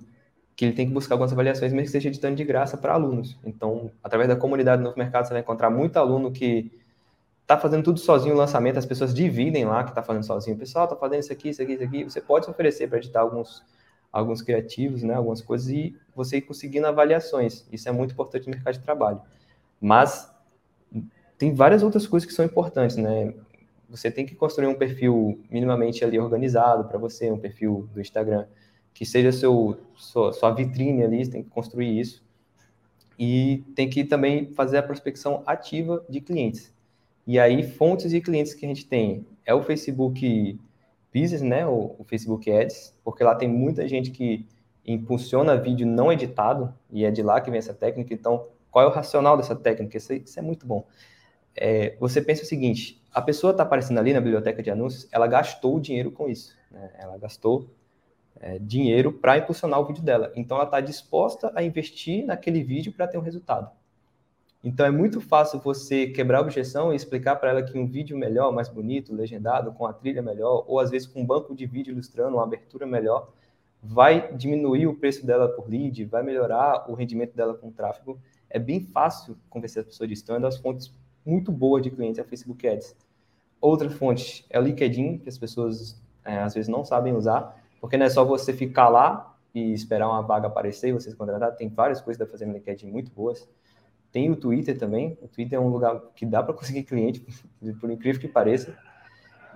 que 0.56 0.64
ele 0.66 0.74
tem 0.74 0.88
que 0.88 0.94
buscar 0.94 1.16
algumas 1.16 1.34
avaliações, 1.34 1.74
mesmo 1.74 1.86
que 1.86 1.92
seja 1.92 2.08
editando 2.08 2.36
de 2.36 2.44
graça 2.44 2.78
para 2.78 2.94
alunos. 2.94 3.38
Então, 3.44 3.92
através 4.04 4.30
da 4.30 4.36
comunidade 4.36 4.82
do 4.82 4.86
novo 4.86 4.98
mercado, 4.98 5.26
você 5.28 5.34
vai 5.34 5.42
encontrar 5.42 5.70
muito 5.70 5.98
aluno 5.98 6.32
que 6.32 6.72
está 7.42 7.58
fazendo 7.58 7.84
tudo 7.84 8.00
sozinho 8.00 8.34
o 8.34 8.38
lançamento, 8.38 8.78
as 8.78 8.86
pessoas 8.86 9.14
dividem 9.14 9.66
lá 9.66 9.84
que 9.84 9.92
está 9.92 10.02
fazendo 10.02 10.24
sozinho. 10.24 10.58
Pessoal 10.58 10.86
está 10.86 10.96
fazendo 10.96 11.20
isso 11.20 11.34
aqui, 11.34 11.50
isso 11.50 11.62
aqui, 11.62 11.74
isso 11.74 11.84
aqui. 11.84 12.04
Você 12.06 12.22
pode 12.22 12.46
se 12.46 12.52
oferecer 12.52 12.88
para 12.88 12.98
editar 12.98 13.20
alguns, 13.22 13.64
alguns 14.16 14.42
criativos, 14.42 15.04
né, 15.04 15.14
algumas 15.14 15.42
coisas, 15.42 15.68
e 15.70 15.96
você 16.16 16.38
ir 16.38 16.42
conseguindo 16.42 16.88
avaliações. 16.88 17.66
Isso 17.72 17.90
é 17.90 17.92
muito 17.92 18.14
importante 18.14 18.48
no 18.48 18.54
mercado 18.54 18.76
de 18.76 18.80
trabalho. 18.80 19.22
Mas 19.80 20.32
tem 21.38 21.54
várias 21.54 21.84
outras 21.84 22.08
coisas 22.08 22.26
que 22.26 22.34
são 22.34 22.46
importantes, 22.46 22.96
né? 22.96 23.34
Você 23.90 24.10
tem 24.10 24.26
que 24.26 24.34
construir 24.34 24.68
um 24.68 24.76
perfil 24.76 25.40
minimamente 25.52 26.04
ali 26.04 26.18
organizado 26.18 26.86
para 26.86 26.98
você, 26.98 27.30
um 27.30 27.38
perfil 27.38 27.90
do 27.94 28.00
Instagram 28.00 28.46
que 28.94 29.06
seja 29.06 29.32
seu 29.34 29.78
sua, 29.94 30.32
sua 30.32 30.52
vitrine 30.52 31.04
ali, 31.04 31.24
você 31.24 31.32
tem 31.32 31.44
que 31.44 31.50
construir 31.50 32.00
isso. 32.00 32.24
E 33.20 33.64
tem 33.76 33.90
que 33.90 34.06
também 34.06 34.54
fazer 34.54 34.78
a 34.78 34.84
prospecção 34.84 35.44
ativa 35.46 36.04
de 36.10 36.22
clientes. 36.22 36.74
E 37.28 37.38
aí, 37.38 37.64
fontes 37.64 38.12
de 38.12 38.22
clientes 38.22 38.54
que 38.54 38.66
a 38.66 38.70
gente 38.70 38.86
tem 38.86 39.26
é 39.46 39.54
o 39.54 39.62
Facebook 39.62 40.58
Business, 41.16 41.42
né? 41.42 41.66
O, 41.66 41.96
o 41.98 42.04
Facebook 42.04 42.52
Ads, 42.52 42.94
porque 43.04 43.24
lá 43.24 43.34
tem 43.34 43.48
muita 43.48 43.88
gente 43.88 44.12
que 44.12 44.46
impulsiona 44.86 45.56
vídeo 45.56 45.88
não 45.88 46.12
editado, 46.12 46.74
e 46.92 47.06
é 47.06 47.12
de 47.12 47.24
lá 47.24 47.40
que 47.40 47.50
vem 47.50 47.58
essa 47.58 47.74
técnica. 47.74 48.14
Então, 48.14 48.48
qual 48.70 48.84
é 48.84 48.88
o 48.88 48.92
racional 48.92 49.38
dessa 49.38 49.56
técnica? 49.56 49.98
Isso, 49.98 50.14
isso 50.14 50.38
é 50.38 50.42
muito 50.42 50.68
bom. 50.68 50.86
É, 51.56 51.96
você 52.00 52.22
pensa 52.22 52.44
o 52.44 52.46
seguinte: 52.46 53.02
a 53.14 53.22
pessoa 53.22 53.52
está 53.52 53.64
aparecendo 53.64 53.98
ali 53.98 54.14
na 54.14 54.20
biblioteca 54.20 54.62
de 54.62 54.70
anúncios, 54.70 55.08
ela 55.12 55.26
gastou 55.26 55.80
dinheiro 55.80 56.12
com 56.12 56.28
isso. 56.28 56.56
Né? 56.70 56.92
Ela 57.00 57.18
gastou 57.18 57.70
é, 58.40 58.60
dinheiro 58.60 59.14
para 59.14 59.38
impulsionar 59.38 59.80
o 59.80 59.86
vídeo 59.86 60.04
dela. 60.04 60.34
Então, 60.36 60.58
ela 60.58 60.66
está 60.66 60.82
disposta 60.82 61.52
a 61.56 61.64
investir 61.64 62.26
naquele 62.26 62.62
vídeo 62.62 62.92
para 62.92 63.08
ter 63.08 63.18
um 63.18 63.22
resultado. 63.22 63.72
Então, 64.66 64.84
é 64.84 64.90
muito 64.90 65.22
fácil 65.22 65.60
você 65.60 66.08
quebrar 66.08 66.40
a 66.40 66.42
objeção 66.42 66.92
e 66.92 66.96
explicar 66.96 67.36
para 67.36 67.52
ela 67.52 67.62
que 67.62 67.78
um 67.78 67.86
vídeo 67.86 68.18
melhor, 68.18 68.52
mais 68.52 68.68
bonito, 68.68 69.14
legendado, 69.14 69.72
com 69.72 69.86
a 69.86 69.94
trilha 69.94 70.24
melhor, 70.24 70.66
ou 70.68 70.80
às 70.80 70.90
vezes 70.90 71.08
com 71.08 71.22
um 71.22 71.26
banco 71.26 71.54
de 71.54 71.68
vídeo 71.68 71.92
ilustrando 71.92 72.38
uma 72.38 72.44
abertura 72.44 72.84
melhor, 72.84 73.30
vai 73.84 74.34
diminuir 74.34 74.88
o 74.88 74.96
preço 74.96 75.24
dela 75.24 75.48
por 75.48 75.70
lead, 75.70 76.04
vai 76.06 76.24
melhorar 76.24 76.90
o 76.90 76.96
rendimento 76.96 77.36
dela 77.36 77.54
com 77.54 77.68
o 77.68 77.72
tráfego. 77.72 78.20
É 78.50 78.58
bem 78.58 78.80
fácil 78.82 79.38
convencer 79.52 79.82
as 79.82 79.86
pessoas 79.86 80.10
disso. 80.10 80.24
Então, 80.24 80.36
é 80.36 80.40
uma 80.40 80.48
das 80.48 80.58
fontes 80.58 80.92
muito 81.24 81.52
boas 81.52 81.84
de 81.84 81.92
clientes 81.92 82.18
é 82.18 82.24
Facebook 82.24 82.68
Ads. 82.68 82.96
Outra 83.62 83.88
fonte 83.88 84.48
é 84.50 84.60
o 84.60 84.64
LinkedIn, 84.64 85.20
que 85.20 85.30
as 85.30 85.38
pessoas 85.38 86.02
é, 86.26 86.40
às 86.40 86.56
vezes 86.56 86.68
não 86.68 86.84
sabem 86.84 87.14
usar. 87.14 87.56
Porque 87.80 87.98
não 87.98 88.08
é 88.08 88.10
só 88.10 88.26
você 88.26 88.52
ficar 88.52 88.90
lá 88.90 89.38
e 89.54 89.74
esperar 89.74 90.08
uma 90.08 90.24
vaga 90.24 90.48
aparecer 90.48 90.90
e 90.90 90.92
você 90.92 91.12
se 91.12 91.16
contratar. 91.16 91.56
Tem 91.56 91.70
várias 91.70 92.02
coisas 92.02 92.18
dá 92.18 92.26
fazer 92.26 92.48
no 92.48 92.54
LinkedIn 92.54 92.90
muito 92.90 93.12
boas. 93.12 93.48
Tem 94.16 94.32
o 94.32 94.36
Twitter 94.38 94.78
também. 94.78 95.18
O 95.22 95.28
Twitter 95.28 95.60
é 95.60 95.62
um 95.62 95.68
lugar 95.68 96.00
que 96.16 96.26
dá 96.26 96.42
para 96.42 96.54
conseguir 96.54 96.84
cliente, 96.84 97.20
por 97.82 97.92
incrível 97.92 98.22
que 98.22 98.30
pareça. 98.30 98.74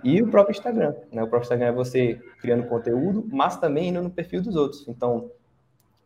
E 0.03 0.21
o 0.21 0.29
próprio 0.29 0.51
Instagram. 0.51 0.93
Né? 1.13 1.23
O 1.23 1.27
próprio 1.29 1.43
Instagram 1.43 1.67
é 1.67 1.71
você 1.71 2.21
criando 2.41 2.67
conteúdo, 2.67 3.25
mas 3.31 3.55
também 3.55 3.87
indo 3.87 4.01
no 4.01 4.09
perfil 4.09 4.41
dos 4.41 4.57
outros. 4.57 4.85
Então, 4.85 5.31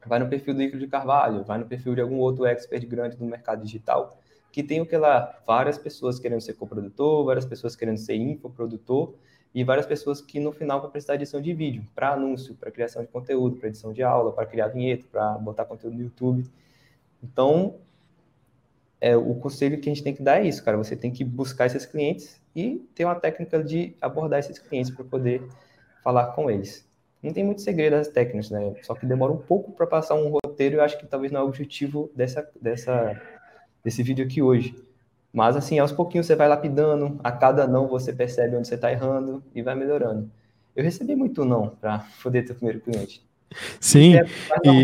vai 0.06 0.20
no 0.20 0.30
perfil 0.30 0.54
do 0.54 0.62
Icaro 0.62 0.80
de 0.80 0.88
Carvalho, 0.88 1.44
vai 1.44 1.58
no 1.58 1.66
perfil 1.66 1.96
de 1.96 2.02
algum 2.02 2.18
outro 2.18 2.46
expert 2.46 2.86
grande 2.86 3.18
do 3.18 3.26
mercado 3.26 3.64
digital, 3.64 4.20
que 4.52 4.62
tem 4.62 4.80
o 4.80 4.86
que 4.86 4.98
lá? 4.98 5.36
Várias 5.48 5.80
pessoas 5.80 6.20
querendo 6.20 6.42
ser 6.42 6.54
coprodutor, 6.54 7.26
várias 7.26 7.48
pessoas 7.48 7.76
querendo 7.76 7.98
ser 7.98 8.18
infoprodutor, 8.18 9.16
e 9.52 9.64
várias 9.64 9.88
pessoas 9.88 10.22
que 10.22 10.40
no 10.40 10.52
final 10.52 10.80
vão 10.80 10.92
precisar 10.92 11.16
de 11.16 11.24
edição 11.24 11.42
de 11.42 11.56
vídeo, 11.56 11.84
para 11.96 12.12
anúncio, 12.12 12.54
para 12.54 12.70
criação 12.70 13.02
de 13.02 13.08
conteúdo, 13.08 13.56
para 13.56 13.70
edição 13.70 13.92
de 13.92 14.04
aula, 14.04 14.32
para 14.32 14.46
criar 14.46 14.68
vinheta, 14.68 15.08
para 15.12 15.40
botar 15.40 15.66
conteúdo 15.66 15.96
no 15.96 16.04
YouTube. 16.04 16.46
Então, 17.24 17.80
é, 19.04 19.18
o 19.18 19.36
conselho 19.36 19.82
que 19.82 19.90
a 19.90 19.94
gente 19.94 20.02
tem 20.02 20.16
que 20.16 20.24
dar 20.24 20.40
é 20.42 20.48
isso, 20.48 20.64
cara. 20.64 20.78
Você 20.78 20.96
tem 20.96 21.12
que 21.12 21.26
buscar 21.26 21.66
esses 21.66 21.86
clientes 21.86 22.42
e 22.56 22.78
ter 22.96 23.04
uma 23.04 23.16
técnica 23.16 23.62
de 23.62 23.94
abordar 24.00 24.40
esses 24.40 24.58
clientes 24.58 24.90
para 24.90 25.04
poder 25.04 25.44
falar 26.02 26.28
com 26.28 26.50
eles. 26.50 26.88
Não 27.22 27.34
tem 27.34 27.44
muito 27.44 27.62
segredo 27.62 27.98
das 27.98 28.08
técnicas, 28.08 28.50
né? 28.50 28.74
Só 28.82 28.96
que 28.96 29.06
demora 29.06 29.34
um 29.34 29.38
pouco 29.38 29.74
para 29.74 29.86
passar 29.86 30.16
um 30.16 30.30
roteiro. 30.30 30.76
E 30.76 30.78
eu 30.78 30.82
acho 30.82 30.98
que 30.98 31.06
talvez 31.06 31.34
não 31.34 31.42
é 31.42 31.44
o 31.44 31.48
objetivo 31.48 32.10
dessa, 32.16 32.50
dessa, 32.62 33.22
desse 33.84 34.02
vídeo 34.02 34.24
aqui 34.24 34.42
hoje. 34.42 34.74
Mas 35.34 35.58
assim, 35.58 35.80
aos 35.80 35.92
pouquinhos 35.92 36.26
você 36.26 36.36
vai 36.38 36.48
lapidando, 36.48 37.20
a 37.22 37.32
cada 37.32 37.68
não 37.68 37.90
você 37.90 38.14
percebe 38.14 38.56
onde 38.56 38.70
você 38.70 38.76
está 38.76 38.90
errando 38.90 39.44
e 39.54 39.62
vai 39.62 39.76
melhorando. 39.76 40.32
Eu 40.74 40.82
recebi 40.82 41.14
muito 41.14 41.44
não 41.44 41.76
para 41.76 42.08
poder 42.24 42.44
ter 42.44 42.54
o 42.54 42.56
primeiro 42.56 42.80
cliente. 42.80 43.22
Sim. 43.82 44.16
É 44.16 44.24
e, 44.64 44.82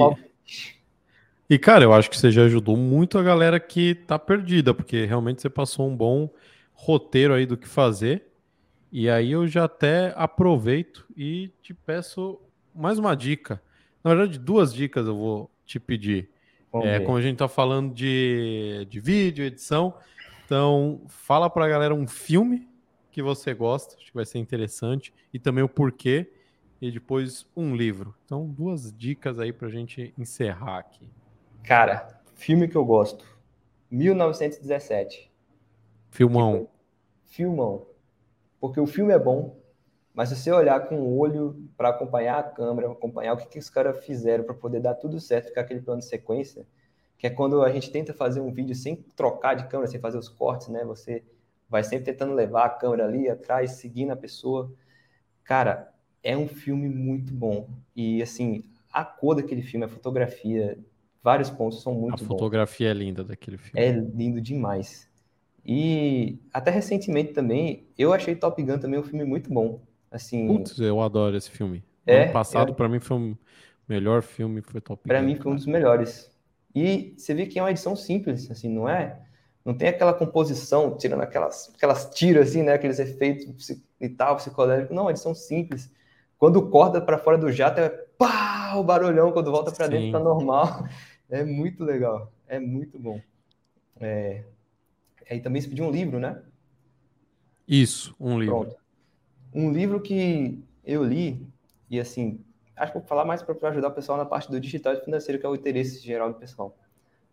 e, 1.49 1.57
cara, 1.57 1.83
eu 1.83 1.93
acho 1.93 2.09
que 2.09 2.17
você 2.17 2.31
já 2.31 2.43
ajudou 2.43 2.77
muito 2.77 3.17
a 3.17 3.23
galera 3.23 3.59
que 3.59 3.95
tá 3.95 4.19
perdida, 4.19 4.73
porque 4.73 5.05
realmente 5.05 5.41
você 5.41 5.49
passou 5.49 5.89
um 5.89 5.95
bom 5.95 6.29
roteiro 6.73 7.33
aí 7.33 7.45
do 7.45 7.57
que 7.57 7.67
fazer. 7.67 8.27
E 8.91 9.09
aí 9.09 9.31
eu 9.31 9.47
já 9.47 9.65
até 9.65 10.13
aproveito 10.15 11.05
e 11.15 11.51
te 11.61 11.73
peço 11.73 12.39
mais 12.73 12.97
uma 12.97 13.15
dica. 13.15 13.61
Na 14.03 14.15
verdade, 14.15 14.39
duas 14.39 14.73
dicas 14.73 15.05
eu 15.05 15.15
vou 15.15 15.51
te 15.65 15.79
pedir. 15.79 16.29
É, 16.83 16.99
como 16.99 17.17
a 17.17 17.21
gente 17.21 17.33
está 17.33 17.47
falando 17.47 17.93
de, 17.93 18.85
de 18.89 18.99
vídeo, 18.99 19.43
edição, 19.43 19.95
então, 20.49 21.01
fala 21.07 21.47
para 21.47 21.65
a 21.65 21.69
galera 21.69 21.93
um 21.93 22.07
filme 22.07 22.67
que 23.11 23.21
você 23.21 23.53
gosta, 23.53 23.95
acho 23.95 24.07
que 24.07 24.15
vai 24.15 24.25
ser 24.25 24.39
interessante, 24.39 25.13
e 25.31 25.37
também 25.37 25.63
o 25.63 25.69
porquê, 25.69 26.31
e 26.81 26.89
depois 26.89 27.45
um 27.55 27.75
livro. 27.75 28.15
Então, 28.25 28.47
duas 28.47 28.91
dicas 28.91 29.39
aí 29.39 29.53
para 29.53 29.67
a 29.67 29.71
gente 29.71 30.11
encerrar 30.17 30.79
aqui. 30.79 31.05
Cara, 31.63 32.21
filme 32.35 32.67
que 32.67 32.75
eu 32.75 32.85
gosto: 32.85 33.25
1917. 33.91 35.31
Filmão. 36.09 36.67
Filmão. 37.25 37.85
Porque 38.59 38.79
o 38.79 38.87
filme 38.87 39.13
é 39.13 39.19
bom, 39.19 39.57
mas 40.13 40.29
se 40.29 40.35
você 40.35 40.51
olhar 40.51 40.87
com 40.87 40.99
o 40.99 41.17
olho 41.17 41.69
para 41.77 41.89
acompanhar 41.89 42.39
a 42.39 42.43
câmera, 42.43 42.91
acompanhar 42.91 43.33
o 43.33 43.37
que, 43.37 43.47
que 43.47 43.59
os 43.59 43.69
caras 43.69 44.03
fizeram 44.05 44.43
para 44.43 44.53
poder 44.53 44.81
dar 44.81 44.95
tudo 44.95 45.19
certo, 45.19 45.47
ficar 45.47 45.61
aquele 45.61 45.81
plano 45.81 45.99
de 45.99 46.07
sequência, 46.07 46.65
que 47.17 47.27
é 47.27 47.29
quando 47.29 47.61
a 47.61 47.71
gente 47.71 47.91
tenta 47.91 48.13
fazer 48.13 48.41
um 48.41 48.51
vídeo 48.51 48.75
sem 48.75 48.95
trocar 49.15 49.53
de 49.53 49.67
câmera, 49.67 49.89
sem 49.89 49.99
fazer 49.99 50.17
os 50.17 50.27
cortes, 50.27 50.69
né? 50.69 50.83
Você 50.85 51.23
vai 51.69 51.83
sempre 51.83 52.05
tentando 52.05 52.33
levar 52.33 52.65
a 52.65 52.69
câmera 52.69 53.05
ali 53.05 53.29
atrás, 53.29 53.71
seguindo 53.71 54.11
a 54.11 54.15
pessoa. 54.15 54.73
Cara, 55.43 55.93
é 56.23 56.35
um 56.35 56.47
filme 56.47 56.89
muito 56.89 57.33
bom. 57.33 57.69
E, 57.95 58.21
assim, 58.21 58.63
a 58.91 59.05
cor 59.05 59.35
daquele 59.35 59.61
filme, 59.61 59.85
a 59.85 59.89
fotografia, 59.89 60.77
vários 61.23 61.49
pontos 61.49 61.81
são 61.81 61.93
muito 61.93 62.17
bons. 62.17 62.23
A 62.23 62.27
fotografia 62.27 62.89
bons. 62.89 63.01
é 63.01 63.03
linda 63.03 63.23
daquele 63.23 63.57
filme. 63.57 63.79
É 63.79 63.91
lindo 63.91 64.41
demais. 64.41 65.07
E 65.65 66.39
até 66.53 66.71
recentemente 66.71 67.33
também, 67.33 67.87
eu 67.97 68.13
achei 68.13 68.35
Top 68.35 68.61
Gun 68.61 68.79
também 68.79 68.99
um 68.99 69.03
filme 69.03 69.25
muito 69.25 69.53
bom. 69.53 69.81
Assim, 70.11 70.47
Putz, 70.47 70.79
eu 70.79 71.01
adoro 71.01 71.37
esse 71.37 71.49
filme. 71.49 71.83
É, 72.05 72.23
ano 72.23 72.33
passado, 72.33 72.71
é... 72.71 72.75
para 72.75 72.89
mim, 72.89 72.99
foi 72.99 73.17
o 73.17 73.37
melhor 73.87 74.23
filme, 74.23 74.61
foi 74.61 74.81
Top 74.81 75.01
Gun. 75.03 75.07
Para 75.07 75.21
mim, 75.21 75.35
foi 75.35 75.51
um 75.51 75.55
dos 75.55 75.67
melhores. 75.67 76.31
E 76.73 77.13
você 77.17 77.33
vê 77.33 77.45
que 77.45 77.59
é 77.59 77.61
uma 77.61 77.71
edição 77.71 77.95
simples, 77.95 78.49
assim, 78.49 78.69
não 78.69 78.87
é? 78.87 79.19
Não 79.63 79.73
tem 79.73 79.89
aquela 79.89 80.13
composição, 80.13 80.97
tirando 80.97 81.21
aquelas, 81.21 81.71
aquelas 81.75 82.09
tiras, 82.09 82.49
assim, 82.49 82.63
né? 82.63 82.73
Aqueles 82.73 82.97
efeitos 82.97 83.69
e 83.99 84.09
tal, 84.09 84.37
psicodélicos. 84.37 84.95
Não, 84.95 85.07
é 85.07 85.11
edição 85.11 85.35
simples. 85.35 85.91
Quando 86.37 86.69
corta 86.69 87.01
para 87.01 87.17
fora 87.17 87.37
do 87.37 87.51
jato, 87.51 87.79
é 87.81 88.05
pá, 88.19 88.75
o 88.75 88.83
barulhão. 88.83 89.31
Quando 89.31 89.49
volta 89.49 89.71
para 89.71 89.87
dentro, 89.87 90.11
tá 90.11 90.19
normal. 90.19 90.85
É 91.31 91.43
muito 91.43 91.83
legal. 91.83 92.33
É 92.47 92.59
muito 92.59 92.97
bom. 92.97 93.21
É... 93.99 94.45
Aí 95.29 95.39
também 95.39 95.61
se 95.61 95.69
pediu 95.69 95.85
um 95.85 95.91
livro, 95.91 96.19
né? 96.19 96.41
Isso, 97.67 98.15
um 98.19 98.39
livro. 98.39 98.61
Pronto. 98.61 98.75
Um 99.53 99.71
livro 99.71 100.01
que 100.01 100.59
eu 100.83 101.03
li, 101.03 101.47
e 101.87 101.99
assim, 101.99 102.43
acho 102.75 102.91
que 102.91 102.97
vou 102.97 103.07
falar 103.07 103.25
mais 103.25 103.43
para 103.43 103.69
ajudar 103.69 103.89
o 103.89 103.93
pessoal 103.93 104.17
na 104.17 104.25
parte 104.25 104.49
do 104.49 104.59
digital 104.59 104.95
e 104.95 105.01
financeiro, 105.01 105.39
que 105.39 105.45
é 105.45 105.49
o 105.49 105.53
interesse 105.53 105.99
geral 105.99 106.33
do 106.33 106.39
pessoal. 106.39 106.75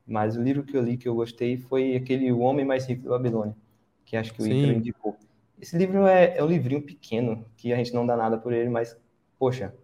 Mas 0.07 0.37
o 0.37 0.43
livro 0.43 0.63
que 0.63 0.77
eu 0.77 0.83
li 0.83 0.99
que 0.99 1.09
eu 1.09 1.15
gostei 1.15 1.57
foi 1.57 1.97
aquele 1.97 2.31
O 2.31 2.41
Homem 2.41 2.67
Mais 2.67 2.85
Rico 2.85 3.05
da 3.05 3.13
Babilônia, 3.13 3.57
que 4.05 4.15
acho 4.15 4.35
que 4.35 4.43
o 4.43 4.47
Ítalo 4.47 4.75
indicou. 4.75 5.17
Esse 5.59 5.75
livro 5.79 6.07
é, 6.07 6.37
é 6.37 6.45
um 6.45 6.49
livrinho 6.49 6.83
pequeno, 6.83 7.47
que 7.57 7.73
a 7.73 7.77
gente 7.77 7.95
não 7.95 8.07
dá 8.07 8.15
nada 8.15 8.37
por 8.37 8.53
ele, 8.53 8.69
mas, 8.69 8.95
poxa, 9.39 9.75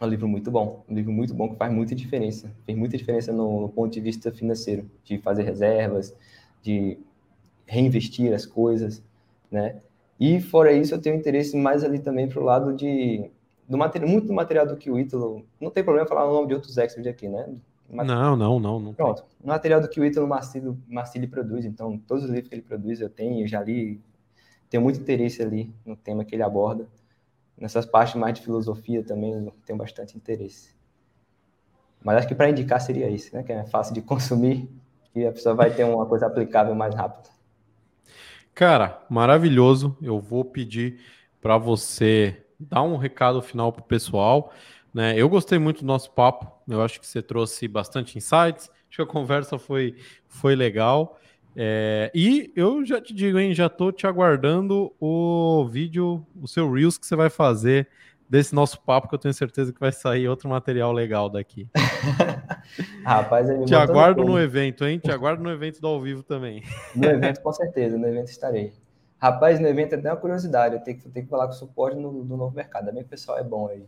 é 0.00 0.04
um 0.04 0.08
livro 0.08 0.26
muito 0.26 0.50
bom. 0.50 0.84
Um 0.88 0.94
livro 0.94 1.12
muito 1.12 1.34
bom 1.34 1.50
que 1.50 1.56
faz 1.56 1.72
muita 1.72 1.94
diferença. 1.94 2.50
Fez 2.64 2.76
muita 2.76 2.96
diferença 2.96 3.32
no, 3.32 3.60
no 3.60 3.68
ponto 3.68 3.92
de 3.92 4.00
vista 4.00 4.32
financeiro, 4.32 4.90
de 5.04 5.18
fazer 5.18 5.42
reservas, 5.42 6.16
de 6.62 6.98
reinvestir 7.66 8.32
as 8.32 8.46
coisas, 8.46 9.02
né? 9.50 9.80
E 10.18 10.40
fora 10.40 10.72
isso, 10.72 10.94
eu 10.94 11.00
tenho 11.00 11.16
interesse 11.16 11.56
mais 11.56 11.84
ali 11.84 11.98
também 11.98 12.28
para 12.28 12.40
o 12.40 12.44
lado 12.44 12.74
de 12.74 13.30
do 13.68 13.78
material, 13.78 14.10
muito 14.10 14.26
do 14.26 14.32
material 14.32 14.66
do 14.66 14.76
que 14.76 14.90
o 14.90 14.98
Ítalo. 14.98 15.44
Não 15.60 15.70
tem 15.70 15.84
problema 15.84 16.06
falar 16.06 16.28
o 16.28 16.34
nome 16.34 16.48
de 16.48 16.54
outros 16.54 16.76
experts 16.76 17.06
aqui, 17.06 17.28
né? 17.28 17.46
Não, 17.88 18.36
não, 18.36 18.58
não. 18.58 18.80
não 18.80 18.94
Pronto. 18.94 19.24
O 19.42 19.48
material 19.48 19.80
do 19.80 19.88
que 19.88 20.00
o 20.00 20.04
Ítalo 20.04 20.26
Marcilli, 20.26 20.76
Marcilli 20.88 21.26
produz, 21.26 21.64
então 21.64 21.96
todos 21.98 22.24
os 22.24 22.30
livros 22.30 22.48
que 22.48 22.54
ele 22.54 22.62
produz 22.62 23.00
eu 23.00 23.08
tenho, 23.08 23.44
eu 23.44 23.48
já 23.48 23.62
li, 23.62 24.00
tenho 24.68 24.82
muito 24.82 25.00
interesse 25.00 25.40
ali 25.42 25.72
no 25.86 25.96
tema 25.96 26.24
que 26.24 26.34
ele 26.34 26.42
aborda. 26.42 26.88
Nessas 27.60 27.84
partes 27.84 28.14
mais 28.14 28.34
de 28.34 28.40
filosofia 28.40 29.04
também 29.04 29.52
tenho 29.66 29.78
bastante 29.78 30.16
interesse. 30.16 30.74
Mas 32.02 32.16
acho 32.16 32.28
que 32.28 32.34
para 32.34 32.48
indicar 32.48 32.80
seria 32.80 33.10
isso, 33.10 33.36
né? 33.36 33.42
Que 33.42 33.52
é 33.52 33.64
fácil 33.66 33.92
de 33.92 34.00
consumir 34.02 34.68
e 35.14 35.26
a 35.26 35.32
pessoa 35.32 35.54
vai 35.54 35.70
ter 35.70 35.84
uma 35.84 36.06
coisa 36.06 36.26
aplicável 36.26 36.74
mais 36.74 36.94
rápido. 36.94 37.28
Cara, 38.54 39.04
maravilhoso. 39.08 39.96
Eu 40.00 40.18
vou 40.18 40.44
pedir 40.44 41.00
para 41.40 41.58
você 41.58 42.44
dar 42.58 42.82
um 42.82 42.96
recado 42.96 43.40
final 43.42 43.72
para 43.72 43.82
o 43.82 43.84
pessoal. 43.84 44.52
Né? 44.92 45.14
Eu 45.16 45.28
gostei 45.28 45.58
muito 45.58 45.80
do 45.80 45.86
nosso 45.86 46.10
papo. 46.12 46.50
Eu 46.68 46.82
acho 46.82 46.98
que 47.00 47.06
você 47.06 47.22
trouxe 47.22 47.68
bastante 47.68 48.16
insights. 48.16 48.70
Acho 48.88 48.96
que 48.96 49.02
a 49.02 49.06
conversa 49.06 49.58
foi, 49.58 49.96
foi 50.26 50.54
legal. 50.56 51.18
É, 51.56 52.10
e 52.14 52.52
eu 52.54 52.84
já 52.84 53.00
te 53.00 53.12
digo, 53.12 53.38
hein, 53.38 53.52
já 53.54 53.66
estou 53.66 53.90
te 53.90 54.06
aguardando 54.06 54.92
o 55.00 55.66
vídeo, 55.70 56.24
o 56.40 56.46
seu 56.46 56.70
Reels 56.72 56.96
que 56.96 57.06
você 57.06 57.16
vai 57.16 57.28
fazer 57.28 57.88
desse 58.28 58.54
nosso 58.54 58.80
papo, 58.80 59.08
que 59.08 59.14
eu 59.14 59.18
tenho 59.18 59.34
certeza 59.34 59.72
que 59.72 59.80
vai 59.80 59.90
sair 59.90 60.28
outro 60.28 60.48
material 60.48 60.92
legal 60.92 61.28
daqui. 61.28 61.68
Rapaz, 63.04 63.48
te 63.66 63.74
aguardo 63.74 64.24
no 64.24 64.38
evento, 64.38 64.86
hein? 64.86 65.00
Te 65.00 65.10
aguardo 65.10 65.42
no 65.42 65.50
evento 65.50 65.80
do 65.80 65.88
ao 65.88 66.00
vivo 66.00 66.22
também. 66.22 66.62
No 66.94 67.06
evento, 67.06 67.40
com 67.40 67.52
certeza, 67.52 67.98
no 67.98 68.06
evento 68.06 68.28
estarei. 68.28 68.72
Rapaz, 69.18 69.58
no 69.58 69.66
evento 69.66 69.94
é 69.94 69.98
até 69.98 70.10
uma 70.10 70.16
curiosidade, 70.16 70.76
eu 70.76 70.80
tenho 70.80 70.98
que, 70.98 71.08
tenho 71.08 71.26
que 71.26 71.30
falar 71.30 71.46
com 71.46 71.52
o 71.52 71.56
suporte 71.56 71.96
no, 71.96 72.24
do 72.24 72.36
novo 72.36 72.54
mercado. 72.54 72.86
Também 72.86 73.02
o 73.02 73.06
pessoal 73.06 73.36
é 73.36 73.42
bom 73.42 73.66
aí. 73.66 73.84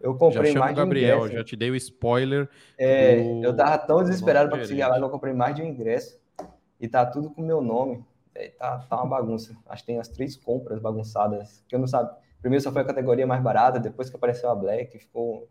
Eu 0.00 0.14
comprei 0.14 0.52
já 0.52 0.60
mais 0.60 0.72
o 0.72 0.76
Gabriel, 0.76 1.28
de 1.28 1.34
um 1.34 1.38
já 1.38 1.44
te 1.44 1.54
dei 1.54 1.70
o 1.70 1.76
spoiler. 1.76 2.48
É, 2.78 3.16
do... 3.16 3.44
eu 3.44 3.54
tava 3.54 3.78
tão 3.78 4.02
desesperado 4.02 4.48
para 4.48 4.58
conseguir 4.58 4.82
a 4.82 4.88
live, 4.88 5.04
eu 5.04 5.10
comprei 5.10 5.34
mais 5.34 5.54
de 5.54 5.62
um 5.62 5.66
ingresso 5.66 6.18
e 6.84 6.88
tá 6.88 7.06
tudo 7.06 7.30
com 7.30 7.40
meu 7.40 7.62
nome. 7.62 8.04
É, 8.34 8.48
tá, 8.48 8.78
tá 8.78 8.96
uma 8.96 9.06
bagunça. 9.06 9.56
Acho 9.66 9.82
que 9.82 9.86
tem 9.86 9.98
as 9.98 10.08
três 10.08 10.36
compras 10.36 10.78
bagunçadas, 10.80 11.64
que 11.66 11.74
eu 11.74 11.78
não 11.78 11.86
sabe. 11.86 12.14
Primeiro 12.40 12.62
só 12.62 12.70
foi 12.70 12.82
a 12.82 12.84
categoria 12.84 13.26
mais 13.26 13.42
barata, 13.42 13.80
depois 13.80 14.10
que 14.10 14.16
apareceu 14.16 14.50
a 14.50 14.54
Black, 14.54 14.98
ficou 14.98 15.48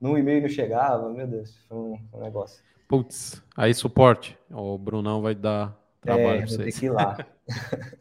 no 0.00 0.16
e-mail 0.16 0.42
não 0.42 0.48
chegava, 0.48 1.08
meu 1.10 1.26
Deus, 1.26 1.56
foi 1.68 1.76
um, 1.76 1.98
um 2.12 2.20
negócio. 2.20 2.62
Putz, 2.86 3.42
aí 3.56 3.74
suporte. 3.74 4.38
O 4.48 4.78
Brunão 4.78 5.20
vai 5.20 5.34
dar 5.34 5.76
trabalho 6.00 6.28
é, 6.28 6.36
para 6.38 6.46
vocês. 6.46 6.74
Tem 6.74 6.80
que 6.80 6.86
ir 6.86 6.90
lá. 6.90 7.16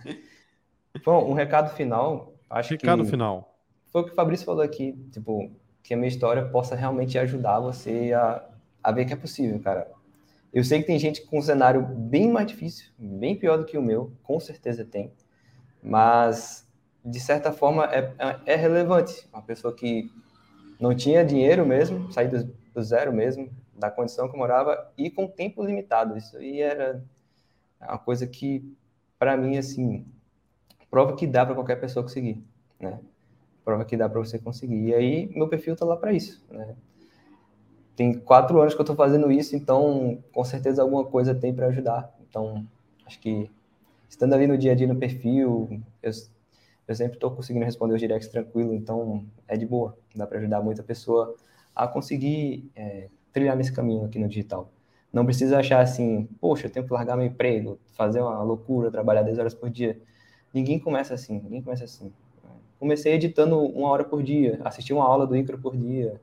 Bom, 1.03 1.31
um 1.31 1.33
recado 1.33 1.73
final. 1.73 2.35
Acho 2.47 2.71
recado 2.71 3.03
que 3.03 3.09
final. 3.09 3.57
Foi 3.91 4.01
o 4.01 4.05
que 4.05 4.11
o 4.11 4.15
Fabrício 4.15 4.45
falou 4.45 4.61
aqui, 4.61 4.93
tipo, 5.11 5.51
que 5.81 5.95
a 5.95 5.97
minha 5.97 6.09
história 6.09 6.45
possa 6.45 6.75
realmente 6.75 7.17
ajudar 7.17 7.59
você 7.59 8.13
a, 8.13 8.43
a 8.83 8.91
ver 8.91 9.05
que 9.05 9.13
é 9.13 9.15
possível, 9.15 9.59
cara. 9.59 9.94
Eu 10.55 10.63
sei 10.63 10.79
que 10.79 10.87
tem 10.87 10.97
gente 10.97 11.21
com 11.25 11.39
um 11.39 11.41
cenário 11.41 11.85
bem 11.85 12.31
mais 12.31 12.47
difícil, 12.47 12.89
bem 12.97 13.37
pior 13.37 13.57
do 13.57 13.65
que 13.65 13.77
o 13.77 13.81
meu, 13.81 14.13
com 14.23 14.39
certeza 14.39 14.85
tem, 14.85 15.11
mas 15.83 16.65
de 17.03 17.19
certa 17.19 17.51
forma 17.51 17.83
é, 17.93 18.13
é, 18.17 18.53
é 18.53 18.55
relevante. 18.55 19.27
Uma 19.33 19.41
pessoa 19.41 19.75
que 19.75 20.09
não 20.79 20.95
tinha 20.95 21.25
dinheiro 21.25 21.65
mesmo, 21.65 22.09
sair 22.09 22.29
do, 22.29 22.45
do, 22.73 22.81
zero 22.81 23.11
mesmo, 23.11 23.49
da 23.77 23.91
condição 23.91 24.29
que 24.29 24.33
eu 24.33 24.39
morava, 24.39 24.93
e 24.97 25.11
com 25.11 25.27
tempo 25.27 25.61
limitado. 25.61 26.17
Isso 26.17 26.37
aí 26.37 26.61
era 26.61 27.03
uma 27.81 27.99
coisa 27.99 28.25
que, 28.25 28.63
para 29.19 29.35
mim, 29.35 29.57
assim, 29.57 30.05
prova 30.89 31.17
que 31.17 31.27
dá 31.27 31.45
para 31.45 31.53
qualquer 31.53 31.81
pessoa 31.81 32.01
conseguir, 32.01 32.41
né? 32.79 32.97
prova 33.65 33.83
que 33.83 33.97
dá 33.97 34.07
para 34.07 34.19
você 34.19 34.39
conseguir. 34.39 34.87
E 34.87 34.95
aí, 34.95 35.29
meu 35.35 35.49
perfil 35.49 35.75
tá 35.75 35.83
lá 35.83 35.97
para 35.97 36.13
isso, 36.13 36.45
né? 36.49 36.77
Tem 37.95 38.13
quatro 38.13 38.59
anos 38.59 38.73
que 38.73 38.79
eu 38.79 38.83
estou 38.83 38.95
fazendo 38.95 39.31
isso, 39.31 39.55
então 39.55 40.21
com 40.31 40.43
certeza 40.43 40.81
alguma 40.81 41.05
coisa 41.05 41.33
tem 41.33 41.53
para 41.53 41.67
ajudar. 41.67 42.13
Então, 42.27 42.65
acho 43.05 43.19
que 43.19 43.49
estando 44.09 44.33
ali 44.33 44.47
no 44.47 44.57
dia 44.57 44.73
a 44.73 44.75
dia 44.75 44.87
no 44.87 44.95
perfil, 44.95 45.69
eu, 46.03 46.11
eu 46.87 46.95
sempre 46.95 47.15
estou 47.15 47.31
conseguindo 47.31 47.65
responder 47.65 47.93
os 47.93 47.99
directs 47.99 48.29
tranquilo, 48.29 48.73
então 48.73 49.25
é 49.47 49.55
de 49.55 49.65
boa. 49.65 49.97
Dá 50.15 50.27
para 50.27 50.39
ajudar 50.39 50.61
muita 50.61 50.83
pessoa 50.83 51.35
a 51.75 51.87
conseguir 51.87 52.69
é, 52.75 53.07
trilhar 53.31 53.55
nesse 53.55 53.71
caminho 53.71 54.05
aqui 54.05 54.19
no 54.19 54.27
digital. 54.27 54.69
Não 55.11 55.25
precisa 55.25 55.59
achar 55.59 55.79
assim, 55.79 56.27
poxa, 56.41 56.67
eu 56.67 56.71
tenho 56.71 56.85
que 56.85 56.91
largar 56.91 57.15
meu 57.15 57.25
emprego, 57.25 57.79
fazer 57.93 58.21
uma 58.21 58.43
loucura, 58.43 58.91
trabalhar 58.91 59.21
10 59.21 59.39
horas 59.39 59.53
por 59.53 59.69
dia. 59.69 59.97
Ninguém 60.53 60.77
começa 60.79 61.13
assim, 61.13 61.39
ninguém 61.39 61.61
começa 61.61 61.85
assim 61.85 62.11
comecei 62.79 63.13
editando 63.13 63.59
uma 63.59 63.89
hora 63.89 64.03
por 64.03 64.21
dia, 64.21 64.59
assisti 64.63 64.93
uma 64.93 65.05
aula 65.05 65.25
do 65.25 65.35
Icro 65.35 65.57
por 65.57 65.75
dia. 65.75 66.21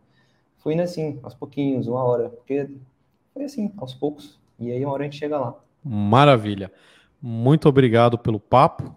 Fui 0.62 0.74
indo 0.74 0.82
assim, 0.82 1.18
aos 1.22 1.34
pouquinhos, 1.34 1.88
uma 1.88 2.04
hora, 2.04 2.28
porque 2.28 2.68
foi 3.34 3.44
assim, 3.44 3.72
aos 3.76 3.94
poucos. 3.94 4.38
E 4.60 4.70
aí 4.70 4.84
uma 4.84 4.94
hora 4.94 5.02
a 5.02 5.06
gente 5.06 5.18
chega 5.18 5.36
lá. 5.36 5.58
Maravilha. 5.82 6.70
Muito 7.20 7.68
obrigado 7.68 8.16
pelo 8.16 8.38
papo. 8.38 8.94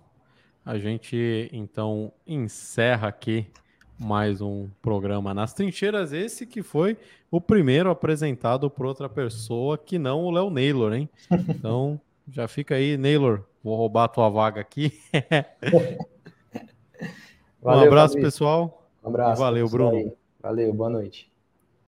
A 0.63 0.77
gente 0.77 1.49
então 1.51 2.11
encerra 2.25 3.07
aqui 3.07 3.47
mais 3.97 4.41
um 4.41 4.69
programa 4.79 5.33
nas 5.33 5.53
trincheiras. 5.53 6.13
Esse 6.13 6.45
que 6.45 6.61
foi 6.61 6.97
o 7.31 7.41
primeiro 7.41 7.89
apresentado 7.89 8.69
por 8.69 8.85
outra 8.85 9.09
pessoa 9.09 9.75
que 9.75 9.97
não 9.97 10.23
o 10.23 10.31
Léo 10.31 10.51
Naylor, 10.51 10.93
hein? 10.93 11.09
Então 11.49 11.99
já 12.29 12.47
fica 12.47 12.75
aí, 12.75 12.95
Naylor. 12.95 13.41
Vou 13.63 13.75
roubar 13.75 14.03
a 14.03 14.09
tua 14.09 14.29
vaga 14.29 14.61
aqui. 14.61 14.99
Valeu, 17.59 17.81
um 17.81 17.87
abraço, 17.87 18.13
Fabrício. 18.13 18.21
pessoal. 18.21 18.87
Um 19.03 19.07
abraço. 19.07 19.41
E 19.41 19.43
valeu, 19.43 19.67
Bruno. 19.67 19.97
Aí. 19.97 20.13
Valeu, 20.39 20.71
boa 20.71 20.91
noite. 20.91 21.33